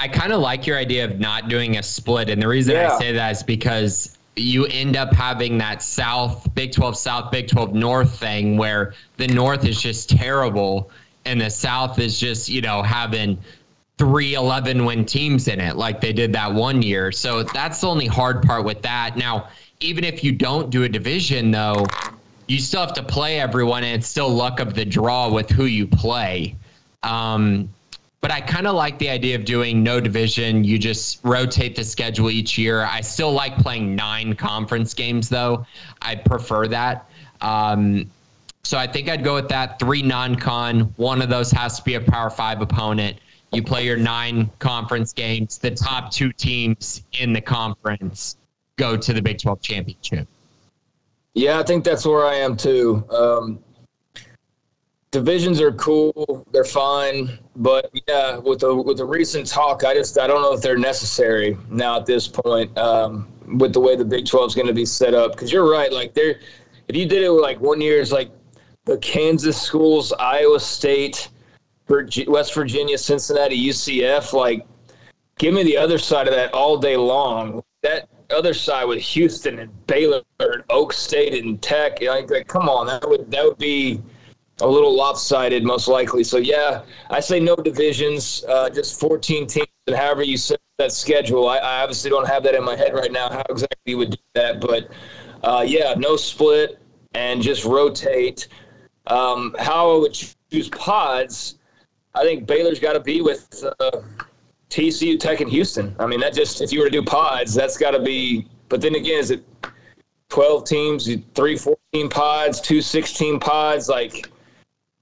I 0.00 0.08
kind 0.08 0.32
of 0.32 0.40
like 0.40 0.66
your 0.66 0.76
idea 0.76 1.04
of 1.04 1.20
not 1.20 1.48
doing 1.48 1.76
a 1.76 1.82
split. 1.82 2.28
And 2.28 2.42
the 2.42 2.48
reason 2.48 2.74
Yeah. 2.74 2.96
I 2.96 2.98
say 2.98 3.12
that 3.12 3.30
is 3.30 3.42
because 3.44 4.18
you 4.34 4.66
end 4.66 4.96
up 4.96 5.14
having 5.14 5.56
that 5.58 5.80
South, 5.80 6.52
Big 6.54 6.72
12 6.72 6.96
South, 6.96 7.30
Big 7.30 7.46
12 7.46 7.72
North 7.72 8.18
thing 8.18 8.56
where 8.56 8.94
the 9.16 9.28
North 9.28 9.64
is 9.64 9.80
just 9.80 10.10
terrible 10.10 10.90
and 11.24 11.40
the 11.40 11.50
South 11.50 12.00
is 12.00 12.18
just, 12.18 12.48
you 12.48 12.60
know, 12.60 12.82
having 12.82 13.38
three 13.96 14.34
11 14.34 14.84
win 14.84 15.04
teams 15.04 15.46
in 15.46 15.60
it 15.60 15.76
like 15.76 16.00
they 16.00 16.12
did 16.12 16.32
that 16.32 16.52
one 16.52 16.82
year. 16.82 17.12
So 17.12 17.44
that's 17.44 17.80
the 17.82 17.86
only 17.86 18.06
hard 18.06 18.42
part 18.42 18.64
with 18.64 18.82
that. 18.82 19.16
Now, 19.16 19.48
even 19.78 20.02
if 20.02 20.24
you 20.24 20.32
don't 20.32 20.70
do 20.70 20.82
a 20.82 20.88
division, 20.88 21.52
though, 21.52 21.86
you 22.48 22.58
still 22.58 22.80
have 22.80 22.94
to 22.94 23.04
play 23.04 23.38
everyone 23.38 23.84
and 23.84 24.00
it's 24.00 24.08
still 24.08 24.28
luck 24.28 24.58
of 24.58 24.74
the 24.74 24.84
draw 24.84 25.30
with 25.30 25.48
who 25.48 25.66
you 25.66 25.86
play. 25.86 26.56
Um, 27.04 27.68
but 28.20 28.30
I 28.30 28.40
kind 28.40 28.66
of 28.66 28.74
like 28.74 28.98
the 28.98 29.08
idea 29.08 29.34
of 29.34 29.44
doing 29.44 29.82
no 29.82 29.98
division. 29.98 30.62
You 30.62 30.78
just 30.78 31.20
rotate 31.24 31.74
the 31.74 31.84
schedule 31.84 32.30
each 32.30 32.58
year. 32.58 32.82
I 32.82 33.00
still 33.00 33.32
like 33.32 33.56
playing 33.56 33.96
nine 33.96 34.34
conference 34.34 34.92
games, 34.92 35.28
though. 35.28 35.66
I 36.02 36.16
prefer 36.16 36.68
that. 36.68 37.08
Um, 37.40 38.10
so 38.62 38.76
I 38.76 38.86
think 38.86 39.08
I'd 39.08 39.24
go 39.24 39.34
with 39.34 39.48
that. 39.48 39.78
Three 39.78 40.02
non 40.02 40.34
con. 40.34 40.92
One 40.96 41.22
of 41.22 41.30
those 41.30 41.50
has 41.52 41.78
to 41.78 41.82
be 41.82 41.94
a 41.94 42.00
Power 42.00 42.28
Five 42.28 42.60
opponent. 42.60 43.16
You 43.52 43.62
play 43.62 43.84
your 43.84 43.96
nine 43.96 44.50
conference 44.58 45.12
games. 45.12 45.56
The 45.56 45.70
top 45.70 46.12
two 46.12 46.30
teams 46.32 47.02
in 47.18 47.32
the 47.32 47.40
conference 47.40 48.36
go 48.76 48.96
to 48.96 49.12
the 49.12 49.22
Big 49.22 49.38
12 49.38 49.60
championship. 49.62 50.28
Yeah, 51.34 51.58
I 51.58 51.62
think 51.62 51.84
that's 51.84 52.04
where 52.04 52.26
I 52.26 52.34
am 52.34 52.56
too. 52.56 53.04
Um, 53.10 53.58
divisions 55.10 55.60
are 55.60 55.72
cool; 55.72 56.46
they're 56.52 56.64
fine, 56.64 57.38
but 57.56 57.90
yeah, 58.08 58.36
with 58.36 58.60
the 58.60 58.74
with 58.74 58.98
the 58.98 59.04
recent 59.04 59.46
talk, 59.46 59.84
I 59.84 59.94
just 59.94 60.18
I 60.18 60.26
don't 60.26 60.42
know 60.42 60.52
if 60.52 60.62
they're 60.62 60.78
necessary 60.78 61.56
now 61.68 61.96
at 61.96 62.06
this 62.06 62.28
point 62.28 62.76
um, 62.78 63.28
with 63.58 63.72
the 63.72 63.80
way 63.80 63.96
the 63.96 64.04
Big 64.04 64.26
Twelve 64.26 64.48
is 64.48 64.54
going 64.54 64.68
to 64.68 64.74
be 64.74 64.86
set 64.86 65.14
up. 65.14 65.32
Because 65.32 65.52
you're 65.52 65.70
right, 65.70 65.92
like 65.92 66.14
there, 66.14 66.40
if 66.88 66.96
you 66.96 67.06
did 67.06 67.22
it 67.22 67.30
with 67.30 67.42
like 67.42 67.60
one 67.60 67.80
year, 67.80 68.00
it's 68.00 68.12
like 68.12 68.30
the 68.84 68.98
Kansas 68.98 69.60
schools, 69.60 70.12
Iowa 70.12 70.60
State, 70.60 71.28
Virgi- 71.88 72.28
West 72.28 72.54
Virginia, 72.54 72.98
Cincinnati, 72.98 73.68
UCF, 73.68 74.32
like 74.32 74.66
give 75.38 75.54
me 75.54 75.62
the 75.64 75.76
other 75.76 75.98
side 75.98 76.28
of 76.28 76.34
that 76.34 76.52
all 76.54 76.76
day 76.78 76.96
long. 76.96 77.62
That 77.82 78.08
other 78.30 78.54
side 78.54 78.84
with 78.84 79.00
Houston 79.00 79.58
and 79.58 79.86
Baylor 79.86 80.22
and 80.38 80.62
Oak 80.70 80.92
State 80.92 81.34
and 81.42 81.60
Tech, 81.60 82.00
like, 82.00 82.30
like 82.30 82.46
come 82.46 82.68
on, 82.68 82.86
that 82.86 83.08
would 83.08 83.30
that 83.30 83.44
would 83.44 83.58
be 83.58 84.00
a 84.60 84.66
little 84.66 84.94
lopsided 84.94 85.64
most 85.64 85.88
likely. 85.88 86.24
So 86.24 86.38
yeah, 86.38 86.82
I 87.10 87.20
say 87.20 87.40
no 87.40 87.56
divisions, 87.56 88.44
uh, 88.48 88.70
just 88.70 88.98
14 89.00 89.46
teams, 89.46 89.66
and 89.86 89.96
however 89.96 90.22
you 90.22 90.36
set 90.36 90.60
that 90.80 90.92
schedule. 90.92 91.48
I, 91.48 91.58
I 91.58 91.82
obviously 91.82 92.10
don't 92.10 92.26
have 92.26 92.42
that 92.44 92.54
in 92.54 92.64
my 92.64 92.74
head 92.74 92.94
right 92.94 93.12
now 93.12 93.28
how 93.28 93.44
exactly 93.50 93.76
you 93.84 93.98
would 93.98 94.10
do 94.10 94.18
that, 94.34 94.60
but 94.60 94.88
uh, 95.44 95.64
yeah, 95.66 95.94
no 95.96 96.16
split 96.16 96.80
and 97.14 97.42
just 97.42 97.64
rotate. 97.64 98.48
Um, 99.06 99.54
how 99.58 99.94
I 99.94 99.98
would 99.98 100.14
choose 100.14 100.68
pods, 100.70 101.58
I 102.14 102.22
think 102.22 102.46
Baylor's 102.46 102.80
got 102.80 102.94
to 102.94 103.00
be 103.00 103.20
with 103.20 103.64
uh, 103.80 104.02
TCU, 104.70 105.18
Tech, 105.18 105.40
and 105.40 105.50
Houston. 105.50 105.94
I 105.98 106.06
mean, 106.06 106.20
that 106.20 106.34
just 106.34 106.60
if 106.60 106.72
you 106.72 106.80
were 106.80 106.86
to 106.86 106.90
do 106.90 107.02
pods, 107.02 107.54
that's 107.54 107.76
got 107.76 107.90
to 107.92 108.00
be. 108.00 108.48
But 108.68 108.80
then 108.80 108.94
again, 108.94 109.18
is 109.18 109.30
it 109.30 109.44
12 110.28 110.64
teams, 110.64 111.08
three 111.34 111.56
14 111.56 112.08
pods, 112.08 112.60
two 112.60 112.80
16 112.80 113.40
pods? 113.40 113.88
Like, 113.88 114.29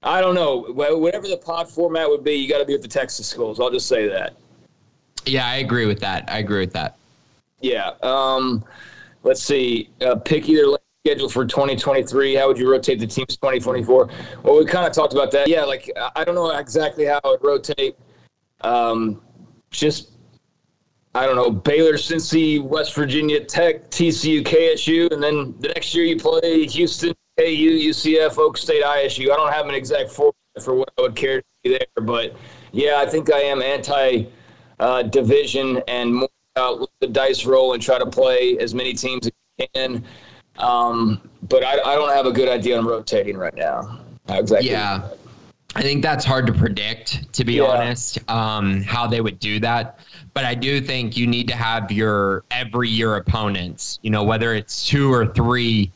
I 0.01 0.21
don't 0.21 0.35
know. 0.35 0.61
Whatever 0.71 1.27
the 1.27 1.37
pod 1.37 1.69
format 1.69 2.07
would 2.09 2.23
be, 2.23 2.33
you 2.33 2.47
got 2.47 2.59
to 2.59 2.65
be 2.65 2.73
with 2.73 2.81
the 2.81 2.87
Texas 2.87 3.27
schools. 3.27 3.59
I'll 3.59 3.71
just 3.71 3.87
say 3.87 4.07
that. 4.07 4.33
Yeah, 5.25 5.45
I 5.45 5.57
agree 5.57 5.85
with 5.85 5.99
that. 5.99 6.29
I 6.29 6.39
agree 6.39 6.61
with 6.61 6.73
that. 6.73 6.97
Yeah. 7.59 7.91
Um, 8.01 8.63
let's 9.23 9.43
see. 9.43 9.89
Uh, 10.01 10.15
pick 10.15 10.47
either 10.47 10.77
schedule 11.05 11.27
for 11.29 11.45
2023. 11.45 12.35
How 12.35 12.47
would 12.47 12.57
you 12.57 12.71
rotate 12.71 12.99
the 12.99 13.07
teams 13.07 13.35
2024? 13.37 14.09
Well, 14.43 14.57
we 14.57 14.65
kind 14.65 14.87
of 14.87 14.93
talked 14.93 15.13
about 15.13 15.31
that. 15.31 15.47
Yeah, 15.47 15.63
like 15.63 15.91
I- 15.97 16.11
I 16.17 16.23
don't 16.23 16.35
know 16.35 16.49
exactly 16.51 17.05
how 17.05 17.19
I 17.23 17.27
would 17.29 17.43
rotate. 17.43 17.95
Um, 18.61 19.21
just 19.71 20.11
I 21.15 21.25
don't 21.25 21.35
know 21.35 21.49
Baylor, 21.49 21.93
Cincy, 21.93 22.61
West 22.61 22.93
Virginia 22.93 23.43
Tech, 23.43 23.89
TCU, 23.89 24.43
KSU, 24.43 25.11
and 25.11 25.21
then 25.21 25.55
the 25.59 25.69
next 25.69 25.93
year 25.95 26.05
you 26.05 26.17
play 26.17 26.65
Houston, 26.67 27.13
KU, 27.39 27.89
UCF, 27.89 28.37
Oak 28.37 28.57
State, 28.57 28.83
ISU. 28.83 29.31
I 29.31 29.35
don't 29.37 29.53
have 29.53 29.67
an 29.67 29.73
exact 29.73 30.11
format 30.11 30.33
for 30.61 30.75
what 30.75 30.91
I 30.97 31.03
would 31.03 31.15
care 31.15 31.39
to 31.39 31.45
be 31.63 31.69
there, 31.69 32.03
but 32.03 32.35
yeah, 32.73 32.95
I 32.97 33.05
think 33.05 33.31
I 33.31 33.39
am 33.39 33.61
anti 33.61 34.25
uh, 34.79 35.03
division 35.03 35.81
and 35.87 36.13
more 36.15 36.29
about 36.57 36.89
the 36.99 37.07
dice 37.07 37.45
roll 37.45 37.73
and 37.73 37.81
try 37.81 37.97
to 37.97 38.05
play 38.05 38.57
as 38.57 38.75
many 38.75 38.93
teams 38.93 39.27
as 39.27 39.31
you 39.57 39.67
can. 39.73 40.03
Um, 40.57 41.21
but 41.43 41.63
I, 41.63 41.79
I 41.79 41.95
don't 41.95 42.09
have 42.09 42.25
a 42.25 42.31
good 42.33 42.49
idea 42.49 42.77
on 42.77 42.85
rotating 42.85 43.37
right 43.37 43.55
now. 43.55 44.01
Exactly? 44.27 44.69
Yeah. 44.69 45.07
I 45.75 45.81
think 45.81 46.01
that's 46.01 46.25
hard 46.25 46.47
to 46.47 46.53
predict, 46.53 47.31
to 47.33 47.45
be 47.45 47.53
Yeah. 47.53 47.65
honest, 47.65 48.19
um, 48.29 48.81
how 48.81 49.07
they 49.07 49.21
would 49.21 49.39
do 49.39 49.59
that. 49.61 49.99
But 50.33 50.43
I 50.43 50.55
do 50.55 50.81
think 50.81 51.15
you 51.15 51.27
need 51.27 51.47
to 51.47 51.55
have 51.55 51.91
your 51.91 52.43
every 52.51 52.89
year 52.89 53.15
opponents, 53.15 53.99
you 54.01 54.09
know, 54.09 54.23
whether 54.23 54.53
it's 54.55 54.85
two 54.85 55.13
or 55.13 55.27
three 55.27 55.91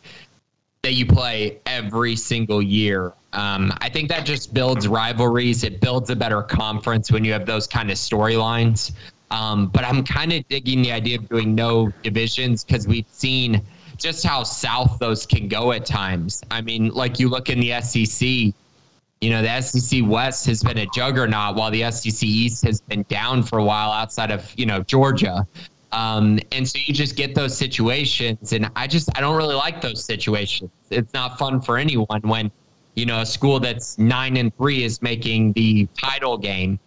that 0.83 0.93
you 0.93 1.05
play 1.05 1.59
every 1.65 2.15
single 2.15 2.61
year. 2.61 3.13
Um, 3.31 3.73
I 3.79 3.87
think 3.87 4.09
that 4.09 4.25
just 4.25 4.53
builds 4.53 4.85
rivalries. 4.87 5.63
It 5.63 5.79
builds 5.79 6.09
a 6.09 6.15
better 6.15 6.43
conference 6.43 7.09
when 7.09 7.23
you 7.23 7.31
have 7.31 7.45
those 7.45 7.67
kind 7.67 7.89
of 7.89 7.95
storylines. 7.95 8.91
Um, 9.31 9.67
but 9.67 9.85
I'm 9.85 10.03
kind 10.03 10.33
of 10.33 10.47
digging 10.49 10.81
the 10.81 10.91
idea 10.91 11.17
of 11.17 11.29
doing 11.29 11.55
no 11.55 11.91
divisions 12.03 12.65
because 12.65 12.85
we've 12.85 13.07
seen 13.11 13.61
just 13.97 14.25
how 14.25 14.43
south 14.43 14.99
those 14.99 15.25
can 15.25 15.47
go 15.47 15.71
at 15.71 15.85
times. 15.85 16.43
I 16.51 16.59
mean, 16.59 16.89
like 16.89 17.17
you 17.17 17.29
look 17.29 17.49
in 17.49 17.61
the 17.61 17.81
SEC, 17.81 18.27
you 18.27 19.29
know, 19.29 19.41
the 19.41 19.61
SEC 19.61 20.01
West 20.03 20.45
has 20.47 20.61
been 20.61 20.79
a 20.79 20.85
juggernaut 20.93 21.55
while 21.55 21.71
the 21.71 21.89
SEC 21.91 22.23
East 22.23 22.65
has 22.65 22.81
been 22.81 23.05
down 23.07 23.41
for 23.41 23.57
a 23.57 23.63
while 23.63 23.91
outside 23.91 24.31
of, 24.31 24.53
you 24.57 24.65
know, 24.65 24.83
Georgia. 24.83 25.47
Um, 25.93 26.39
and 26.51 26.67
so 26.67 26.79
you 26.85 26.93
just 26.93 27.15
get 27.15 27.35
those 27.35 27.55
situations. 27.55 28.51
And 28.51 28.69
I 28.75 28.87
just, 28.87 29.09
I 29.15 29.21
don't 29.21 29.37
really 29.37 29.55
like 29.55 29.79
those 29.79 30.03
situations. 30.03 30.71
It's 30.89 31.13
not 31.13 31.37
fun 31.37 31.61
for 31.61 31.77
anyone 31.77 32.21
when, 32.23 32.51
you 32.95 33.05
know, 33.05 33.21
a 33.21 33.25
school 33.25 33.59
that's 33.59 33.97
nine 33.99 34.37
and 34.37 34.55
three 34.57 34.83
is 34.83 35.01
making 35.01 35.53
the 35.53 35.87
title 35.99 36.37
game 36.37 36.79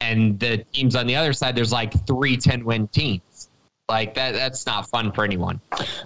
and 0.00 0.38
the 0.40 0.58
teams 0.72 0.96
on 0.96 1.06
the 1.06 1.16
other 1.16 1.32
side, 1.32 1.54
there's 1.54 1.72
like 1.72 2.06
three 2.06 2.36
10 2.36 2.64
win 2.64 2.88
teams. 2.88 3.50
Like 3.88 4.14
that, 4.14 4.32
that's 4.32 4.66
not 4.66 4.88
fun 4.88 5.12
for 5.12 5.24
anyone. 5.24 5.60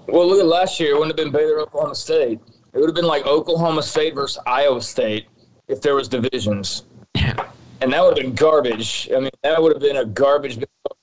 Well, 0.07 0.29
look 0.29 0.41
at 0.41 0.47
last 0.47 0.79
year. 0.81 0.95
It 0.95 0.99
wouldn't 0.99 1.19
have 1.19 1.25
been 1.25 1.33
Baylor, 1.33 1.61
Oklahoma 1.61 1.95
State. 1.95 2.41
It 2.73 2.79
would 2.79 2.89
have 2.89 2.95
been 2.95 3.07
like 3.07 3.27
Oklahoma 3.27 3.83
State 3.83 4.15
versus 4.15 4.43
Iowa 4.47 4.83
State 4.83 5.27
if 5.69 5.81
there 5.81 5.95
was 5.95 6.09
divisions. 6.09 6.85
Yeah. 7.15 7.35
and 7.81 7.93
that 7.93 8.03
would 8.03 8.17
have 8.17 8.25
been 8.25 8.35
garbage. 8.35 9.09
I 9.15 9.21
mean, 9.21 9.31
that 9.43 9.61
would 9.61 9.73
have 9.73 9.83
been 9.83 9.97
a 9.97 10.05
garbage 10.05 10.59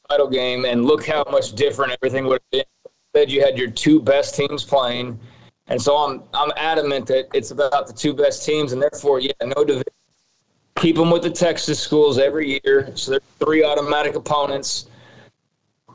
title 0.09 0.27
game. 0.27 0.65
And 0.65 0.85
look 0.85 1.05
how 1.05 1.23
much 1.31 1.53
different 1.53 1.93
everything 1.93 2.25
would 2.25 2.41
have 2.41 2.51
been. 2.51 2.91
Said 3.15 3.31
you 3.31 3.41
had 3.41 3.57
your 3.57 3.69
two 3.69 4.01
best 4.01 4.35
teams 4.35 4.63
playing, 4.63 5.19
and 5.67 5.81
so 5.81 5.95
I'm 5.95 6.23
I'm 6.33 6.51
adamant 6.57 7.07
that 7.07 7.27
it's 7.33 7.51
about 7.51 7.87
the 7.87 7.93
two 7.93 8.13
best 8.13 8.45
teams, 8.45 8.73
and 8.73 8.81
therefore, 8.81 9.19
yeah, 9.19 9.31
no 9.43 9.63
division. 9.63 9.85
Keep 10.75 10.97
them 10.97 11.09
with 11.09 11.23
the 11.23 11.31
Texas 11.31 11.79
schools 11.79 12.19
every 12.19 12.61
year. 12.63 12.91
So 12.95 13.11
there's 13.11 13.23
three 13.39 13.63
automatic 13.63 14.15
opponents. 14.15 14.87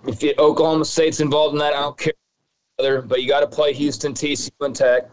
If 0.06 0.22
you, 0.22 0.34
Oklahoma 0.38 0.84
State's 0.84 1.20
involved 1.20 1.52
in 1.52 1.58
that, 1.60 1.74
I 1.74 1.80
don't 1.80 1.96
care. 1.96 3.02
But 3.02 3.22
you 3.22 3.28
got 3.28 3.40
to 3.40 3.46
play 3.46 3.72
Houston, 3.74 4.14
TCU, 4.14 4.50
and 4.60 4.74
Tech. 4.74 5.08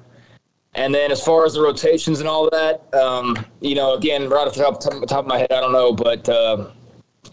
And 0.73 0.93
then 0.93 1.11
as 1.11 1.23
far 1.23 1.45
as 1.45 1.53
the 1.53 1.61
rotations 1.61 2.19
and 2.19 2.29
all 2.29 2.49
that, 2.51 2.91
um, 2.93 3.35
you 3.59 3.75
know, 3.75 3.95
again, 3.95 4.29
right 4.29 4.47
off 4.47 4.55
the 4.55 4.63
top, 4.63 4.79
top, 4.81 5.19
of 5.19 5.27
my 5.27 5.37
head, 5.37 5.51
I 5.51 5.59
don't 5.59 5.71
know, 5.71 5.93
but 5.93 6.27
uh, 6.29 6.69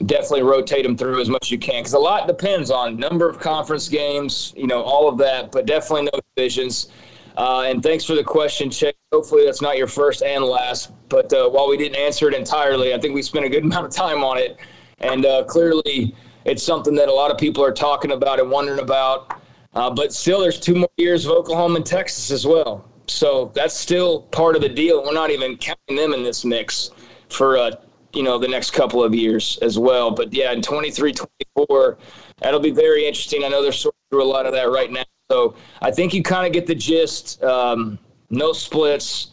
definitely 0.07 0.43
rotate 0.43 0.83
them 0.83 0.97
through 0.97 1.21
as 1.21 1.29
much 1.29 1.47
as 1.47 1.51
you 1.51 1.59
can 1.59 1.81
because 1.81 1.95
a 1.95 1.99
lot 1.99 2.27
depends 2.27 2.71
on 2.71 2.97
number 2.97 3.29
of 3.29 3.39
conference 3.39 3.89
games, 3.89 4.53
you 4.57 4.67
know, 4.67 4.83
all 4.83 5.09
of 5.09 5.17
that, 5.19 5.51
but 5.53 5.67
definitely 5.67 6.09
no 6.13 6.21
divisions. 6.35 6.91
Uh, 7.37 7.63
and 7.63 7.83
thanks 7.83 8.05
for 8.05 8.15
the 8.15 8.25
question, 8.25 8.71
Chase. 8.71 8.95
Hopefully 9.13 9.45
that's 9.45 9.63
not 9.63 9.77
your 9.77 9.87
first 9.87 10.23
and 10.23 10.45
last. 10.45 10.91
But 11.09 11.33
uh, 11.33 11.49
while 11.49 11.69
we 11.69 11.77
didn't 11.77 11.97
answer 11.97 12.29
it 12.29 12.35
entirely, 12.35 12.95
I 12.95 12.99
think 12.99 13.15
we 13.15 13.23
spent 13.23 13.45
a 13.45 13.49
good 13.49 13.65
amount 13.65 13.87
of 13.87 13.93
time 13.93 14.25
on 14.25 14.39
it. 14.39 14.59
And 14.99 15.27
uh, 15.27 15.45
clearly 15.45 16.15
it's 16.45 16.63
something 16.63 16.95
that 16.95 17.09
a 17.09 17.13
lot 17.13 17.31
of 17.31 17.39
people 17.39 17.63
are 17.63 17.73
talking 17.73 18.13
about 18.13 18.41
and 18.41 18.51
wondering 18.51 18.81
about. 18.81 19.41
Uh, 19.75 19.91
but 19.91 20.13
still, 20.13 20.41
there's 20.41 20.59
two 20.59 20.75
more 20.75 20.89
years 20.97 21.27
of 21.27 21.33
Oklahoma 21.33 21.77
and 21.77 21.87
Texas 21.87 22.31
as 22.31 22.47
well. 22.47 22.89
So 23.09 23.53
that's 23.55 23.75
still 23.75 24.23
part 24.23 24.57
of 24.57 24.63
the 24.63 24.69
deal. 24.69 25.03
We're 25.05 25.13
not 25.13 25.31
even 25.31 25.57
counting 25.59 25.97
them 25.97 26.15
in 26.15 26.23
this 26.23 26.45
mix 26.45 26.91
for 27.29 27.59
uh, 27.59 27.73
you 28.17 28.23
know 28.23 28.39
the 28.39 28.49
next 28.49 28.71
couple 28.71 29.05
of 29.05 29.15
years 29.15 29.59
as 29.63 29.79
well. 29.79 30.11
But 30.11 30.33
yeah, 30.33 30.53
in 30.53 30.63
23, 30.63 31.13
24, 31.13 31.99
that'll 32.39 32.61
be 32.61 32.71
very 32.71 33.07
interesting. 33.07 33.45
I 33.45 33.49
know 33.49 33.63
they're 33.63 33.73
sorting 33.73 33.99
through 34.11 34.25
a 34.25 34.25
lot 34.25 34.47
of 34.47 34.53
that 34.53 34.71
right 34.71 34.91
now. 34.91 35.05
So 35.31 35.55
I 35.83 35.91
think 35.91 36.15
you 36.15 36.23
kind 36.23 36.47
of 36.47 36.53
get 36.53 36.67
the 36.67 36.75
gist. 36.75 37.43
Um, 37.43 37.99
no 38.31 38.53
splits, 38.53 39.29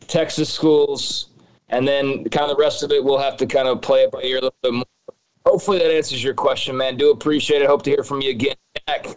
Texas 0.00 0.52
schools, 0.52 1.28
and 1.68 1.86
then 1.86 2.24
kind 2.24 2.50
of 2.50 2.56
the 2.56 2.62
rest 2.62 2.82
of 2.82 2.90
it 2.90 3.02
we'll 3.02 3.18
have 3.18 3.36
to 3.36 3.46
kind 3.46 3.68
of 3.68 3.80
play 3.82 4.02
it 4.02 4.10
by 4.10 4.22
ear 4.22 4.38
a 4.38 4.40
little 4.40 4.54
bit 4.62 4.72
more. 4.72 4.84
Hopefully 5.44 5.78
that 5.78 5.92
answers 5.92 6.22
your 6.22 6.34
question, 6.34 6.76
man. 6.76 6.96
Do 6.96 7.10
appreciate 7.10 7.62
it. 7.62 7.68
Hope 7.68 7.82
to 7.82 7.90
hear 7.90 8.04
from 8.04 8.22
you 8.22 8.30
again. 8.30 8.54
Jack, 8.88 9.16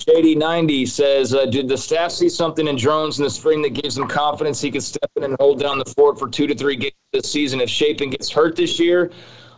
JD90 0.00 0.88
says, 0.88 1.34
uh, 1.34 1.46
Did 1.46 1.68
the 1.68 1.76
staff 1.76 2.12
see 2.12 2.28
something 2.28 2.68
in 2.68 2.76
Drones 2.76 3.18
in 3.18 3.24
the 3.24 3.30
spring 3.30 3.62
that 3.62 3.70
gives 3.70 3.94
them 3.94 4.06
confidence 4.06 4.60
he 4.60 4.70
could 4.70 4.82
step 4.82 5.10
in 5.16 5.24
and 5.24 5.36
hold 5.40 5.58
down 5.58 5.78
the 5.78 5.92
fort 5.96 6.18
for 6.18 6.28
two 6.28 6.46
to 6.46 6.54
three 6.54 6.76
games 6.76 6.92
this 7.12 7.30
season 7.30 7.60
if 7.60 7.70
Shapen 7.70 8.10
gets 8.10 8.30
hurt 8.30 8.56
this 8.56 8.78
year? 8.78 9.10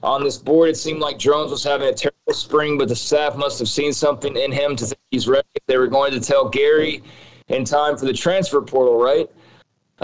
On 0.04 0.22
this 0.22 0.38
board, 0.38 0.70
it 0.70 0.76
seemed 0.76 1.00
like 1.00 1.18
Drones 1.18 1.50
was 1.50 1.64
having 1.64 1.88
a 1.88 1.92
terrible 1.92 2.32
spring, 2.32 2.78
but 2.78 2.86
the 2.86 2.94
staff 2.94 3.36
must 3.36 3.58
have 3.58 3.68
seen 3.68 3.92
something 3.92 4.36
in 4.36 4.52
him 4.52 4.76
to 4.76 4.86
think 4.86 5.00
he's 5.10 5.26
ready. 5.26 5.46
They 5.66 5.76
were 5.76 5.88
going 5.88 6.12
to 6.12 6.20
tell 6.20 6.48
Gary 6.48 7.02
in 7.48 7.64
time 7.64 7.96
for 7.96 8.06
the 8.06 8.12
transfer 8.12 8.62
portal, 8.62 8.96
right? 8.96 9.28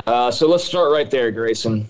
Uh, 0.06 0.32
so 0.32 0.48
let's 0.48 0.64
start 0.64 0.90
right 0.90 1.08
there, 1.08 1.30
Grayson. 1.30 1.86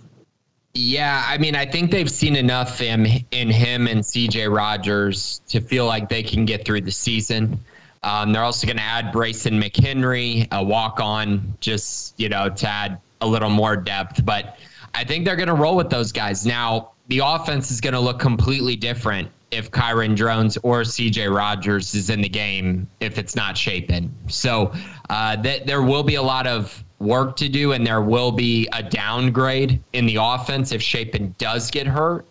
Yeah, 0.74 1.24
I 1.26 1.38
mean, 1.38 1.54
I 1.54 1.64
think 1.64 1.90
they've 1.90 2.10
seen 2.10 2.36
enough 2.36 2.82
in, 2.82 3.06
in 3.30 3.48
him 3.48 3.86
and 3.86 4.00
CJ 4.00 4.54
Rogers 4.54 5.40
to 5.48 5.60
feel 5.60 5.86
like 5.86 6.10
they 6.10 6.22
can 6.22 6.44
get 6.44 6.66
through 6.66 6.82
the 6.82 6.90
season. 6.90 7.58
Um, 8.04 8.32
they're 8.32 8.44
also 8.44 8.66
going 8.66 8.76
to 8.76 8.82
add 8.82 9.12
Brayson 9.12 9.60
McHenry, 9.62 10.46
a 10.52 10.62
walk 10.62 11.00
on, 11.00 11.56
just, 11.60 12.14
you 12.20 12.28
know, 12.28 12.50
to 12.50 12.68
add 12.68 13.00
a 13.20 13.26
little 13.26 13.50
more 13.50 13.76
depth. 13.76 14.24
But 14.24 14.58
I 14.94 15.04
think 15.04 15.24
they're 15.24 15.36
going 15.36 15.48
to 15.48 15.54
roll 15.54 15.74
with 15.74 15.90
those 15.90 16.12
guys. 16.12 16.46
Now, 16.46 16.92
the 17.08 17.20
offense 17.24 17.70
is 17.70 17.80
going 17.80 17.94
to 17.94 18.00
look 18.00 18.18
completely 18.18 18.76
different 18.76 19.28
if 19.50 19.70
Kyron 19.70 20.16
Drones 20.16 20.56
or 20.58 20.82
CJ 20.82 21.34
Rogers 21.34 21.94
is 21.94 22.10
in 22.10 22.20
the 22.20 22.28
game 22.28 22.88
if 23.00 23.18
it's 23.18 23.34
not 23.34 23.56
Shapen. 23.56 24.12
So 24.28 24.72
uh, 25.10 25.36
th- 25.36 25.64
there 25.64 25.82
will 25.82 26.02
be 26.02 26.16
a 26.16 26.22
lot 26.22 26.46
of 26.46 26.84
work 26.98 27.36
to 27.36 27.48
do, 27.48 27.72
and 27.72 27.86
there 27.86 28.02
will 28.02 28.32
be 28.32 28.68
a 28.72 28.82
downgrade 28.82 29.82
in 29.92 30.06
the 30.06 30.16
offense 30.20 30.72
if 30.72 30.82
Shapen 30.82 31.34
does 31.38 31.70
get 31.70 31.86
hurt. 31.86 32.26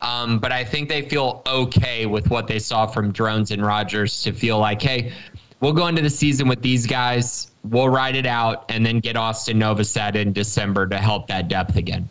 Um, 0.00 0.38
but 0.38 0.52
I 0.52 0.64
think 0.64 0.88
they 0.88 1.02
feel 1.02 1.42
okay 1.46 2.06
with 2.06 2.30
what 2.30 2.46
they 2.46 2.58
saw 2.58 2.86
from 2.86 3.10
Drones 3.10 3.50
and 3.50 3.64
Rogers 3.64 4.22
to 4.22 4.32
feel 4.32 4.58
like, 4.58 4.80
hey, 4.80 5.12
we'll 5.60 5.72
go 5.72 5.88
into 5.88 6.02
the 6.02 6.10
season 6.10 6.46
with 6.46 6.62
these 6.62 6.86
guys, 6.86 7.50
we'll 7.64 7.88
ride 7.88 8.14
it 8.14 8.26
out, 8.26 8.64
and 8.68 8.86
then 8.86 9.00
get 9.00 9.16
Austin 9.16 9.58
Novosad 9.58 10.14
in 10.14 10.32
December 10.32 10.86
to 10.86 10.98
help 10.98 11.26
that 11.26 11.48
depth 11.48 11.76
again. 11.76 12.08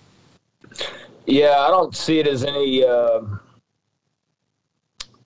Yeah, 1.25 1.59
I 1.59 1.69
don't 1.69 1.95
see 1.95 2.19
it 2.19 2.27
as 2.27 2.43
any 2.43 2.85
uh, 2.85 3.21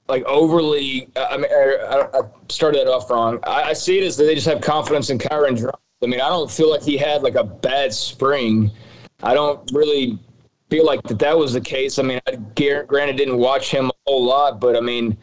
like 0.07 0.23
overly. 0.25 1.07
I 1.15 1.37
mean, 1.37 1.45
I, 1.51 2.07
I 2.13 2.21
started 2.49 2.85
that 2.85 2.91
off 2.91 3.09
wrong. 3.09 3.39
I, 3.43 3.63
I, 3.63 3.73
see 3.73 3.99
it 3.99 4.03
as 4.03 4.17
that 4.17 4.25
they 4.25 4.35
just 4.35 4.47
have 4.47 4.61
confidence 4.61 5.09
in 5.09 5.17
Kyron 5.17 5.57
Drones. 5.57 5.77
I 6.03 6.07
mean, 6.07 6.21
I 6.21 6.29
don't 6.29 6.49
feel 6.49 6.69
like 6.69 6.81
he 6.81 6.97
had 6.97 7.21
like 7.21 7.35
a 7.35 7.43
bad 7.43 7.93
spring. 7.93 8.71
I 9.21 9.35
don't 9.35 9.69
really 9.73 10.17
feel 10.71 10.85
like 10.85 11.03
that 11.03 11.19
that 11.19 11.37
was 11.37 11.51
the 11.51 11.61
case. 11.61 11.99
I 11.99 12.03
mean, 12.03 12.19
I 12.27 12.35
granted 12.87 13.17
didn't 13.17 13.37
watch 13.37 13.69
him 13.69 13.89
a 13.89 13.93
whole 14.07 14.23
lot, 14.23 14.61
but 14.61 14.77
I 14.77 14.79
mean, 14.79 15.17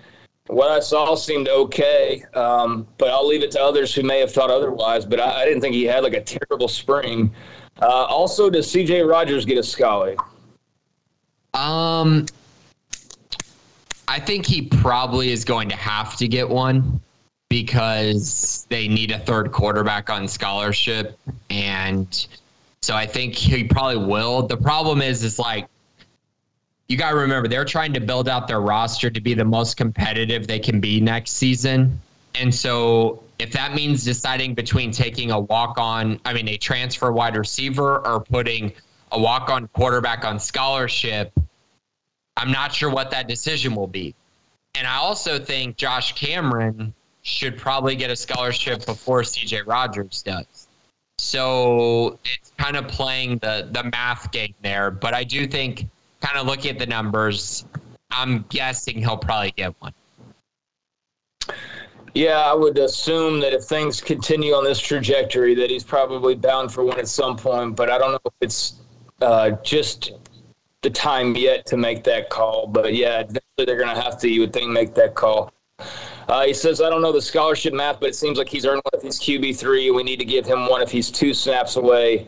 what 0.47 0.71
I 0.71 0.79
saw 0.79 1.15
seemed 1.15 1.49
okay. 1.49 2.23
Um, 2.35 2.87
but 2.99 3.09
I'll 3.09 3.27
leave 3.27 3.43
it 3.43 3.51
to 3.53 3.61
others 3.61 3.95
who 3.95 4.03
may 4.03 4.21
have 4.21 4.31
thought 4.31 4.51
otherwise. 4.51 5.07
But 5.07 5.21
I, 5.21 5.43
I 5.43 5.45
didn't 5.47 5.63
think 5.63 5.75
he 5.75 5.85
had 5.85 6.05
like 6.05 6.13
a 6.13 6.21
terrible 6.21 6.69
spring. 6.69 7.35
Uh, 7.81 7.87
also, 7.87 8.51
does 8.51 8.71
C.J. 8.71 9.03
Rogers 9.03 9.47
get 9.47 9.57
a 9.57 9.63
Scully? 9.63 10.17
Um, 11.55 12.27
I 14.07 14.21
think 14.21 14.45
he 14.45 14.63
probably 14.63 15.33
is 15.33 15.45
going 15.45 15.71
to 15.71 15.77
have 15.77 16.17
to 16.19 16.29
get 16.29 16.47
one 16.47 17.01
because 17.49 18.67
they 18.69 18.87
need 18.87 19.13
a 19.13 19.19
third 19.21 19.51
quarterback 19.51 20.11
on 20.11 20.29
scholarship 20.29 21.19
and 21.49 22.27
so 22.89 22.95
I 22.95 23.05
think 23.05 23.35
he 23.35 23.65
probably 23.65 24.03
will. 24.03 24.47
The 24.47 24.57
problem 24.57 25.03
is, 25.03 25.23
is 25.23 25.39
like 25.39 25.69
you 26.89 26.97
got 26.97 27.11
to 27.11 27.17
remember 27.17 27.47
they're 27.47 27.67
trying 27.67 27.93
to 27.93 28.01
build 28.01 28.31
out 28.31 28.49
their 28.49 28.63
roster 28.63 29.11
to 29.11 29.21
be 29.21 29.35
the 29.35 29.45
most 29.45 29.77
competitive 29.77 30.47
they 30.47 30.59
can 30.59 30.81
be 30.81 30.99
next 30.99 31.33
season. 31.33 32.01
And 32.35 32.55
so 32.55 33.23
if 33.39 33.53
that 33.53 33.75
means 33.75 34.05
deciding 34.05 34.55
between 34.55 34.91
taking 34.91 35.33
a 35.33 35.39
walk 35.39 35.77
on, 35.77 36.19
I 36.25 36.33
mean, 36.33 36.49
a 36.49 36.57
transfer 36.57 37.13
wide 37.13 37.37
receiver 37.37 38.07
or 38.07 38.21
putting 38.21 38.73
a 39.13 39.21
walk 39.21 39.51
on 39.51 39.69
quarterback 39.69 40.25
on 40.25 40.41
scholarship, 40.41 41.31
I'm 42.39 42.51
not 42.51 42.73
sure 42.73 42.89
what 42.89 43.11
that 43.11 43.29
decision 43.29 43.75
will 43.75 43.87
be. 43.87 44.15
And 44.77 44.87
I 44.87 44.97
also 44.97 45.39
think 45.39 45.77
Josh 45.77 46.15
Cameron 46.15 46.95
should 47.21 47.59
probably 47.59 47.97
get 47.97 48.11
a 48.11 48.17
scholarship 48.17 48.87
before 48.87 49.21
CJ 49.21 49.67
Rogers 49.67 50.23
does. 50.23 50.68
So 51.19 52.19
it's 52.25 52.53
kind 52.57 52.77
of 52.77 52.89
playing 52.89 53.39
the 53.39 53.69
the 53.73 53.85
math 53.85 54.31
game 54.31 54.55
there. 54.63 54.91
But 54.91 55.15
I 55.15 55.25
do 55.25 55.47
think, 55.47 55.89
kind 56.21 56.39
of 56.39 56.47
looking 56.47 56.71
at 56.71 56.79
the 56.79 56.87
numbers, 56.87 57.65
I'm 58.11 58.45
guessing 58.49 58.99
he'll 58.99 59.17
probably 59.17 59.53
get 59.53 59.75
one. 59.81 59.93
Yeah, 62.15 62.39
I 62.39 62.55
would 62.55 62.79
assume 62.79 63.41
that 63.41 63.53
if 63.53 63.65
things 63.65 64.01
continue 64.01 64.55
on 64.55 64.65
this 64.65 64.81
trajectory, 64.81 65.55
that 65.55 65.71
he's 65.71 65.85
probably 65.85 66.35
bound 66.35 66.73
for 66.73 66.83
one 66.85 66.99
at 66.99 67.09
some 67.09 67.37
point. 67.37 67.77
But 67.77 67.91
I 67.91 67.99
don't 67.99 68.13
know 68.13 68.21
if 68.25 68.33
it's 68.41 68.75
uh, 69.21 69.51
just 69.63 70.13
the 70.83 70.91
time 70.91 71.37
yet 71.37 71.67
to 71.67 71.77
make 71.77 72.05
that 72.05 72.31
call. 72.31 72.67
But 72.67 72.95
yeah, 72.95 73.21
eventually 73.21 73.67
they're 73.67 73.77
going 73.77 73.95
to 73.95 74.01
have 74.01 74.19
to, 74.21 74.29
you 74.29 74.41
would 74.41 74.53
think, 74.53 74.71
make 74.71 74.95
that 74.95 75.15
call. 75.15 75.53
Uh, 76.29 76.45
he 76.45 76.53
says, 76.53 76.83
I 76.83 76.91
don't 76.91 77.01
know 77.01 77.13
the 77.13 77.23
scholarship 77.23 77.73
math, 77.73 78.01
but 78.01 78.11
it 78.11 78.15
seems 78.15 78.37
like 78.37 78.49
he's 78.49 78.67
earned 78.67 78.83
one 78.85 79.01
if 79.01 79.03
he's 79.03 79.19
QB3. 79.19 79.95
We 79.95 80.03
need 80.03 80.19
to 80.19 80.27
give 80.27 80.45
him 80.45 80.69
one 80.69 80.83
if 80.83 80.91
he's 80.91 81.11
two 81.11 81.33
snaps 81.33 81.77
away 81.77 82.27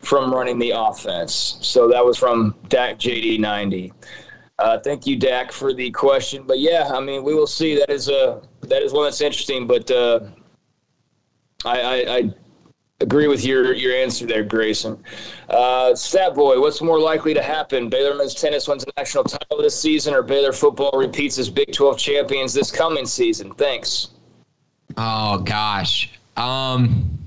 from 0.00 0.32
running 0.32 0.58
the 0.58 0.72
offense. 0.74 1.58
So 1.60 1.88
that 1.88 2.04
was 2.04 2.18
from 2.18 2.56
Dak 2.68 2.98
JD90. 2.98 3.92
Uh, 4.58 4.78
thank 4.80 5.06
you, 5.06 5.16
Dak, 5.16 5.52
for 5.52 5.72
the 5.72 5.90
question. 5.92 6.44
But 6.44 6.58
yeah, 6.58 6.90
I 6.92 7.00
mean, 7.00 7.22
we 7.22 7.34
will 7.34 7.46
see. 7.46 7.78
That 7.78 7.90
is 7.90 8.08
a 8.08 8.40
that 8.62 8.82
is 8.82 8.92
one 8.92 9.04
that's 9.04 9.20
interesting. 9.20 9.66
But 9.66 9.90
uh, 9.90 10.20
I, 11.64 11.80
I, 11.80 12.16
I 12.16 12.34
agree 13.00 13.28
with 13.28 13.44
your 13.44 13.74
your 13.74 13.94
answer 13.94 14.26
there, 14.26 14.44
Grayson. 14.44 15.02
Uh, 15.48 15.94
Stat 15.94 16.34
Boy, 16.34 16.60
what's 16.60 16.80
more 16.80 17.00
likely 17.00 17.34
to 17.34 17.42
happen? 17.42 17.88
Baylor 17.88 18.14
men's 18.14 18.34
tennis 18.34 18.68
wins 18.68 18.84
a 18.84 19.00
national 19.00 19.24
title 19.24 19.58
this 19.58 19.78
season, 19.78 20.14
or 20.14 20.22
Baylor 20.22 20.52
football 20.52 20.92
repeats 20.94 21.38
as 21.38 21.50
Big 21.50 21.72
12 21.72 21.98
champions 21.98 22.54
this 22.54 22.70
coming 22.70 23.06
season? 23.06 23.52
Thanks. 23.54 24.08
Oh 24.96 25.38
gosh. 25.38 26.12
Um, 26.36 27.18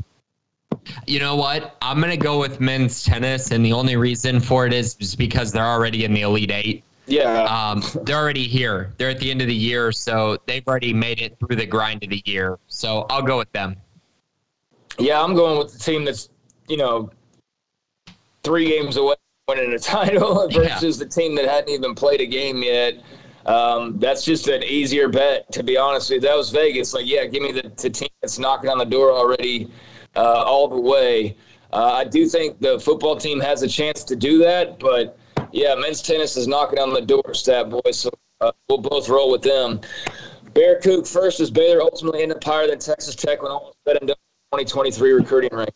you 1.05 1.19
know 1.19 1.35
what? 1.35 1.75
I'm 1.81 1.99
gonna 1.99 2.17
go 2.17 2.39
with 2.39 2.59
men's 2.59 3.03
tennis, 3.03 3.51
and 3.51 3.63
the 3.63 3.73
only 3.73 3.95
reason 3.95 4.39
for 4.39 4.65
it 4.65 4.73
is, 4.73 4.95
is 4.99 5.15
because 5.15 5.51
they're 5.51 5.65
already 5.65 6.05
in 6.05 6.13
the 6.13 6.21
Elite 6.21 6.51
Eight. 6.51 6.83
Yeah. 7.05 7.43
Um, 7.45 7.83
they're 8.03 8.17
already 8.17 8.47
here. 8.47 8.93
They're 8.97 9.09
at 9.09 9.19
the 9.19 9.31
end 9.31 9.41
of 9.41 9.47
the 9.47 9.55
year, 9.55 9.91
so 9.91 10.37
they've 10.45 10.67
already 10.67 10.93
made 10.93 11.19
it 11.21 11.37
through 11.39 11.55
the 11.55 11.65
grind 11.65 12.03
of 12.03 12.11
the 12.11 12.21
year. 12.25 12.59
So 12.67 13.07
I'll 13.09 13.23
go 13.23 13.39
with 13.39 13.51
them. 13.51 13.75
Yeah, 14.99 15.21
I'm 15.21 15.33
going 15.33 15.57
with 15.57 15.73
the 15.73 15.79
team 15.79 16.05
that's, 16.05 16.29
you 16.67 16.77
know, 16.77 17.09
three 18.43 18.67
games 18.67 18.97
away 18.97 19.15
from 19.45 19.57
winning 19.57 19.73
a 19.73 19.79
title 19.79 20.47
versus 20.53 20.99
yeah. 20.99 21.05
the 21.05 21.09
team 21.09 21.35
that 21.35 21.45
hadn't 21.45 21.69
even 21.69 21.95
played 21.95 22.21
a 22.21 22.25
game 22.25 22.61
yet. 22.61 23.01
Um, 23.45 23.97
that's 23.97 24.23
just 24.23 24.47
an 24.47 24.63
easier 24.63 25.07
bet, 25.07 25.51
to 25.53 25.63
be 25.63 25.77
honest 25.77 26.09
with 26.09 26.23
you. 26.23 26.29
That 26.29 26.35
was 26.35 26.49
Vegas. 26.49 26.93
Like, 26.93 27.07
yeah, 27.07 27.25
give 27.25 27.41
me 27.41 27.51
the, 27.51 27.71
the 27.77 27.89
team 27.89 28.09
that's 28.21 28.37
knocking 28.37 28.69
on 28.69 28.77
the 28.77 28.85
door 28.85 29.11
already 29.11 29.71
uh, 30.15 30.43
all 30.43 30.67
the 30.67 30.79
way. 30.79 31.35
Uh, 31.71 31.93
I 31.93 32.03
do 32.03 32.27
think 32.27 32.59
the 32.59 32.79
football 32.79 33.15
team 33.15 33.39
has 33.39 33.61
a 33.61 33.67
chance 33.67 34.03
to 34.03 34.15
do 34.15 34.39
that, 34.39 34.79
but 34.79 35.17
yeah, 35.51 35.75
men's 35.75 36.01
tennis 36.01 36.35
is 36.35 36.47
knocking 36.47 36.79
on 36.79 36.93
the 36.93 37.01
door, 37.01 37.21
doorstep, 37.23 37.69
boys. 37.69 37.99
So 37.99 38.09
uh, 38.41 38.51
we'll 38.67 38.79
both 38.79 39.07
roll 39.07 39.31
with 39.31 39.41
them. 39.41 39.81
Bear 40.53 40.79
Kook 40.79 41.05
first 41.05 41.39
is 41.39 41.51
Baylor 41.51 41.81
ultimately 41.81 42.23
end 42.23 42.31
up 42.31 42.43
higher 42.43 42.67
than 42.67 42.79
Texas 42.79 43.15
Tech 43.15 43.41
when 43.41 43.51
all 43.51 43.73
said 43.87 43.97
and 43.97 44.07
done 44.07 44.17
2023 44.51 45.11
recruiting 45.11 45.55
rank. 45.55 45.69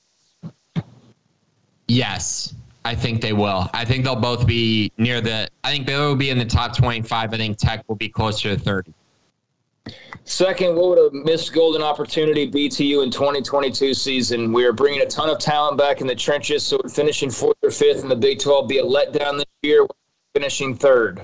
Yes, 1.88 2.56
I 2.86 2.96
think 2.96 3.22
they 3.22 3.34
will. 3.34 3.70
I 3.72 3.86
think 3.86 4.04
they'll 4.04 4.16
both 4.16 4.48
be 4.48 4.92
near 4.98 5.22
the. 5.22 5.48
I 5.64 5.72
think 5.72 5.86
Baylor 5.86 6.08
will 6.08 6.16
be 6.16 6.32
in 6.32 6.40
the 6.40 6.46
top 6.46 6.76
25. 6.76 7.34
I 7.34 7.38
think 7.38 7.58
Tech 7.60 7.84
will 7.88 7.96
be 7.96 8.10
closer 8.10 8.56
to 8.56 8.60
30. 8.60 8.92
Second, 10.24 10.76
what 10.76 10.90
would 10.90 11.14
a 11.14 11.16
missed 11.24 11.54
golden 11.54 11.84
opportunity 11.84 12.48
be 12.48 12.68
to 12.70 12.84
you 12.84 13.02
in 13.02 13.12
2022 13.12 13.94
season? 13.94 14.52
We 14.52 14.66
are 14.66 14.74
bringing 14.74 15.02
a 15.02 15.06
ton 15.06 15.30
of 15.30 15.38
talent 15.38 15.78
back 15.78 16.02
in 16.02 16.08
the 16.08 16.16
trenches, 16.16 16.66
so 16.66 16.80
finishing 16.90 17.30
fourth 17.30 17.58
or 17.62 17.70
fifth 17.70 18.02
in 18.02 18.10
the 18.10 18.16
Big 18.16 18.40
12 18.40 18.68
be 18.68 18.80
a 18.80 18.84
letdown 18.84 19.38
this 19.38 19.46
year. 19.62 19.86
Finishing 20.34 20.74
third. 20.74 21.22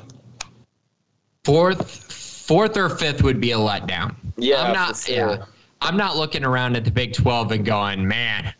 Fourth, 1.45 1.89
fourth 2.13 2.77
or 2.77 2.89
fifth 2.89 3.23
would 3.23 3.41
be 3.41 3.53
a 3.53 3.57
letdown. 3.57 4.13
Yeah, 4.37 4.61
I'm 4.61 4.73
not. 4.73 4.97
Sure. 4.97 5.15
Yeah, 5.15 5.45
I'm 5.81 5.97
not 5.97 6.17
looking 6.17 6.43
around 6.43 6.75
at 6.75 6.85
the 6.85 6.91
Big 6.91 7.13
12 7.13 7.51
and 7.51 7.65
going, 7.65 8.07
man, 8.07 8.53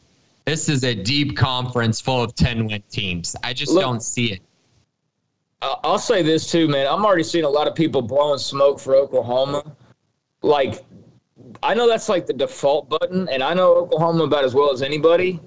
this 0.46 0.70
is 0.70 0.84
a 0.84 0.96
deep 0.96 1.36
conference 1.38 2.00
full 2.00 2.24
of 2.24 2.36
10 2.36 2.68
win 2.68 2.84
teams. 2.90 3.36
I 3.44 3.54
just 3.54 3.72
Look, 3.72 3.82
don't 3.82 4.04
see 4.04 4.34
it. 4.34 4.42
I'll 5.62 6.00
say 6.00 6.24
this 6.24 6.50
too, 6.50 6.68
man. 6.68 6.88
I'm 6.88 7.06
already 7.06 7.24
seeing 7.24 7.44
a 7.44 7.50
lot 7.50 7.68
of 7.68 7.76
people 7.76 8.02
blowing 8.02 8.40
smoke 8.40 8.80
for 8.80 8.96
Oklahoma 8.96 9.76
like 10.42 10.86
I 11.64 11.74
know 11.74 11.88
that's 11.88 12.10
like 12.10 12.26
the 12.26 12.34
default 12.34 12.90
button, 12.90 13.28
and 13.30 13.44
I 13.44 13.54
know 13.54 13.76
Oklahoma 13.76 14.24
about 14.24 14.44
as 14.44 14.54
well 14.54 14.72
as 14.72 14.82
anybody. 14.82 15.40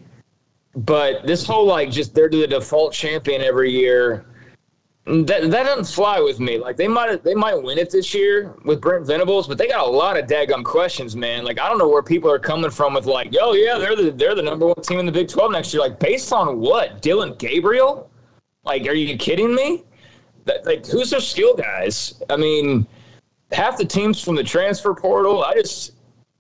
But 0.74 1.26
this 1.26 1.46
whole 1.46 1.66
like 1.66 1.90
just 1.90 2.14
they're 2.14 2.28
the 2.28 2.46
default 2.46 2.92
champion 2.92 3.42
every 3.42 3.70
year. 3.70 4.26
That 5.04 5.50
that 5.50 5.64
doesn't 5.64 5.92
fly 5.92 6.20
with 6.20 6.38
me. 6.38 6.58
Like 6.58 6.76
they 6.76 6.86
might 6.86 7.24
they 7.24 7.34
might 7.34 7.60
win 7.60 7.76
it 7.76 7.90
this 7.90 8.14
year 8.14 8.54
with 8.64 8.80
Brent 8.80 9.04
Venables, 9.04 9.48
but 9.48 9.58
they 9.58 9.66
got 9.66 9.84
a 9.84 9.90
lot 9.90 10.16
of 10.16 10.26
daggum 10.26 10.64
questions, 10.64 11.16
man. 11.16 11.44
Like 11.44 11.58
I 11.58 11.68
don't 11.68 11.78
know 11.78 11.88
where 11.88 12.04
people 12.04 12.30
are 12.30 12.38
coming 12.38 12.70
from 12.70 12.94
with 12.94 13.06
like, 13.06 13.34
oh 13.40 13.54
yeah, 13.54 13.78
they're 13.78 13.96
the 13.96 14.12
they're 14.12 14.36
the 14.36 14.42
number 14.42 14.66
one 14.66 14.80
team 14.82 15.00
in 15.00 15.06
the 15.06 15.10
Big 15.10 15.26
Twelve 15.26 15.50
next 15.50 15.74
year. 15.74 15.82
Like 15.82 15.98
based 15.98 16.32
on 16.32 16.60
what? 16.60 17.02
Dillon 17.02 17.34
Gabriel? 17.36 18.10
Like, 18.64 18.86
are 18.86 18.94
you 18.94 19.16
kidding 19.16 19.52
me? 19.52 19.82
That 20.44 20.64
like 20.66 20.86
who's 20.86 21.10
their 21.10 21.20
skill 21.20 21.56
guys? 21.56 22.22
I 22.30 22.36
mean, 22.36 22.86
half 23.50 23.76
the 23.76 23.84
teams 23.84 24.22
from 24.22 24.36
the 24.36 24.44
transfer 24.44 24.94
portal. 24.94 25.42
I 25.42 25.54
just, 25.54 25.92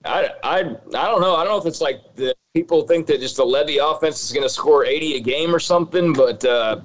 I, 0.04 0.28
I, 0.42 0.58
I 0.58 0.62
don't 0.62 1.20
know. 1.20 1.34
I 1.34 1.44
don't 1.44 1.52
know 1.52 1.58
if 1.58 1.66
it's 1.66 1.80
like 1.80 2.00
the 2.14 2.34
people 2.54 2.86
think 2.86 3.06
that 3.06 3.20
just 3.20 3.36
the 3.36 3.44
Lebby 3.44 3.78
offense 3.80 4.22
is 4.22 4.32
going 4.32 4.42
to 4.42 4.48
score 4.48 4.84
80 4.84 5.16
a 5.16 5.20
game 5.20 5.54
or 5.54 5.58
something, 5.58 6.12
but 6.12 6.44
uh, 6.44 6.80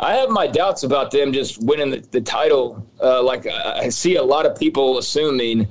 I 0.00 0.14
have 0.14 0.30
my 0.30 0.46
doubts 0.46 0.82
about 0.82 1.10
them 1.10 1.32
just 1.32 1.62
winning 1.62 1.90
the, 1.90 1.98
the 2.10 2.20
title. 2.20 2.86
Uh, 3.02 3.22
like 3.22 3.46
I, 3.46 3.80
I, 3.80 3.88
see 3.90 4.16
a 4.16 4.22
lot 4.22 4.46
of 4.46 4.58
people 4.58 4.98
assuming. 4.98 5.68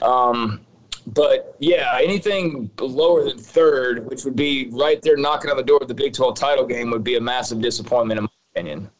Um, 0.00 0.60
but 1.08 1.56
yeah, 1.58 1.98
anything 2.00 2.70
lower 2.78 3.24
than 3.24 3.36
third, 3.36 4.08
which 4.08 4.24
would 4.24 4.36
be 4.36 4.68
right 4.70 5.02
there 5.02 5.16
knocking 5.16 5.50
on 5.50 5.56
the 5.56 5.62
door 5.62 5.78
of 5.82 5.88
the 5.88 5.94
Big 5.94 6.14
12 6.14 6.36
title 6.36 6.66
game, 6.66 6.90
would 6.90 7.04
be 7.04 7.16
a 7.16 7.20
massive 7.20 7.60
disappointment 7.60 8.18
in 8.18 8.24
my 8.24 8.30
opinion. 8.54 8.90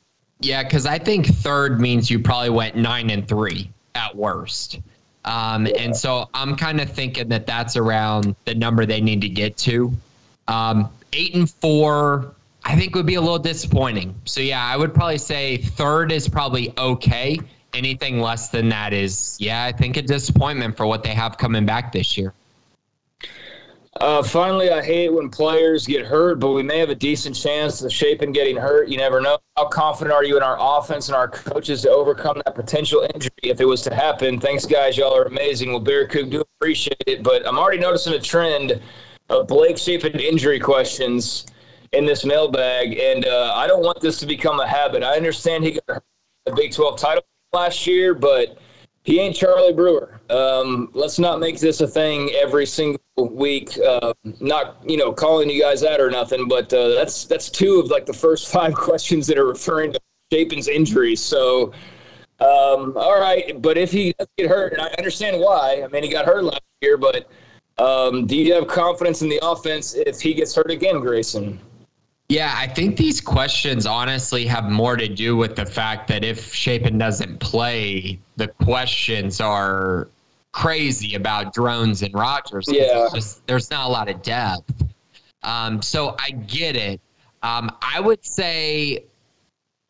Yeah, 0.40 0.62
because 0.64 0.86
I 0.86 0.98
think 0.98 1.26
third 1.26 1.80
means 1.80 2.10
you 2.10 2.18
probably 2.18 2.50
went 2.50 2.76
nine 2.76 3.10
and 3.10 3.26
three 3.26 3.70
at 3.94 4.14
worst. 4.14 4.80
Um, 5.24 5.66
yeah. 5.66 5.74
And 5.78 5.96
so 5.96 6.28
I'm 6.34 6.56
kind 6.56 6.80
of 6.80 6.90
thinking 6.90 7.28
that 7.28 7.46
that's 7.46 7.76
around 7.76 8.34
the 8.44 8.54
number 8.54 8.84
they 8.84 9.00
need 9.00 9.20
to 9.22 9.28
get 9.28 9.56
to. 9.58 9.92
Um, 10.48 10.90
eight 11.12 11.34
and 11.34 11.48
four, 11.48 12.34
I 12.64 12.76
think 12.76 12.94
would 12.94 13.06
be 13.06 13.16
a 13.16 13.20
little 13.20 13.38
disappointing. 13.38 14.14
So 14.24 14.40
yeah, 14.40 14.64
I 14.64 14.76
would 14.76 14.94
probably 14.94 15.18
say 15.18 15.58
third 15.58 16.10
is 16.12 16.28
probably 16.28 16.72
okay. 16.78 17.38
Anything 17.74 18.20
less 18.20 18.48
than 18.48 18.68
that 18.70 18.92
is, 18.92 19.36
yeah, 19.40 19.64
I 19.64 19.72
think 19.72 19.96
a 19.96 20.02
disappointment 20.02 20.76
for 20.76 20.86
what 20.86 21.02
they 21.02 21.10
have 21.10 21.36
coming 21.36 21.66
back 21.66 21.92
this 21.92 22.16
year. 22.16 22.32
Uh, 24.00 24.22
finally, 24.22 24.70
I 24.70 24.82
hate 24.82 25.10
when 25.10 25.28
players 25.28 25.86
get 25.86 26.04
hurt, 26.04 26.40
but 26.40 26.50
we 26.50 26.64
may 26.64 26.78
have 26.78 26.90
a 26.90 26.96
decent 26.96 27.36
chance 27.36 27.80
of 27.82 27.92
Shapen 27.92 28.32
getting 28.32 28.56
hurt. 28.56 28.88
You 28.88 28.96
never 28.96 29.20
know. 29.20 29.38
How 29.56 29.66
confident 29.66 30.12
are 30.12 30.24
you 30.24 30.36
in 30.36 30.42
our 30.42 30.56
offense 30.58 31.08
and 31.08 31.14
our 31.14 31.28
coaches 31.28 31.82
to 31.82 31.90
overcome 31.90 32.42
that 32.44 32.56
potential 32.56 33.06
injury 33.14 33.30
if 33.44 33.60
it 33.60 33.66
was 33.66 33.82
to 33.82 33.94
happen? 33.94 34.40
Thanks, 34.40 34.66
guys. 34.66 34.96
Y'all 34.96 35.16
are 35.16 35.24
amazing. 35.24 35.70
Well, 35.70 35.80
Bear 35.80 36.08
Cook, 36.08 36.30
do 36.30 36.42
appreciate 36.58 37.04
it, 37.06 37.22
but 37.22 37.46
I'm 37.46 37.56
already 37.56 37.78
noticing 37.78 38.14
a 38.14 38.20
trend 38.20 38.80
of 39.28 39.46
Blake 39.46 39.78
Shapen 39.78 40.18
injury 40.18 40.58
questions 40.58 41.46
in 41.94 42.04
this 42.04 42.24
mailbag, 42.24 42.98
and 42.98 43.26
uh, 43.26 43.52
I 43.54 43.66
don't 43.66 43.82
want 43.82 44.00
this 44.00 44.18
to 44.18 44.26
become 44.26 44.60
a 44.60 44.66
habit. 44.66 45.02
I 45.02 45.16
understand 45.16 45.64
he 45.64 45.78
got 45.86 46.02
the 46.44 46.52
Big 46.52 46.72
12 46.72 46.98
title 46.98 47.24
last 47.52 47.86
year, 47.86 48.14
but 48.14 48.58
he 49.04 49.20
ain't 49.20 49.36
Charlie 49.36 49.72
Brewer. 49.72 50.20
Um, 50.30 50.90
let's 50.94 51.18
not 51.18 51.38
make 51.38 51.60
this 51.60 51.80
a 51.80 51.86
thing 51.86 52.30
every 52.34 52.66
single 52.66 53.00
week. 53.18 53.78
Uh, 53.78 54.14
not 54.40 54.78
you 54.84 54.96
know 54.96 55.12
calling 55.12 55.48
you 55.48 55.60
guys 55.60 55.84
out 55.84 56.00
or 56.00 56.10
nothing, 56.10 56.48
but 56.48 56.72
uh, 56.72 56.88
that's 56.94 57.24
that's 57.26 57.48
two 57.50 57.80
of 57.80 57.90
like 57.90 58.06
the 58.06 58.12
first 58.12 58.48
five 58.52 58.74
questions 58.74 59.26
that 59.28 59.38
are 59.38 59.46
referring 59.46 59.92
to 59.92 60.00
Shapen's 60.32 60.68
injury. 60.68 61.16
So, 61.16 61.72
um, 62.40 62.96
all 62.96 63.20
right, 63.20 63.60
but 63.60 63.76
if 63.76 63.92
he 63.92 64.14
does 64.18 64.28
get 64.36 64.48
hurt, 64.48 64.72
and 64.72 64.82
I 64.82 64.88
understand 64.98 65.38
why. 65.38 65.82
I 65.84 65.88
mean, 65.88 66.02
he 66.02 66.08
got 66.08 66.24
hurt 66.24 66.44
last 66.44 66.62
year, 66.80 66.96
but 66.96 67.28
um, 67.78 68.26
do 68.26 68.36
you 68.36 68.54
have 68.54 68.66
confidence 68.66 69.22
in 69.22 69.28
the 69.28 69.38
offense 69.42 69.94
if 69.94 70.20
he 70.20 70.32
gets 70.32 70.54
hurt 70.54 70.70
again, 70.70 71.00
Grayson? 71.00 71.60
Yeah, 72.28 72.54
I 72.56 72.66
think 72.66 72.96
these 72.96 73.20
questions 73.20 73.84
honestly 73.84 74.46
have 74.46 74.70
more 74.70 74.96
to 74.96 75.08
do 75.08 75.36
with 75.36 75.56
the 75.56 75.66
fact 75.66 76.08
that 76.08 76.24
if 76.24 76.54
Shapen 76.54 76.96
doesn't 76.96 77.38
play, 77.38 78.18
the 78.36 78.48
questions 78.48 79.40
are 79.40 80.08
crazy 80.52 81.16
about 81.16 81.52
Drones 81.52 82.02
and 82.02 82.14
Rogers. 82.14 82.66
Yeah. 82.70 83.08
Just, 83.14 83.46
there's 83.46 83.70
not 83.70 83.86
a 83.86 83.92
lot 83.92 84.08
of 84.08 84.22
depth. 84.22 84.84
Um, 85.42 85.82
so 85.82 86.16
I 86.18 86.30
get 86.30 86.76
it. 86.76 87.00
Um, 87.42 87.70
I 87.82 88.00
would 88.00 88.24
say 88.24 89.04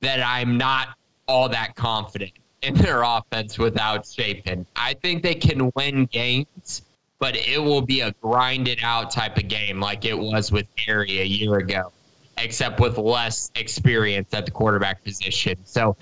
that 0.01 0.21
I'm 0.21 0.59
not 0.59 0.97
all 1.29 1.49
that 1.49 1.77
confident 1.77 2.33
in 2.63 2.75
their 2.75 3.03
offense 3.03 3.59
without 3.59 4.07
Shapen. 4.07 4.67
I 4.75 4.95
think 4.95 5.23
they 5.23 5.37
can 5.37 5.71
win 5.77 6.07
games, 6.07 6.83
but 7.21 7.37
it 7.37 7.63
will 7.63 7.83
be 7.83 8.01
a 8.01 8.11
grinded 8.21 8.81
out 8.83 9.13
type 9.13 9.37
of 9.37 9.47
game 9.47 9.79
like 9.79 10.05
it 10.05 10.19
was 10.19 10.51
with 10.51 10.67
Gary 10.75 11.21
a 11.21 11.25
year 11.25 11.59
ago 11.59 11.93
except 12.39 12.81
with 12.81 12.99
less 12.99 13.51
experience 13.55 14.33
at 14.35 14.45
the 14.45 14.51
quarterback 14.51 15.03
position. 15.05 15.57
So 15.65 15.97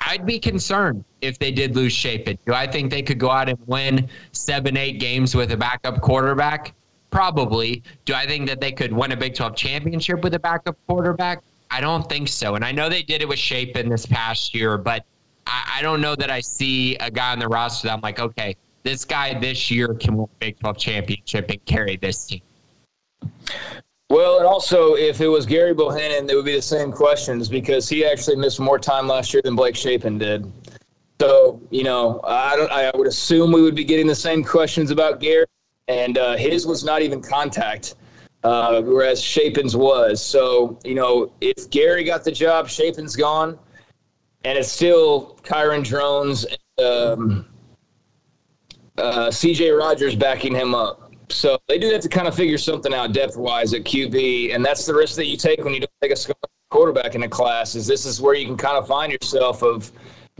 I'd 0.00 0.26
be 0.26 0.38
concerned 0.38 1.04
if 1.20 1.38
they 1.38 1.50
did 1.50 1.74
lose 1.74 1.92
Shapen. 1.92 2.38
Do 2.46 2.54
I 2.54 2.66
think 2.66 2.90
they 2.90 3.02
could 3.02 3.18
go 3.18 3.30
out 3.30 3.48
and 3.48 3.58
win 3.66 4.08
seven, 4.32 4.76
eight 4.76 5.00
games 5.00 5.34
with 5.34 5.52
a 5.52 5.56
backup 5.56 6.00
quarterback? 6.00 6.74
Probably. 7.10 7.82
Do 8.04 8.14
I 8.14 8.26
think 8.26 8.46
that 8.48 8.60
they 8.60 8.72
could 8.72 8.92
win 8.92 9.12
a 9.12 9.16
Big 9.16 9.34
12 9.34 9.56
championship 9.56 10.22
with 10.22 10.34
a 10.34 10.38
backup 10.38 10.76
quarterback? 10.86 11.42
I 11.70 11.80
don't 11.80 12.08
think 12.08 12.28
so. 12.28 12.54
And 12.54 12.64
I 12.64 12.72
know 12.72 12.88
they 12.88 13.02
did 13.02 13.22
it 13.22 13.28
with 13.28 13.38
Shapen 13.38 13.88
this 13.88 14.06
past 14.06 14.54
year, 14.54 14.78
but 14.78 15.04
I, 15.46 15.76
I 15.78 15.82
don't 15.82 16.00
know 16.00 16.14
that 16.16 16.30
I 16.30 16.40
see 16.40 16.96
a 16.96 17.10
guy 17.10 17.32
on 17.32 17.38
the 17.38 17.48
roster 17.48 17.88
that 17.88 17.94
I'm 17.94 18.00
like, 18.00 18.20
okay, 18.20 18.56
this 18.82 19.04
guy 19.04 19.38
this 19.38 19.70
year 19.70 19.94
can 19.94 20.16
win 20.16 20.24
a 20.26 20.38
Big 20.38 20.60
12 20.60 20.78
championship 20.78 21.50
and 21.50 21.64
carry 21.64 21.96
this 21.96 22.26
team. 22.26 22.42
Well, 24.08 24.38
and 24.38 24.46
also, 24.46 24.94
if 24.94 25.20
it 25.20 25.26
was 25.26 25.46
Gary 25.46 25.74
Bohanon, 25.74 26.30
it 26.30 26.34
would 26.36 26.44
be 26.44 26.54
the 26.54 26.62
same 26.62 26.92
questions 26.92 27.48
because 27.48 27.88
he 27.88 28.04
actually 28.04 28.36
missed 28.36 28.60
more 28.60 28.78
time 28.78 29.08
last 29.08 29.34
year 29.34 29.42
than 29.42 29.56
Blake 29.56 29.74
Shapen 29.74 30.16
did. 30.16 30.50
So, 31.20 31.60
you 31.70 31.82
know, 31.82 32.20
I 32.22 32.56
don't. 32.56 32.70
I 32.70 32.90
would 32.94 33.08
assume 33.08 33.50
we 33.50 33.62
would 33.62 33.74
be 33.74 33.84
getting 33.84 34.06
the 34.06 34.14
same 34.14 34.44
questions 34.44 34.90
about 34.90 35.18
Gary, 35.18 35.46
and 35.88 36.18
uh, 36.18 36.36
his 36.36 36.66
was 36.66 36.84
not 36.84 37.02
even 37.02 37.20
contact, 37.20 37.96
uh, 38.44 38.80
whereas 38.82 39.20
Shapen's 39.20 39.74
was. 39.76 40.22
So, 40.22 40.78
you 40.84 40.94
know, 40.94 41.32
if 41.40 41.68
Gary 41.70 42.04
got 42.04 42.22
the 42.22 42.32
job, 42.32 42.68
Shapen's 42.68 43.16
gone, 43.16 43.58
and 44.44 44.58
it's 44.58 44.70
still 44.70 45.36
Kyron 45.42 45.82
Drones, 45.82 46.46
um, 46.78 47.46
uh, 48.98 49.30
C.J. 49.30 49.70
Rogers 49.70 50.14
backing 50.14 50.54
him 50.54 50.74
up. 50.74 51.05
So 51.28 51.58
they 51.68 51.78
do 51.78 51.90
have 51.90 52.02
to 52.02 52.08
kind 52.08 52.28
of 52.28 52.34
figure 52.34 52.58
something 52.58 52.94
out 52.94 53.12
depth 53.12 53.36
wise 53.36 53.74
at 53.74 53.84
QB, 53.84 54.54
and 54.54 54.64
that's 54.64 54.86
the 54.86 54.94
risk 54.94 55.16
that 55.16 55.26
you 55.26 55.36
take 55.36 55.62
when 55.64 55.74
you 55.74 55.80
don't 55.80 55.90
take 56.00 56.12
a 56.12 56.34
quarterback 56.70 57.14
in 57.14 57.22
a 57.22 57.28
class. 57.28 57.74
Is 57.74 57.86
this 57.86 58.06
is 58.06 58.20
where 58.20 58.34
you 58.34 58.46
can 58.46 58.56
kind 58.56 58.76
of 58.76 58.86
find 58.86 59.12
yourself 59.12 59.62
of, 59.62 59.90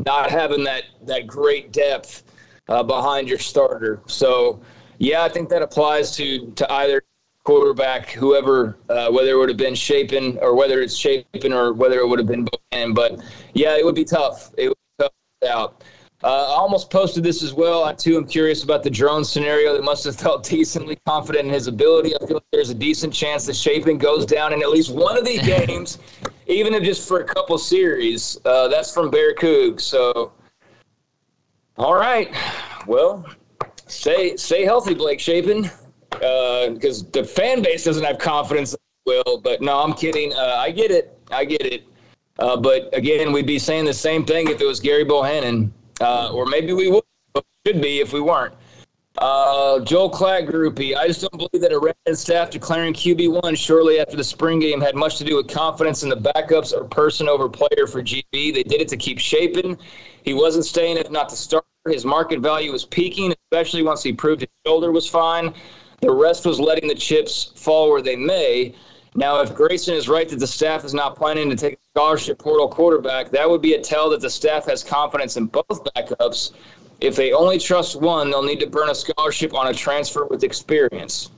not 0.04 0.30
having 0.30 0.62
that 0.64 0.84
that 1.06 1.26
great 1.26 1.72
depth 1.72 2.24
uh, 2.68 2.82
behind 2.82 3.28
your 3.28 3.38
starter. 3.38 4.02
So, 4.06 4.60
yeah, 4.98 5.22
I 5.22 5.28
think 5.28 5.48
that 5.48 5.62
applies 5.62 6.14
to 6.16 6.50
to 6.52 6.72
either 6.72 7.02
quarterback, 7.44 8.10
whoever, 8.10 8.76
uh, 8.90 9.08
whether 9.10 9.30
it 9.30 9.36
would 9.36 9.48
have 9.48 9.56
been 9.56 9.74
Shapen 9.74 10.36
or 10.38 10.54
whether 10.54 10.82
it's 10.82 10.96
Shapen 10.96 11.52
or 11.52 11.72
whether 11.72 12.00
it 12.00 12.06
would 12.08 12.18
have 12.18 12.28
been 12.28 12.44
Bohanon. 12.44 12.92
But 12.92 13.20
yeah, 13.54 13.76
it 13.76 13.84
would 13.84 13.94
be 13.94 14.04
tough. 14.04 14.52
It 14.58 14.68
would 14.68 14.76
be 14.98 15.04
tough 15.04 15.12
out. 15.48 15.84
Uh, 16.26 16.48
I 16.48 16.56
almost 16.56 16.90
posted 16.90 17.22
this 17.22 17.44
as 17.44 17.54
well. 17.54 17.84
I 17.84 17.92
too 17.92 18.16
am 18.16 18.26
curious 18.26 18.64
about 18.64 18.82
the 18.82 18.90
drone 18.90 19.24
scenario. 19.24 19.74
That 19.74 19.84
must 19.84 20.02
have 20.06 20.16
felt 20.16 20.42
decently 20.48 20.98
confident 21.06 21.46
in 21.46 21.54
his 21.54 21.68
ability. 21.68 22.16
I 22.16 22.26
feel 22.26 22.38
like 22.38 22.44
there's 22.50 22.70
a 22.70 22.74
decent 22.74 23.14
chance 23.14 23.46
that 23.46 23.54
Shapen 23.54 23.96
goes 23.96 24.26
down 24.26 24.52
in 24.52 24.60
at 24.60 24.70
least 24.70 24.92
one 24.92 25.16
of 25.16 25.24
these 25.24 25.40
games, 25.46 25.98
even 26.48 26.74
if 26.74 26.82
just 26.82 27.06
for 27.06 27.20
a 27.20 27.24
couple 27.24 27.56
series. 27.58 28.40
Uh, 28.44 28.66
that's 28.66 28.92
from 28.92 29.08
Bear 29.08 29.36
Coog. 29.36 29.80
So, 29.80 30.32
all 31.76 31.94
right. 31.94 32.34
Well, 32.88 33.24
stay 33.86 34.36
stay 34.36 34.64
healthy, 34.64 34.94
Blake 34.94 35.20
Shapen 35.20 35.70
because 36.10 37.04
uh, 37.04 37.08
the 37.12 37.22
fan 37.22 37.62
base 37.62 37.84
doesn't 37.84 38.04
have 38.04 38.18
confidence 38.18 38.74
will. 39.04 39.40
But 39.44 39.62
no, 39.62 39.78
I'm 39.78 39.92
kidding. 39.92 40.32
Uh, 40.32 40.56
I 40.58 40.72
get 40.72 40.90
it. 40.90 41.16
I 41.30 41.44
get 41.44 41.64
it. 41.64 41.84
Uh, 42.40 42.56
but 42.56 42.92
again, 42.92 43.30
we'd 43.30 43.46
be 43.46 43.60
saying 43.60 43.84
the 43.84 43.94
same 43.94 44.24
thing 44.24 44.48
if 44.48 44.60
it 44.60 44.66
was 44.66 44.80
Gary 44.80 45.04
Bohanon, 45.04 45.72
uh, 46.00 46.32
or 46.32 46.46
maybe 46.46 46.72
we 46.72 46.90
would. 46.90 47.02
Should 47.66 47.82
be 47.82 48.00
if 48.00 48.12
we 48.12 48.20
weren't. 48.20 48.54
Uh, 49.18 49.80
Joel 49.80 50.10
Klatt 50.10 50.48
groupie. 50.48 50.96
I 50.96 51.08
just 51.08 51.20
don't 51.20 51.36
believe 51.36 51.62
that 51.62 51.72
a 51.72 51.78
red 51.78 51.96
staff 52.16 52.50
declaring 52.50 52.92
QB 52.92 53.42
one 53.42 53.54
shortly 53.54 53.98
after 53.98 54.16
the 54.16 54.24
spring 54.24 54.60
game 54.60 54.80
had 54.80 54.94
much 54.94 55.16
to 55.18 55.24
do 55.24 55.36
with 55.36 55.48
confidence 55.48 56.02
in 56.02 56.08
the 56.08 56.16
backups 56.16 56.72
or 56.72 56.84
person 56.84 57.28
over 57.28 57.48
player 57.48 57.86
for 57.86 58.02
GB. 58.02 58.22
They 58.32 58.62
did 58.62 58.80
it 58.80 58.88
to 58.88 58.96
keep 58.96 59.18
Shapen. 59.18 59.78
He 60.22 60.34
wasn't 60.34 60.64
staying 60.64 60.98
if 60.98 61.10
not 61.10 61.28
to 61.30 61.36
start. 61.36 61.64
His 61.88 62.04
market 62.04 62.40
value 62.40 62.72
was 62.72 62.84
peaking, 62.84 63.32
especially 63.50 63.82
once 63.82 64.02
he 64.02 64.12
proved 64.12 64.42
his 64.42 64.50
shoulder 64.66 64.92
was 64.92 65.08
fine. 65.08 65.54
The 66.02 66.10
rest 66.12 66.44
was 66.44 66.60
letting 66.60 66.88
the 66.88 66.94
chips 66.94 67.52
fall 67.56 67.90
where 67.90 68.02
they 68.02 68.16
may. 68.16 68.74
Now, 69.16 69.40
if 69.40 69.54
Grayson 69.54 69.94
is 69.94 70.08
right 70.08 70.28
that 70.28 70.38
the 70.38 70.46
staff 70.46 70.84
is 70.84 70.92
not 70.92 71.16
planning 71.16 71.48
to 71.48 71.56
take 71.56 71.74
a 71.74 71.76
scholarship 71.94 72.38
portal 72.38 72.68
quarterback, 72.68 73.30
that 73.30 73.48
would 73.48 73.62
be 73.62 73.72
a 73.72 73.80
tell 73.80 74.10
that 74.10 74.20
the 74.20 74.28
staff 74.28 74.66
has 74.66 74.84
confidence 74.84 75.38
in 75.38 75.46
both 75.46 75.82
backups. 75.94 76.52
If 77.00 77.16
they 77.16 77.32
only 77.32 77.58
trust 77.58 77.98
one, 77.98 78.30
they'll 78.30 78.42
need 78.42 78.60
to 78.60 78.66
burn 78.66 78.90
a 78.90 78.94
scholarship 78.94 79.54
on 79.54 79.68
a 79.68 79.74
transfer 79.74 80.26
with 80.26 80.44
experience. 80.44 81.30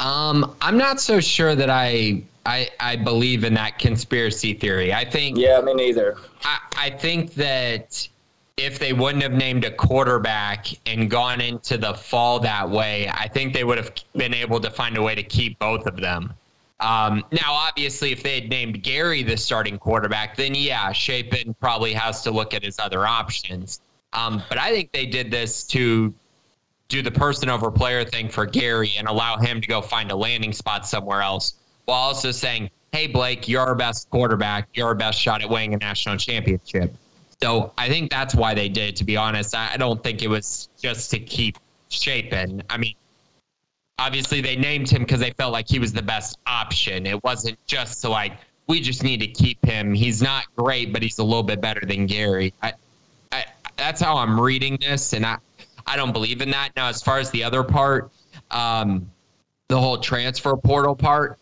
Um, 0.00 0.56
I'm 0.60 0.76
not 0.76 1.00
so 1.00 1.20
sure 1.20 1.54
that 1.54 1.70
I 1.70 2.22
I, 2.46 2.68
I 2.80 2.96
believe 2.96 3.44
in 3.44 3.54
that 3.54 3.78
conspiracy 3.78 4.54
theory. 4.54 4.92
I 4.92 5.04
think. 5.04 5.36
Yeah, 5.36 5.60
me 5.60 5.74
neither. 5.74 6.16
I, 6.42 6.58
I 6.76 6.90
think 6.90 7.34
that 7.34 8.08
if 8.56 8.78
they 8.78 8.92
wouldn't 8.92 9.22
have 9.22 9.32
named 9.32 9.64
a 9.64 9.70
quarterback 9.70 10.66
and 10.86 11.08
gone 11.08 11.40
into 11.40 11.78
the 11.78 11.94
fall 11.94 12.40
that 12.40 12.68
way, 12.68 13.08
I 13.08 13.28
think 13.28 13.54
they 13.54 13.64
would 13.64 13.78
have 13.78 13.92
been 14.16 14.34
able 14.34 14.60
to 14.60 14.70
find 14.70 14.96
a 14.96 15.02
way 15.02 15.14
to 15.14 15.22
keep 15.22 15.58
both 15.58 15.86
of 15.86 15.96
them. 15.96 16.34
Um, 16.80 17.24
now, 17.32 17.52
obviously, 17.52 18.12
if 18.12 18.22
they 18.22 18.40
had 18.40 18.50
named 18.50 18.82
Gary 18.82 19.22
the 19.22 19.36
starting 19.36 19.78
quarterback, 19.78 20.36
then 20.36 20.54
yeah, 20.54 20.92
Shapen 20.92 21.54
probably 21.54 21.92
has 21.92 22.22
to 22.22 22.30
look 22.30 22.54
at 22.54 22.62
his 22.62 22.78
other 22.78 23.06
options. 23.06 23.80
Um, 24.12 24.42
but 24.48 24.58
I 24.58 24.70
think 24.70 24.92
they 24.92 25.06
did 25.06 25.30
this 25.30 25.64
to 25.64 26.14
do 26.88 27.02
the 27.02 27.10
person 27.10 27.50
over 27.50 27.70
player 27.70 28.04
thing 28.04 28.28
for 28.28 28.46
Gary 28.46 28.92
and 28.96 29.08
allow 29.08 29.36
him 29.36 29.60
to 29.60 29.68
go 29.68 29.82
find 29.82 30.10
a 30.10 30.16
landing 30.16 30.52
spot 30.52 30.86
somewhere 30.86 31.20
else 31.20 31.54
while 31.84 31.98
also 31.98 32.30
saying, 32.30 32.70
hey, 32.92 33.06
Blake, 33.06 33.48
you're 33.48 33.60
our 33.60 33.74
best 33.74 34.08
quarterback. 34.10 34.68
You're 34.72 34.86
our 34.86 34.94
best 34.94 35.20
shot 35.20 35.42
at 35.42 35.50
winning 35.50 35.74
a 35.74 35.78
national 35.78 36.16
championship. 36.16 36.94
So 37.42 37.72
I 37.76 37.88
think 37.88 38.10
that's 38.10 38.34
why 38.34 38.54
they 38.54 38.68
did. 38.68 38.96
To 38.96 39.04
be 39.04 39.16
honest, 39.16 39.54
I 39.54 39.76
don't 39.76 40.02
think 40.02 40.22
it 40.22 40.28
was 40.28 40.68
just 40.80 41.10
to 41.10 41.18
keep 41.18 41.58
Shapen. 41.88 42.62
I 42.70 42.76
mean, 42.76 42.94
obviously 43.98 44.40
they 44.40 44.56
named 44.56 44.90
him 44.90 45.02
because 45.02 45.20
they 45.20 45.30
felt 45.32 45.52
like 45.52 45.68
he 45.68 45.78
was 45.78 45.92
the 45.92 46.02
best 46.02 46.38
option. 46.46 47.06
It 47.06 47.22
wasn't 47.24 47.58
just 47.66 48.00
so 48.00 48.10
like 48.10 48.32
we 48.66 48.80
just 48.80 49.02
need 49.02 49.20
to 49.20 49.26
keep 49.26 49.64
him. 49.64 49.94
He's 49.94 50.22
not 50.22 50.44
great, 50.56 50.92
but 50.92 51.02
he's 51.02 51.18
a 51.18 51.24
little 51.24 51.42
bit 51.42 51.60
better 51.60 51.80
than 51.84 52.06
Gary. 52.06 52.52
I, 52.62 52.74
I, 53.32 53.46
that's 53.76 54.00
how 54.00 54.16
I'm 54.16 54.38
reading 54.38 54.78
this, 54.80 55.14
and 55.14 55.24
I, 55.24 55.38
I 55.86 55.96
don't 55.96 56.12
believe 56.12 56.42
in 56.42 56.50
that. 56.50 56.70
Now, 56.76 56.88
as 56.88 57.02
far 57.02 57.18
as 57.18 57.30
the 57.30 57.42
other 57.42 57.64
part, 57.64 58.10
um, 58.50 59.10
the 59.68 59.78
whole 59.78 59.98
transfer 59.98 60.54
portal 60.56 60.94
part, 60.94 61.38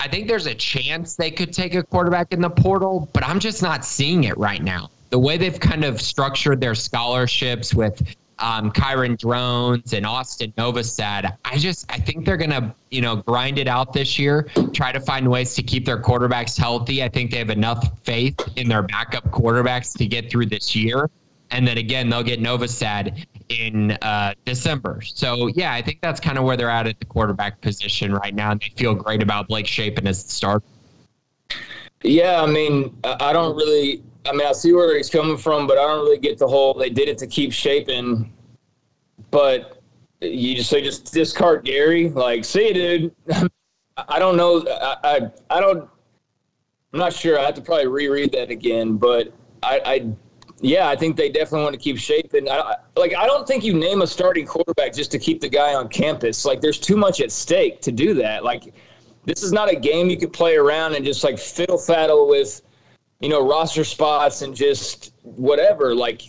I 0.00 0.08
think 0.08 0.26
there's 0.26 0.46
a 0.46 0.54
chance 0.54 1.14
they 1.14 1.30
could 1.30 1.52
take 1.52 1.74
a 1.74 1.82
quarterback 1.82 2.32
in 2.32 2.40
the 2.40 2.50
portal, 2.50 3.08
but 3.12 3.24
I'm 3.24 3.38
just 3.38 3.62
not 3.62 3.84
seeing 3.84 4.24
it 4.24 4.36
right 4.36 4.62
now 4.62 4.90
the 5.10 5.18
way 5.18 5.36
they've 5.36 5.58
kind 5.58 5.84
of 5.84 6.00
structured 6.00 6.60
their 6.60 6.74
scholarships 6.74 7.74
with 7.74 8.02
um, 8.40 8.70
Kyron 8.72 9.18
Drones 9.18 9.92
and 9.92 10.06
Austin 10.06 10.52
Novosad, 10.56 11.36
I 11.44 11.58
just 11.58 11.90
I 11.90 11.98
think 11.98 12.24
they're 12.24 12.36
gonna 12.36 12.74
you 12.90 13.00
know 13.00 13.16
grind 13.16 13.58
it 13.58 13.68
out 13.68 13.92
this 13.92 14.18
year, 14.18 14.48
try 14.72 14.92
to 14.92 15.00
find 15.00 15.28
ways 15.28 15.54
to 15.54 15.62
keep 15.62 15.84
their 15.84 16.00
quarterbacks 16.00 16.58
healthy. 16.58 17.02
I 17.02 17.08
think 17.08 17.30
they 17.30 17.38
have 17.38 17.50
enough 17.50 18.02
faith 18.04 18.36
in 18.56 18.68
their 18.68 18.82
backup 18.82 19.24
quarterbacks 19.30 19.96
to 19.98 20.06
get 20.06 20.30
through 20.30 20.46
this 20.46 20.74
year, 20.74 21.10
and 21.50 21.66
then 21.66 21.78
again 21.78 22.08
they'll 22.08 22.22
get 22.22 22.40
Novosad 22.40 23.26
in 23.48 23.92
uh, 24.02 24.34
December. 24.44 25.00
So 25.02 25.48
yeah, 25.48 25.72
I 25.72 25.82
think 25.82 26.00
that's 26.00 26.20
kind 26.20 26.38
of 26.38 26.44
where 26.44 26.56
they're 26.56 26.70
at 26.70 26.86
at 26.86 26.98
the 26.98 27.06
quarterback 27.06 27.60
position 27.60 28.12
right 28.12 28.34
now, 28.34 28.52
and 28.52 28.60
they 28.60 28.72
feel 28.76 28.94
great 28.94 29.22
about 29.22 29.48
Blake 29.48 29.66
Shapen 29.66 30.06
as 30.06 30.24
the 30.24 30.30
starter. 30.30 30.64
Yeah, 32.02 32.42
I 32.42 32.46
mean, 32.46 32.96
I 33.02 33.32
don't 33.32 33.56
really 33.56 34.02
I 34.26 34.32
mean, 34.32 34.46
I 34.46 34.52
see 34.52 34.72
where 34.72 34.96
he's 34.96 35.10
coming 35.10 35.36
from, 35.36 35.66
but 35.66 35.78
I 35.78 35.86
don't 35.86 36.04
really 36.04 36.18
get 36.18 36.38
the 36.38 36.48
whole. 36.48 36.74
They 36.74 36.90
did 36.90 37.08
it 37.08 37.18
to 37.18 37.26
keep 37.26 37.52
Shapen. 37.52 38.32
but 39.30 39.82
you 40.20 40.56
just 40.56 40.68
say 40.70 40.82
just 40.82 41.12
discard 41.12 41.64
Gary, 41.64 42.10
Like, 42.10 42.44
see, 42.44 42.72
dude. 42.72 43.14
I 44.08 44.18
don't 44.18 44.36
know. 44.36 44.64
I, 44.68 44.96
I, 45.04 45.30
I 45.50 45.60
don't. 45.60 45.88
I'm 46.92 46.98
not 46.98 47.12
sure. 47.12 47.38
I 47.38 47.44
have 47.44 47.54
to 47.54 47.60
probably 47.60 47.86
reread 47.86 48.32
that 48.32 48.50
again, 48.50 48.96
but 48.96 49.32
I, 49.62 49.80
I 49.84 50.12
yeah, 50.60 50.88
I 50.88 50.96
think 50.96 51.16
they 51.16 51.28
definitely 51.28 51.62
want 51.62 51.74
to 51.74 51.80
keep 51.80 51.98
Shapen. 51.98 52.48
I, 52.48 52.76
like, 52.96 53.14
I 53.14 53.26
don't 53.26 53.46
think 53.46 53.62
you 53.62 53.74
name 53.74 54.02
a 54.02 54.06
starting 54.06 54.46
quarterback 54.46 54.92
just 54.94 55.10
to 55.12 55.18
keep 55.18 55.40
the 55.40 55.48
guy 55.48 55.74
on 55.74 55.88
campus. 55.88 56.44
Like, 56.44 56.60
there's 56.60 56.78
too 56.80 56.96
much 56.96 57.20
at 57.20 57.30
stake 57.30 57.80
to 57.82 57.92
do 57.92 58.14
that. 58.14 58.42
Like, 58.44 58.74
this 59.24 59.42
is 59.42 59.52
not 59.52 59.70
a 59.70 59.76
game 59.76 60.08
you 60.08 60.16
could 60.16 60.32
play 60.32 60.56
around 60.56 60.94
and 60.94 61.04
just 61.04 61.22
like 61.22 61.38
fiddle 61.38 61.76
faddle 61.76 62.28
with 62.28 62.62
you 63.20 63.28
know, 63.28 63.46
roster 63.46 63.84
spots 63.84 64.42
and 64.42 64.54
just 64.54 65.12
whatever. 65.22 65.94
Like 65.94 66.22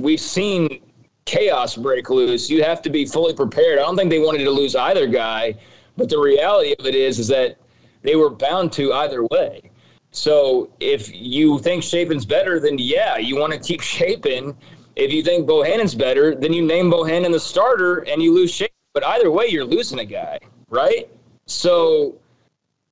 we've 0.00 0.20
seen 0.20 0.80
chaos 1.24 1.76
break 1.76 2.10
loose. 2.10 2.50
You 2.50 2.62
have 2.64 2.82
to 2.82 2.90
be 2.90 3.06
fully 3.06 3.34
prepared. 3.34 3.78
I 3.78 3.82
don't 3.82 3.96
think 3.96 4.10
they 4.10 4.18
wanted 4.18 4.44
to 4.44 4.50
lose 4.50 4.74
either 4.74 5.06
guy, 5.06 5.54
but 5.96 6.08
the 6.08 6.18
reality 6.18 6.74
of 6.78 6.86
it 6.86 6.94
is 6.94 7.18
is 7.18 7.28
that 7.28 7.56
they 8.02 8.16
were 8.16 8.30
bound 8.30 8.72
to 8.72 8.92
either 8.94 9.24
way. 9.30 9.70
So 10.10 10.70
if 10.80 11.14
you 11.14 11.58
think 11.60 11.82
Shapen's 11.82 12.24
better, 12.24 12.58
then 12.58 12.78
yeah, 12.78 13.16
you 13.18 13.36
want 13.36 13.52
to 13.52 13.58
keep 13.58 13.80
Shapen. 13.80 14.56
If 14.96 15.12
you 15.12 15.22
think 15.22 15.46
Bohanon's 15.46 15.94
better, 15.94 16.34
then 16.34 16.52
you 16.52 16.66
name 16.66 16.90
Bohanon 16.90 17.30
the 17.30 17.40
starter 17.40 17.98
and 18.08 18.22
you 18.22 18.34
lose 18.34 18.50
Shapen. 18.52 18.74
But 18.92 19.06
either 19.06 19.30
way, 19.30 19.46
you're 19.46 19.64
losing 19.64 20.00
a 20.00 20.04
guy, 20.04 20.38
right? 20.68 21.08
So 21.46 22.18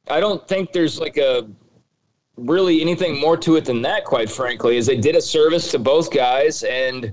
I 0.08 0.20
don't 0.20 0.46
think 0.46 0.72
there's 0.72 1.00
like 1.00 1.16
a 1.16 1.48
really 2.38 2.80
anything 2.80 3.18
more 3.18 3.36
to 3.36 3.56
it 3.56 3.64
than 3.64 3.82
that, 3.82 4.04
quite 4.04 4.30
frankly, 4.30 4.76
is 4.76 4.86
they 4.86 4.96
did 4.96 5.16
a 5.16 5.20
service 5.20 5.70
to 5.72 5.78
both 5.78 6.10
guys 6.10 6.62
and 6.62 7.12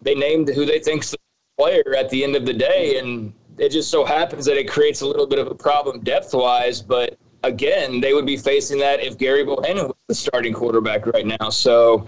they 0.00 0.14
named 0.14 0.48
who 0.48 0.64
they 0.64 0.78
think's 0.78 1.10
the 1.10 1.18
player 1.58 1.94
at 1.96 2.10
the 2.10 2.24
end 2.24 2.36
of 2.36 2.46
the 2.46 2.52
day. 2.52 2.98
And 2.98 3.32
it 3.58 3.70
just 3.70 3.90
so 3.90 4.04
happens 4.04 4.44
that 4.46 4.56
it 4.56 4.68
creates 4.68 5.02
a 5.02 5.06
little 5.06 5.26
bit 5.26 5.38
of 5.38 5.48
a 5.48 5.54
problem 5.54 6.00
depth 6.00 6.34
wise. 6.34 6.80
But 6.80 7.18
again, 7.42 8.00
they 8.00 8.14
would 8.14 8.26
be 8.26 8.36
facing 8.36 8.78
that 8.78 9.00
if 9.00 9.18
Gary 9.18 9.44
Bohanon 9.44 9.86
was 9.86 9.96
the 10.08 10.14
starting 10.14 10.52
quarterback 10.52 11.06
right 11.06 11.26
now. 11.26 11.50
So 11.50 12.06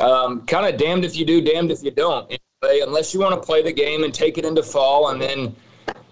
um, 0.00 0.44
kind 0.46 0.66
of 0.66 0.78
damned 0.78 1.04
if 1.04 1.16
you 1.16 1.24
do, 1.24 1.40
damned 1.40 1.70
if 1.70 1.82
you 1.82 1.90
don't. 1.90 2.24
Anyway, 2.24 2.80
unless 2.80 3.14
you 3.14 3.20
want 3.20 3.34
to 3.34 3.44
play 3.44 3.62
the 3.62 3.72
game 3.72 4.04
and 4.04 4.12
take 4.12 4.38
it 4.38 4.44
into 4.44 4.62
fall 4.62 5.10
and 5.10 5.20
then 5.20 5.54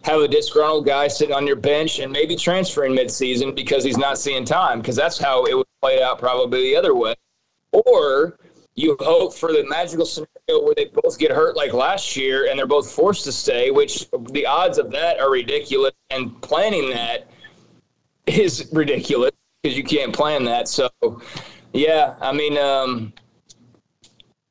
have 0.03 0.20
a 0.20 0.28
disgruntled 0.28 0.85
guy 0.85 1.09
sitting 1.09 1.35
on 1.35 1.47
your 1.47 1.57
bench 1.57 1.99
and 1.99 2.12
maybe 2.12 2.37
transferring 2.37 2.95
midseason 2.95 3.55
because 3.55 3.82
he's 3.82 3.97
not 3.97 4.18
seeing 4.18 4.45
time 4.45 4.80
because 4.80 4.97
that's 4.97 5.18
how 5.18 5.45
it 5.45 5.57
would 5.57 5.66
play 5.85 6.03
out 6.03 6.18
probably 6.18 6.70
the 6.70 6.76
other 6.76 6.95
way. 6.95 7.14
Or 7.72 8.39
you 8.74 8.97
hope 9.01 9.35
for 9.35 9.53
the 9.53 9.64
magical 9.64 10.07
scenario 10.07 10.64
where 10.64 10.74
they 10.74 10.87
both 10.87 11.18
get 11.18 11.30
hurt 11.30 11.57
like 11.57 11.72
last 11.72 12.16
year 12.16 12.49
and 12.49 12.59
they're 12.59 12.66
both 12.66 12.91
forced 12.91 13.24
to 13.24 13.32
stay, 13.32 13.70
which 13.70 14.09
the 14.30 14.47
odds 14.47 14.78
of 14.78 14.91
that 14.93 15.20
are 15.20 15.30
ridiculous. 15.30 15.93
And 16.11 16.41
planning 16.41 16.91
that 16.91 17.28
is 18.26 18.68
ridiculous 18.72 19.32
because 19.62 19.76
you 19.76 19.85
can't 19.85 20.12
plan 20.12 20.45
that. 20.45 20.68
So, 20.68 20.89
yeah, 21.72 22.14
I 22.20 22.32
mean, 22.32 22.57
um, 22.57 23.12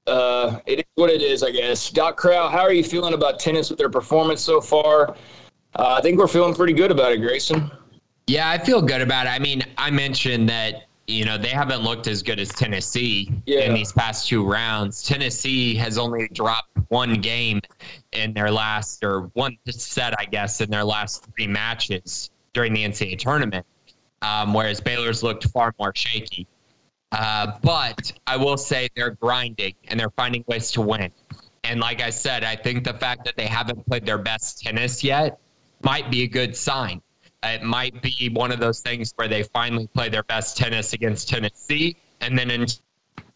uh, 0.05 0.59
it 0.65 0.79
is 0.79 0.85
what 0.95 1.09
it 1.09 1.21
is, 1.21 1.41
I 1.41 1.51
guess. 1.51 1.89
Doc 1.89 2.17
Crow, 2.17 2.49
how 2.49 2.61
are 2.61 2.73
you 2.73 2.83
feeling 2.83 3.13
about 3.13 3.39
tennis 3.39 3.69
with 3.69 3.79
their 3.79 3.89
performance 3.89 4.41
so 4.41 4.61
far? 4.61 5.15
Uh, 5.75 5.95
I 5.97 6.01
think 6.01 6.19
we're 6.19 6.27
feeling 6.27 6.53
pretty 6.53 6.73
good 6.73 6.91
about 6.91 7.11
it, 7.13 7.19
Grayson. 7.19 7.71
Yeah, 8.27 8.49
I 8.49 8.57
feel 8.57 8.81
good 8.81 9.01
about 9.01 9.25
it. 9.25 9.29
I 9.29 9.39
mean, 9.39 9.63
I 9.77 9.89
mentioned 9.89 10.47
that 10.49 10.87
you 11.07 11.25
know, 11.25 11.37
they 11.37 11.49
haven't 11.49 11.81
looked 11.81 12.07
as 12.07 12.23
good 12.23 12.39
as 12.39 12.49
Tennessee 12.49 13.29
Yeah. 13.45 13.61
in 13.61 13.73
these 13.73 13.91
past 13.91 14.27
two 14.27 14.45
rounds. 14.45 15.03
Tennessee 15.03 15.75
has 15.75 15.97
only 15.97 16.29
dropped 16.29 16.69
one 16.87 17.15
game 17.15 17.59
in 18.13 18.33
their 18.33 18.49
last, 18.49 19.03
or 19.03 19.29
one 19.33 19.57
set, 19.69 20.17
I 20.19 20.25
guess, 20.25 20.61
in 20.61 20.69
their 20.69 20.83
last 20.83 21.25
three 21.35 21.47
matches 21.47 22.29
during 22.53 22.73
the 22.73 22.83
NCAA 22.83 23.17
tournament, 23.17 23.65
um, 24.21 24.53
whereas 24.53 24.79
Baylor's 24.79 25.23
looked 25.23 25.45
far 25.49 25.73
more 25.79 25.91
shaky. 25.95 26.47
Uh, 27.11 27.57
but 27.61 28.11
I 28.25 28.37
will 28.37 28.57
say 28.57 28.87
they're 28.95 29.11
grinding 29.11 29.75
and 29.89 29.99
they're 29.99 30.09
finding 30.11 30.43
ways 30.47 30.71
to 30.71 30.81
win. 30.81 31.11
And 31.63 31.79
like 31.79 32.01
I 32.01 32.09
said, 32.09 32.43
I 32.43 32.55
think 32.55 32.83
the 32.83 32.93
fact 32.93 33.25
that 33.25 33.35
they 33.37 33.45
haven't 33.45 33.85
played 33.85 34.05
their 34.05 34.17
best 34.17 34.61
tennis 34.63 35.03
yet 35.03 35.37
might 35.83 36.09
be 36.09 36.23
a 36.23 36.27
good 36.27 36.55
sign. 36.55 37.01
It 37.43 37.63
might 37.63 38.01
be 38.01 38.29
one 38.33 38.51
of 38.51 38.59
those 38.59 38.79
things 38.79 39.13
where 39.15 39.27
they 39.27 39.43
finally 39.43 39.87
play 39.87 40.09
their 40.09 40.23
best 40.23 40.57
tennis 40.57 40.93
against 40.93 41.29
Tennessee 41.29 41.97
and 42.21 42.37
then 42.37 42.49
in 42.49 42.65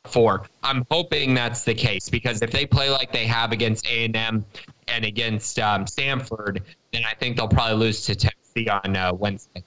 four. 0.06 0.44
I'm 0.64 0.86
hoping 0.90 1.34
that's 1.34 1.64
the 1.64 1.74
case 1.74 2.10
because 2.10 2.42
if 2.42 2.52
they 2.52 2.66
play 2.66 2.90
like 2.90 3.12
they 3.12 3.26
have 3.26 3.52
against 3.52 3.86
A&M 3.88 4.46
and 4.88 5.06
against 5.06 5.60
um, 5.60 5.86
Stanford, 5.86 6.64
then 6.94 7.04
I 7.06 7.14
think 7.16 7.38
they'll 7.38 7.48
probably 7.48 7.78
lose 7.78 8.06
to 8.06 8.16
Tennessee 8.16 8.70
on 8.70 8.96
uh, 8.96 9.14
Wednesday 9.14 9.64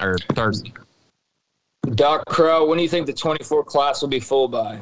or 0.00 0.16
Thursday. 0.34 0.72
Doc 1.94 2.24
Crow, 2.26 2.66
when 2.66 2.76
do 2.76 2.82
you 2.82 2.88
think 2.88 3.06
the 3.06 3.12
24 3.12 3.64
class 3.64 4.02
will 4.02 4.08
be 4.08 4.20
full 4.20 4.48
by? 4.48 4.80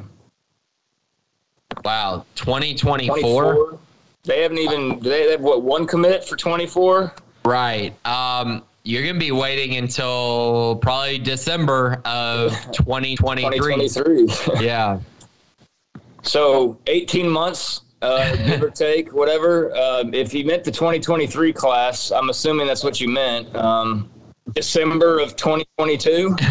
Wow, 1.85 2.25
2024? 2.35 3.79
They 4.23 4.41
haven't 4.41 4.57
even, 4.57 4.99
they 4.99 5.31
have 5.31 5.41
what, 5.41 5.61
one 5.61 5.87
commit 5.87 6.25
for 6.25 6.35
24? 6.35 7.13
Right. 7.45 7.93
Um, 8.05 8.63
you're 8.83 9.03
going 9.03 9.15
to 9.15 9.19
be 9.19 9.31
waiting 9.31 9.77
until 9.77 10.77
probably 10.81 11.19
December 11.19 12.01
of 12.05 12.51
2023. 12.73 13.59
2023. 13.59 14.65
Yeah. 14.65 14.99
So 16.21 16.77
18 16.87 17.29
months, 17.29 17.81
uh, 18.01 18.35
give 18.35 18.61
or 18.61 18.69
take, 18.69 19.13
whatever. 19.13 19.73
Uh, 19.73 20.03
if 20.11 20.33
you 20.33 20.43
meant 20.43 20.65
the 20.65 20.71
2023 20.71 21.53
class, 21.53 22.11
I'm 22.11 22.29
assuming 22.29 22.67
that's 22.67 22.83
what 22.83 22.99
you 22.99 23.07
meant. 23.07 23.55
Um, 23.55 24.09
December 24.53 25.19
of 25.19 25.35
2022. 25.35 26.35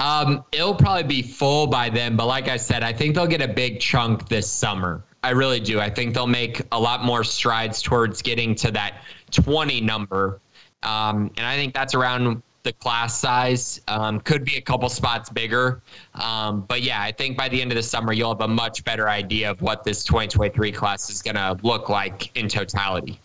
Um, 0.00 0.44
it'll 0.50 0.74
probably 0.74 1.02
be 1.04 1.22
full 1.22 1.66
by 1.66 1.90
then, 1.90 2.16
but 2.16 2.26
like 2.26 2.48
I 2.48 2.56
said, 2.56 2.82
I 2.82 2.92
think 2.92 3.14
they'll 3.14 3.26
get 3.26 3.42
a 3.42 3.48
big 3.48 3.80
chunk 3.80 4.26
this 4.28 4.50
summer. 4.50 5.04
I 5.22 5.30
really 5.30 5.60
do. 5.60 5.78
I 5.78 5.90
think 5.90 6.14
they'll 6.14 6.26
make 6.26 6.62
a 6.72 6.80
lot 6.80 7.04
more 7.04 7.22
strides 7.22 7.82
towards 7.82 8.22
getting 8.22 8.54
to 8.56 8.70
that 8.72 9.02
20 9.30 9.82
number. 9.82 10.40
Um, 10.82 11.30
and 11.36 11.46
I 11.46 11.56
think 11.56 11.74
that's 11.74 11.94
around 11.94 12.42
the 12.62 12.72
class 12.74 13.18
size. 13.18 13.80
Um, 13.88 14.20
could 14.20 14.44
be 14.44 14.56
a 14.56 14.60
couple 14.60 14.88
spots 14.88 15.30
bigger. 15.30 15.80
Um, 16.14 16.62
but 16.62 16.82
yeah, 16.82 17.02
I 17.02 17.12
think 17.12 17.36
by 17.36 17.48
the 17.48 17.60
end 17.60 17.72
of 17.72 17.76
the 17.76 17.82
summer, 17.82 18.12
you'll 18.12 18.30
have 18.30 18.42
a 18.42 18.48
much 18.48 18.84
better 18.84 19.08
idea 19.08 19.50
of 19.50 19.62
what 19.62 19.84
this 19.84 20.04
2023 20.04 20.72
class 20.72 21.10
is 21.10 21.22
going 21.22 21.36
to 21.36 21.58
look 21.62 21.88
like 21.88 22.36
in 22.36 22.48
totality. 22.48 23.20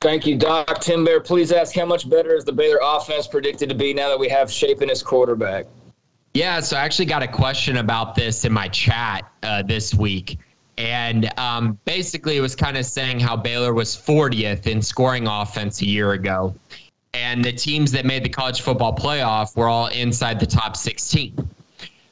Thank 0.00 0.26
you, 0.26 0.36
Doc. 0.36 0.80
Tim 0.80 1.04
Bear, 1.04 1.20
please 1.20 1.52
ask 1.52 1.74
how 1.74 1.86
much 1.86 2.10
better 2.10 2.34
is 2.34 2.44
the 2.44 2.52
Baylor 2.52 2.80
offense 2.82 3.28
predicted 3.28 3.68
to 3.68 3.74
be 3.74 3.94
now 3.94 4.08
that 4.08 4.18
we 4.18 4.28
have 4.28 4.50
Shapen 4.50 4.90
as 4.90 5.02
quarterback? 5.02 5.66
Yeah, 6.34 6.60
so 6.60 6.76
I 6.76 6.80
actually 6.80 7.06
got 7.06 7.22
a 7.22 7.28
question 7.28 7.76
about 7.76 8.14
this 8.14 8.44
in 8.44 8.52
my 8.52 8.66
chat 8.68 9.30
uh, 9.42 9.62
this 9.62 9.94
week. 9.94 10.38
And 10.82 11.30
um, 11.38 11.78
basically, 11.84 12.36
it 12.36 12.40
was 12.40 12.56
kind 12.56 12.76
of 12.76 12.84
saying 12.84 13.20
how 13.20 13.36
Baylor 13.36 13.72
was 13.72 13.96
40th 13.96 14.66
in 14.66 14.82
scoring 14.82 15.28
offense 15.28 15.80
a 15.80 15.86
year 15.86 16.10
ago. 16.10 16.56
And 17.14 17.44
the 17.44 17.52
teams 17.52 17.92
that 17.92 18.04
made 18.04 18.24
the 18.24 18.28
college 18.28 18.62
football 18.62 18.92
playoff 18.92 19.56
were 19.56 19.68
all 19.68 19.86
inside 19.88 20.40
the 20.40 20.46
top 20.46 20.76
16. 20.76 21.36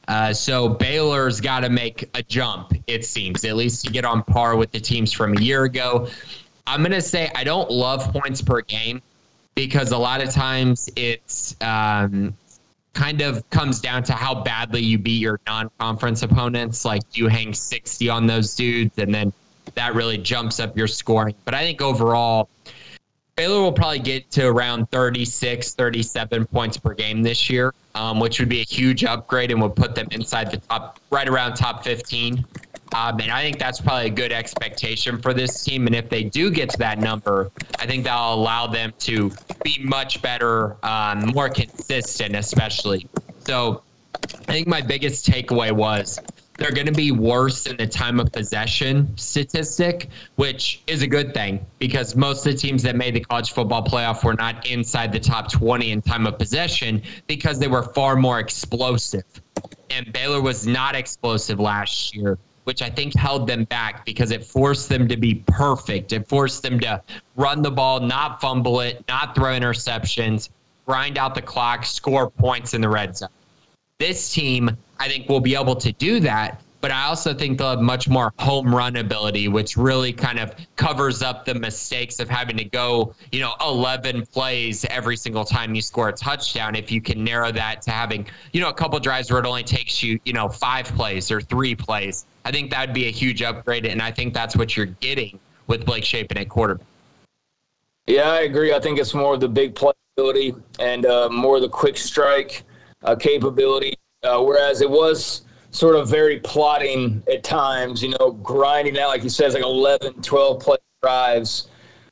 Uh, 0.06 0.32
so 0.32 0.68
Baylor's 0.68 1.40
got 1.40 1.60
to 1.60 1.68
make 1.68 2.08
a 2.14 2.22
jump, 2.22 2.72
it 2.86 3.04
seems, 3.04 3.44
at 3.44 3.56
least 3.56 3.84
to 3.86 3.90
get 3.90 4.04
on 4.04 4.22
par 4.22 4.54
with 4.54 4.70
the 4.70 4.80
teams 4.80 5.12
from 5.12 5.36
a 5.36 5.40
year 5.40 5.64
ago. 5.64 6.08
I'm 6.68 6.80
going 6.80 6.92
to 6.92 7.02
say 7.02 7.28
I 7.34 7.42
don't 7.42 7.72
love 7.72 8.12
points 8.12 8.40
per 8.40 8.60
game 8.60 9.02
because 9.56 9.90
a 9.90 9.98
lot 9.98 10.22
of 10.22 10.30
times 10.30 10.88
it's 10.94 11.56
um, 11.60 12.36
kind 12.92 13.20
of 13.20 13.48
comes 13.50 13.80
down 13.80 14.02
to 14.04 14.12
how 14.12 14.42
badly 14.42 14.82
you 14.82 14.98
beat 14.98 15.20
your 15.20 15.40
non-conference 15.46 16.22
opponents. 16.22 16.84
Like 16.84 17.02
you 17.12 17.28
hang 17.28 17.54
60 17.54 18.08
on 18.08 18.26
those 18.26 18.54
dudes, 18.54 18.98
and 18.98 19.14
then 19.14 19.32
that 19.74 19.94
really 19.94 20.18
jumps 20.18 20.60
up 20.60 20.76
your 20.76 20.86
scoring. 20.86 21.34
But 21.44 21.54
I 21.54 21.60
think 21.60 21.80
overall, 21.80 22.48
Baylor 23.36 23.62
will 23.62 23.72
probably 23.72 24.00
get 24.00 24.30
to 24.32 24.46
around 24.46 24.90
36, 24.90 25.74
37 25.74 26.46
points 26.46 26.76
per 26.76 26.92
game 26.92 27.22
this 27.22 27.48
year, 27.48 27.72
um, 27.94 28.20
which 28.20 28.38
would 28.38 28.48
be 28.48 28.60
a 28.60 28.64
huge 28.64 29.04
upgrade 29.04 29.50
and 29.50 29.62
would 29.62 29.76
put 29.76 29.94
them 29.94 30.08
inside 30.10 30.50
the 30.50 30.58
top, 30.58 30.98
right 31.10 31.28
around 31.28 31.54
top 31.54 31.84
15. 31.84 32.44
Um, 32.92 33.20
and 33.20 33.30
I 33.30 33.42
think 33.42 33.58
that's 33.58 33.80
probably 33.80 34.06
a 34.06 34.10
good 34.10 34.32
expectation 34.32 35.20
for 35.20 35.32
this 35.32 35.62
team. 35.62 35.86
And 35.86 35.94
if 35.94 36.08
they 36.08 36.24
do 36.24 36.50
get 36.50 36.70
to 36.70 36.78
that 36.78 36.98
number, 36.98 37.50
I 37.78 37.86
think 37.86 38.04
that'll 38.04 38.34
allow 38.34 38.66
them 38.66 38.92
to 39.00 39.30
be 39.62 39.78
much 39.82 40.20
better, 40.22 40.76
um, 40.84 41.26
more 41.28 41.48
consistent, 41.48 42.34
especially. 42.34 43.06
So 43.38 43.82
I 44.48 44.52
think 44.52 44.66
my 44.66 44.80
biggest 44.80 45.26
takeaway 45.26 45.70
was 45.70 46.18
they're 46.56 46.72
going 46.72 46.86
to 46.86 46.92
be 46.92 47.10
worse 47.10 47.66
in 47.66 47.76
the 47.78 47.86
time 47.86 48.20
of 48.20 48.30
possession 48.32 49.16
statistic, 49.16 50.08
which 50.36 50.82
is 50.86 51.00
a 51.00 51.06
good 51.06 51.32
thing 51.32 51.64
because 51.78 52.14
most 52.16 52.44
of 52.44 52.52
the 52.52 52.58
teams 52.58 52.82
that 52.82 52.96
made 52.96 53.14
the 53.14 53.20
college 53.20 53.52
football 53.52 53.82
playoff 53.82 54.24
were 54.24 54.34
not 54.34 54.66
inside 54.66 55.10
the 55.10 55.20
top 55.20 55.50
20 55.50 55.92
in 55.92 56.02
time 56.02 56.26
of 56.26 56.38
possession 56.38 57.02
because 57.28 57.58
they 57.58 57.68
were 57.68 57.82
far 57.82 58.14
more 58.14 58.40
explosive. 58.40 59.24
And 59.88 60.12
Baylor 60.12 60.42
was 60.42 60.66
not 60.66 60.94
explosive 60.94 61.58
last 61.58 62.14
year 62.14 62.36
which 62.64 62.82
I 62.82 62.90
think 62.90 63.14
held 63.16 63.46
them 63.46 63.64
back 63.64 64.04
because 64.04 64.30
it 64.30 64.44
forced 64.44 64.88
them 64.88 65.08
to 65.08 65.16
be 65.16 65.42
perfect. 65.46 66.12
It 66.12 66.28
forced 66.28 66.62
them 66.62 66.78
to 66.80 67.02
run 67.36 67.62
the 67.62 67.70
ball, 67.70 68.00
not 68.00 68.40
fumble 68.40 68.80
it, 68.80 69.04
not 69.08 69.34
throw 69.34 69.58
interceptions, 69.58 70.50
grind 70.86 71.18
out 71.18 71.34
the 71.34 71.42
clock, 71.42 71.84
score 71.84 72.30
points 72.30 72.74
in 72.74 72.80
the 72.80 72.88
red 72.88 73.16
zone. 73.16 73.28
This 73.98 74.32
team, 74.32 74.76
I 74.98 75.08
think, 75.08 75.28
will 75.28 75.40
be 75.40 75.54
able 75.54 75.76
to 75.76 75.92
do 75.92 76.20
that. 76.20 76.62
But 76.80 76.90
I 76.90 77.04
also 77.04 77.34
think 77.34 77.58
they'll 77.58 77.70
have 77.70 77.80
much 77.80 78.08
more 78.08 78.32
home 78.38 78.74
run 78.74 78.96
ability, 78.96 79.48
which 79.48 79.76
really 79.76 80.12
kind 80.12 80.38
of 80.38 80.54
covers 80.76 81.22
up 81.22 81.44
the 81.44 81.54
mistakes 81.54 82.20
of 82.20 82.28
having 82.28 82.56
to 82.56 82.64
go, 82.64 83.14
you 83.32 83.40
know, 83.40 83.52
11 83.60 84.26
plays 84.26 84.86
every 84.86 85.16
single 85.16 85.44
time 85.44 85.74
you 85.74 85.82
score 85.82 86.08
a 86.08 86.12
touchdown. 86.12 86.74
If 86.74 86.90
you 86.90 87.02
can 87.02 87.22
narrow 87.22 87.52
that 87.52 87.82
to 87.82 87.90
having, 87.90 88.26
you 88.52 88.60
know, 88.60 88.70
a 88.70 88.74
couple 88.74 88.98
drives 88.98 89.30
where 89.30 89.40
it 89.40 89.46
only 89.46 89.62
takes 89.62 90.02
you, 90.02 90.18
you 90.24 90.32
know, 90.32 90.48
five 90.48 90.86
plays 90.86 91.30
or 91.30 91.40
three 91.40 91.74
plays, 91.74 92.24
I 92.44 92.50
think 92.50 92.70
that'd 92.70 92.94
be 92.94 93.06
a 93.06 93.12
huge 93.12 93.42
upgrade. 93.42 93.84
And 93.84 94.00
I 94.00 94.10
think 94.10 94.32
that's 94.32 94.56
what 94.56 94.76
you're 94.76 94.86
getting 94.86 95.38
with 95.66 95.84
Blake 95.84 96.04
Shapen 96.04 96.38
at 96.38 96.48
quarterback. 96.48 96.86
Yeah, 98.06 98.30
I 98.30 98.40
agree. 98.40 98.72
I 98.72 98.80
think 98.80 98.98
it's 98.98 99.14
more 99.14 99.34
of 99.34 99.40
the 99.40 99.48
big 99.48 99.74
playability 99.74 100.60
and 100.78 101.04
uh, 101.04 101.28
more 101.28 101.56
of 101.56 101.62
the 101.62 101.68
quick 101.68 101.96
strike 101.96 102.64
uh, 103.04 103.14
capability, 103.14 103.94
uh, 104.22 104.42
whereas 104.42 104.80
it 104.80 104.90
was 104.90 105.42
sort 105.70 105.96
of 105.96 106.08
very 106.08 106.40
plotting 106.40 107.22
at 107.32 107.44
times, 107.44 108.02
you 108.02 108.10
know, 108.18 108.32
grinding 108.42 108.98
out, 108.98 109.08
like 109.08 109.22
he 109.22 109.28
says, 109.28 109.54
like 109.54 109.62
11, 109.62 110.22
12 110.22 110.60
play 110.60 110.76
drives. 111.02 111.68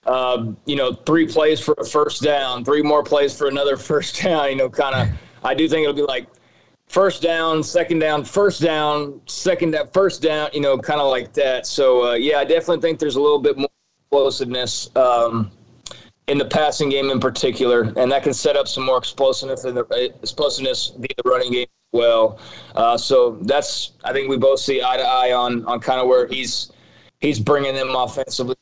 Um, 0.07 0.57
you 0.65 0.77
know, 0.77 0.95
three 0.95 1.27
plays 1.27 1.61
for 1.61 1.75
a 1.79 1.85
first 1.85 2.23
down, 2.23 2.65
three 2.65 2.83
more 2.83 3.03
plays 3.03 3.37
for 3.37 3.49
another 3.49 3.77
first 3.91 4.23
down, 4.23 4.51
you 4.51 4.57
know, 4.57 4.71
kind 4.71 4.95
of. 4.95 5.19
I 5.45 5.55
do 5.55 5.69
think 5.69 5.83
it'll 5.83 5.95
be 5.95 6.03
like 6.03 6.27
first 6.87 7.23
down, 7.23 7.63
second 7.63 7.99
down, 7.99 8.25
first 8.25 8.63
down, 8.63 9.21
second 9.27 9.73
down, 9.73 9.89
first 9.93 10.23
down, 10.23 10.51
you 10.53 10.61
know, 10.61 10.79
kind 10.79 11.01
of 11.01 11.11
like 11.11 11.33
that. 11.35 11.67
So, 11.67 12.11
uh, 12.11 12.15
yeah, 12.15 12.39
I 12.39 12.45
definitely 12.45 12.81
think 12.81 12.99
there's 12.99 13.17
a 13.17 13.21
little 13.21 13.39
bit 13.39 13.59
more 13.59 13.69
explosiveness 14.01 14.89
um, 14.97 15.51
in 16.29 16.39
the 16.39 16.47
passing 16.47 16.89
game 16.89 17.11
in 17.11 17.21
particular, 17.21 17.93
and 17.97 18.11
that 18.11 18.23
can 18.23 18.33
set 18.33 18.57
up 18.57 18.67
some 18.67 18.85
more 18.85 18.99
explosiveness 18.99 19.65
in 19.65 19.75
the 19.75 19.85
explosiveness 20.23 20.93
via 20.97 21.09
the 21.23 21.29
running 21.29 21.53
game 21.53 21.67
well. 21.93 22.39
Uh, 22.75 22.97
so 22.97 23.39
that's 23.43 23.93
I 24.05 24.13
think 24.13 24.29
we 24.29 24.37
both 24.37 24.61
see 24.61 24.83
eye 24.83 24.97
to 24.97 25.03
eye 25.03 25.33
on 25.33 25.65
on 25.67 25.81
kind 25.81 26.01
of 26.01 26.07
where 26.07 26.27
he's 26.27 26.73
he's 27.21 27.39
bringing 27.39 27.75
them 27.75 27.95
offensively. 27.95 28.57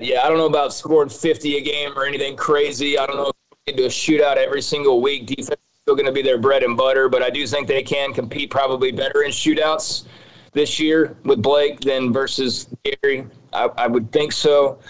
Yeah, 0.00 0.22
I 0.22 0.28
don't 0.28 0.38
know 0.38 0.46
about 0.46 0.72
scoring 0.72 1.08
50 1.08 1.56
a 1.56 1.60
game 1.60 1.92
or 1.96 2.04
anything 2.04 2.36
crazy. 2.36 2.98
I 2.98 3.06
don't 3.06 3.16
know 3.16 3.28
if 3.28 3.58
we 3.66 3.72
do 3.74 3.84
a 3.84 3.88
shootout 3.88 4.36
every 4.36 4.62
single 4.62 5.02
week. 5.02 5.26
Defense 5.26 5.60
still 5.88 5.96
going 5.96 6.04
to 6.04 6.12
be 6.12 6.20
their 6.20 6.36
bread 6.36 6.62
and 6.62 6.76
butter, 6.76 7.08
but 7.08 7.22
I 7.22 7.30
do 7.30 7.46
think 7.46 7.66
they 7.66 7.82
can 7.82 8.12
compete 8.12 8.50
probably 8.50 8.92
better 8.92 9.22
in 9.22 9.30
shootouts 9.30 10.04
this 10.52 10.78
year 10.78 11.16
with 11.24 11.40
Blake 11.40 11.80
than 11.80 12.12
versus 12.12 12.68
Gary. 12.84 13.26
I, 13.54 13.70
I 13.78 13.86
would 13.86 14.12
think 14.12 14.32
so. 14.32 14.80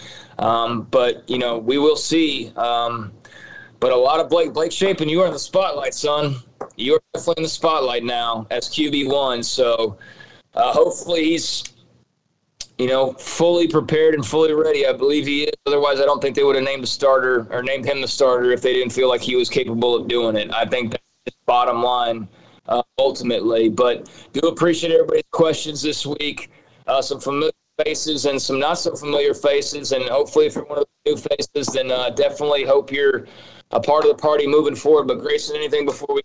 Um, 0.41 0.89
but, 0.91 1.22
you 1.30 1.39
know, 1.39 1.57
we 1.57 1.78
will 1.78 1.95
see. 1.95 2.53
Um, 2.57 3.12
but 3.78 3.93
a 3.93 3.97
lot 3.97 4.18
of 4.18 4.28
Blake, 4.28 4.53
Blake 4.53 4.72
Shapen, 4.72 5.09
you 5.09 5.22
are 5.22 5.26
in 5.28 5.32
the 5.32 5.39
spotlight, 5.39 5.95
son. 5.95 6.34
You 6.78 6.94
are 6.94 7.00
definitely 7.14 7.40
in 7.40 7.42
the 7.44 7.48
spotlight 7.48 8.04
now 8.04 8.46
as 8.50 8.68
QB1. 8.68 9.44
So 9.44 9.98
uh, 10.54 10.72
hopefully 10.72 11.24
he's, 11.24 11.64
you 12.78 12.86
know, 12.86 13.12
fully 13.14 13.68
prepared 13.68 14.14
and 14.14 14.24
fully 14.24 14.52
ready. 14.52 14.86
I 14.86 14.92
believe 14.92 15.26
he 15.26 15.44
is. 15.44 15.54
Otherwise, 15.66 16.00
I 16.00 16.04
don't 16.04 16.22
think 16.22 16.36
they 16.36 16.44
would 16.44 16.56
have 16.56 16.64
named 16.64 16.84
the 16.84 16.88
starter 16.88 17.46
or 17.50 17.62
named 17.62 17.84
him 17.84 18.00
the 18.00 18.08
starter 18.08 18.52
if 18.52 18.62
they 18.62 18.72
didn't 18.72 18.92
feel 18.92 19.08
like 19.08 19.20
he 19.20 19.36
was 19.36 19.48
capable 19.48 19.94
of 19.94 20.08
doing 20.08 20.36
it. 20.36 20.52
I 20.54 20.64
think 20.64 20.92
that's 20.92 21.04
the 21.26 21.32
bottom 21.46 21.82
line. 21.82 22.28
uh, 22.68 22.82
ultimately. 22.98 23.68
But 23.68 24.08
do 24.32 24.48
appreciate 24.48 24.92
everybody's 24.92 25.22
questions 25.32 25.82
this 25.82 26.06
week. 26.06 26.50
Uh, 26.86 27.02
some 27.02 27.20
familiar 27.20 27.52
faces 27.84 28.26
and 28.26 28.40
some 28.40 28.58
not 28.58 28.78
so 28.78 28.94
familiar 28.94 29.34
faces, 29.34 29.92
and 29.92 30.04
hopefully, 30.04 30.46
if 30.46 30.54
you're 30.54 30.64
one 30.64 30.78
of 30.78 30.84
the 31.04 31.10
new 31.10 31.16
faces, 31.16 31.72
then 31.72 31.90
uh, 31.90 32.10
definitely 32.10 32.64
hope 32.64 32.92
you're 32.92 33.26
a 33.72 33.80
part 33.80 34.04
of 34.04 34.10
the 34.10 34.20
party 34.20 34.46
moving 34.46 34.74
forward. 34.74 35.06
But 35.06 35.20
Grayson, 35.20 35.56
anything 35.56 35.84
before 35.84 36.14
we 36.14 36.22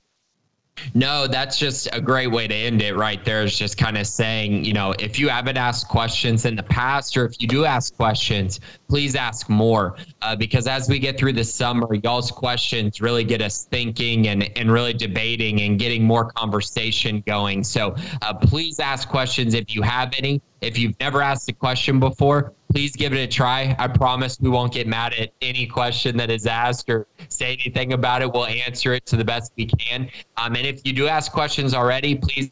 no, 0.93 1.27
that's 1.27 1.57
just 1.57 1.87
a 1.93 2.01
great 2.01 2.27
way 2.27 2.47
to 2.47 2.53
end 2.53 2.81
it 2.81 2.95
right 2.95 3.23
there. 3.23 3.43
Is 3.43 3.57
just 3.57 3.77
kind 3.77 3.97
of 3.97 4.07
saying, 4.07 4.65
you 4.65 4.73
know, 4.73 4.93
if 4.99 5.19
you 5.19 5.29
haven't 5.29 5.57
asked 5.57 5.87
questions 5.87 6.45
in 6.45 6.55
the 6.55 6.63
past, 6.63 7.15
or 7.15 7.25
if 7.25 7.41
you 7.41 7.47
do 7.47 7.65
ask 7.65 7.95
questions, 7.95 8.59
please 8.87 9.15
ask 9.15 9.49
more. 9.49 9.95
Uh, 10.21 10.35
because 10.35 10.67
as 10.67 10.89
we 10.89 10.99
get 10.99 11.17
through 11.17 11.33
the 11.33 11.43
summer, 11.43 11.87
y'all's 12.03 12.31
questions 12.31 13.01
really 13.01 13.23
get 13.23 13.41
us 13.41 13.65
thinking 13.65 14.27
and, 14.27 14.49
and 14.57 14.71
really 14.71 14.93
debating 14.93 15.61
and 15.61 15.79
getting 15.79 16.03
more 16.03 16.31
conversation 16.31 17.23
going. 17.25 17.63
So 17.63 17.95
uh, 18.21 18.33
please 18.33 18.79
ask 18.79 19.07
questions 19.07 19.53
if 19.53 19.75
you 19.75 19.81
have 19.81 20.13
any. 20.17 20.41
If 20.61 20.77
you've 20.77 20.97
never 20.99 21.21
asked 21.21 21.49
a 21.49 21.53
question 21.53 21.99
before, 21.99 22.53
please 22.71 22.95
give 22.95 23.13
it 23.13 23.17
a 23.17 23.27
try. 23.27 23.75
I 23.77 23.87
promise 23.87 24.39
we 24.39 24.49
won't 24.49 24.73
get 24.73 24.87
mad 24.87 25.13
at 25.13 25.31
any 25.41 25.67
question 25.67 26.15
that 26.17 26.31
is 26.31 26.47
asked 26.47 26.89
or 26.89 27.05
say 27.33 27.53
anything 27.53 27.93
about 27.93 28.21
it. 28.21 28.31
We'll 28.31 28.45
answer 28.45 28.93
it 28.93 29.05
to 29.07 29.17
the 29.17 29.25
best 29.25 29.51
we 29.57 29.65
can. 29.65 30.09
Um, 30.37 30.55
and 30.55 30.65
if 30.65 30.85
you 30.85 30.93
do 30.93 31.07
ask 31.07 31.31
questions 31.31 31.73
already, 31.73 32.15
please 32.15 32.51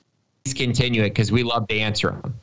continue 0.55 1.03
it 1.03 1.09
because 1.09 1.31
we 1.31 1.43
love 1.43 1.67
to 1.67 1.77
answer 1.77 2.09
them. 2.09 2.35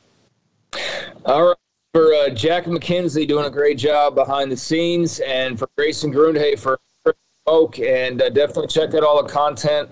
All 1.25 1.47
right. 1.47 1.55
For 1.93 2.13
uh, 2.13 2.29
Jack 2.29 2.65
McKenzie 2.65 3.27
doing 3.27 3.45
a 3.45 3.49
great 3.49 3.79
job 3.79 4.13
behind 4.13 4.51
the 4.51 4.57
scenes, 4.57 5.19
and 5.21 5.57
for 5.57 5.67
Grayson 5.75 6.13
Grundhay 6.13 6.57
for 6.59 6.79
Oak, 7.47 7.79
and 7.79 8.21
uh, 8.21 8.29
definitely 8.29 8.67
check 8.67 8.93
out 8.93 9.03
all 9.03 9.23
the 9.23 9.27
content 9.27 9.89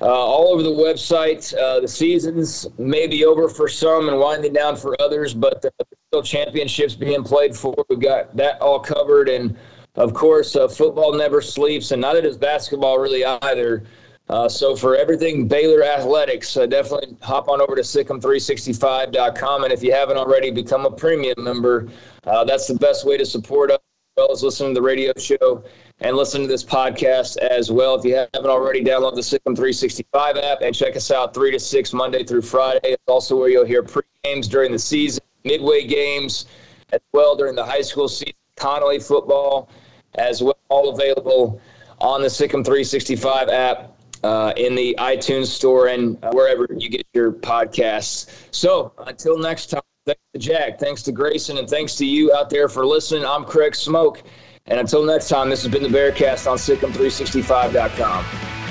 uh, 0.00 0.06
all 0.06 0.48
over 0.48 0.62
the 0.62 0.70
website. 0.70 1.54
Uh, 1.54 1.80
the 1.80 1.88
seasons 1.88 2.66
may 2.78 3.06
be 3.06 3.26
over 3.26 3.50
for 3.50 3.68
some 3.68 4.08
and 4.08 4.18
winding 4.18 4.54
down 4.54 4.76
for 4.76 4.96
others, 5.00 5.34
but 5.34 5.60
the 5.60 5.70
still 6.08 6.22
championships 6.22 6.94
being 6.94 7.22
played 7.22 7.54
for. 7.54 7.74
We've 7.90 8.00
got 8.00 8.34
that 8.36 8.60
all 8.62 8.80
covered, 8.80 9.28
and 9.28 9.56
of 9.96 10.12
course, 10.12 10.56
uh, 10.56 10.68
football 10.68 11.14
never 11.14 11.40
sleeps, 11.40 11.90
and 11.90 12.02
neither 12.02 12.22
does 12.22 12.36
basketball 12.36 12.98
really 12.98 13.24
either. 13.24 13.84
Uh, 14.28 14.48
so 14.48 14.74
for 14.74 14.96
everything 14.96 15.46
Baylor 15.46 15.84
athletics, 15.84 16.56
uh, 16.56 16.66
definitely 16.66 17.16
hop 17.22 17.48
on 17.48 17.60
over 17.60 17.76
to 17.76 17.82
sicem365.com, 17.82 19.64
and 19.64 19.72
if 19.72 19.82
you 19.82 19.92
haven't 19.92 20.16
already, 20.16 20.50
become 20.50 20.84
a 20.84 20.90
premium 20.90 21.42
member. 21.42 21.88
Uh, 22.24 22.44
that's 22.44 22.66
the 22.66 22.74
best 22.74 23.06
way 23.06 23.16
to 23.16 23.24
support 23.24 23.70
us, 23.70 23.78
as 23.78 24.22
well 24.22 24.32
as 24.32 24.42
listen 24.42 24.68
to 24.68 24.74
the 24.74 24.82
radio 24.82 25.12
show 25.16 25.62
and 26.00 26.16
listen 26.16 26.42
to 26.42 26.48
this 26.48 26.64
podcast 26.64 27.36
as 27.38 27.70
well. 27.70 27.94
If 27.94 28.04
you 28.04 28.16
haven't 28.16 28.50
already, 28.50 28.82
download 28.82 29.14
the 29.14 29.20
SicEm 29.20 29.54
365 29.54 30.36
app 30.36 30.60
and 30.60 30.74
check 30.74 30.96
us 30.96 31.10
out 31.12 31.32
3 31.32 31.52
to 31.52 31.60
6 31.60 31.92
Monday 31.92 32.24
through 32.24 32.42
Friday. 32.42 32.80
It's 32.82 33.02
also 33.06 33.36
where 33.36 33.48
you'll 33.48 33.64
hear 33.64 33.84
pre 33.84 34.02
games 34.24 34.48
during 34.48 34.72
the 34.72 34.78
season, 34.78 35.22
midway 35.44 35.86
games 35.86 36.46
as 36.92 37.00
well 37.12 37.36
during 37.36 37.54
the 37.54 37.64
high 37.64 37.80
school 37.80 38.08
season, 38.08 38.34
Connally 38.56 39.06
football 39.06 39.70
as 40.16 40.42
well, 40.42 40.58
all 40.68 40.94
available 40.94 41.60
on 42.00 42.22
the 42.22 42.28
SicEm 42.28 42.64
365 42.64 43.48
app. 43.48 43.92
Uh, 44.24 44.52
in 44.56 44.74
the 44.74 44.96
iTunes 44.98 45.46
store 45.46 45.88
and 45.88 46.18
wherever 46.32 46.66
you 46.76 46.88
get 46.88 47.06
your 47.12 47.30
podcasts. 47.30 48.48
So 48.50 48.92
until 49.06 49.38
next 49.38 49.66
time, 49.66 49.82
thanks 50.04 50.20
to 50.32 50.38
Jack, 50.40 50.80
thanks 50.80 51.02
to 51.02 51.12
Grayson, 51.12 51.58
and 51.58 51.68
thanks 51.68 51.94
to 51.96 52.06
you 52.06 52.32
out 52.32 52.50
there 52.50 52.68
for 52.68 52.84
listening. 52.84 53.24
I'm 53.24 53.44
Craig 53.44 53.74
Smoak. 53.74 54.22
And 54.64 54.80
until 54.80 55.04
next 55.04 55.28
time, 55.28 55.48
this 55.48 55.62
has 55.62 55.70
been 55.70 55.82
the 55.82 55.88
Bearcast 55.88 56.50
on 56.50 56.56
SicEm365.com. 56.56 58.65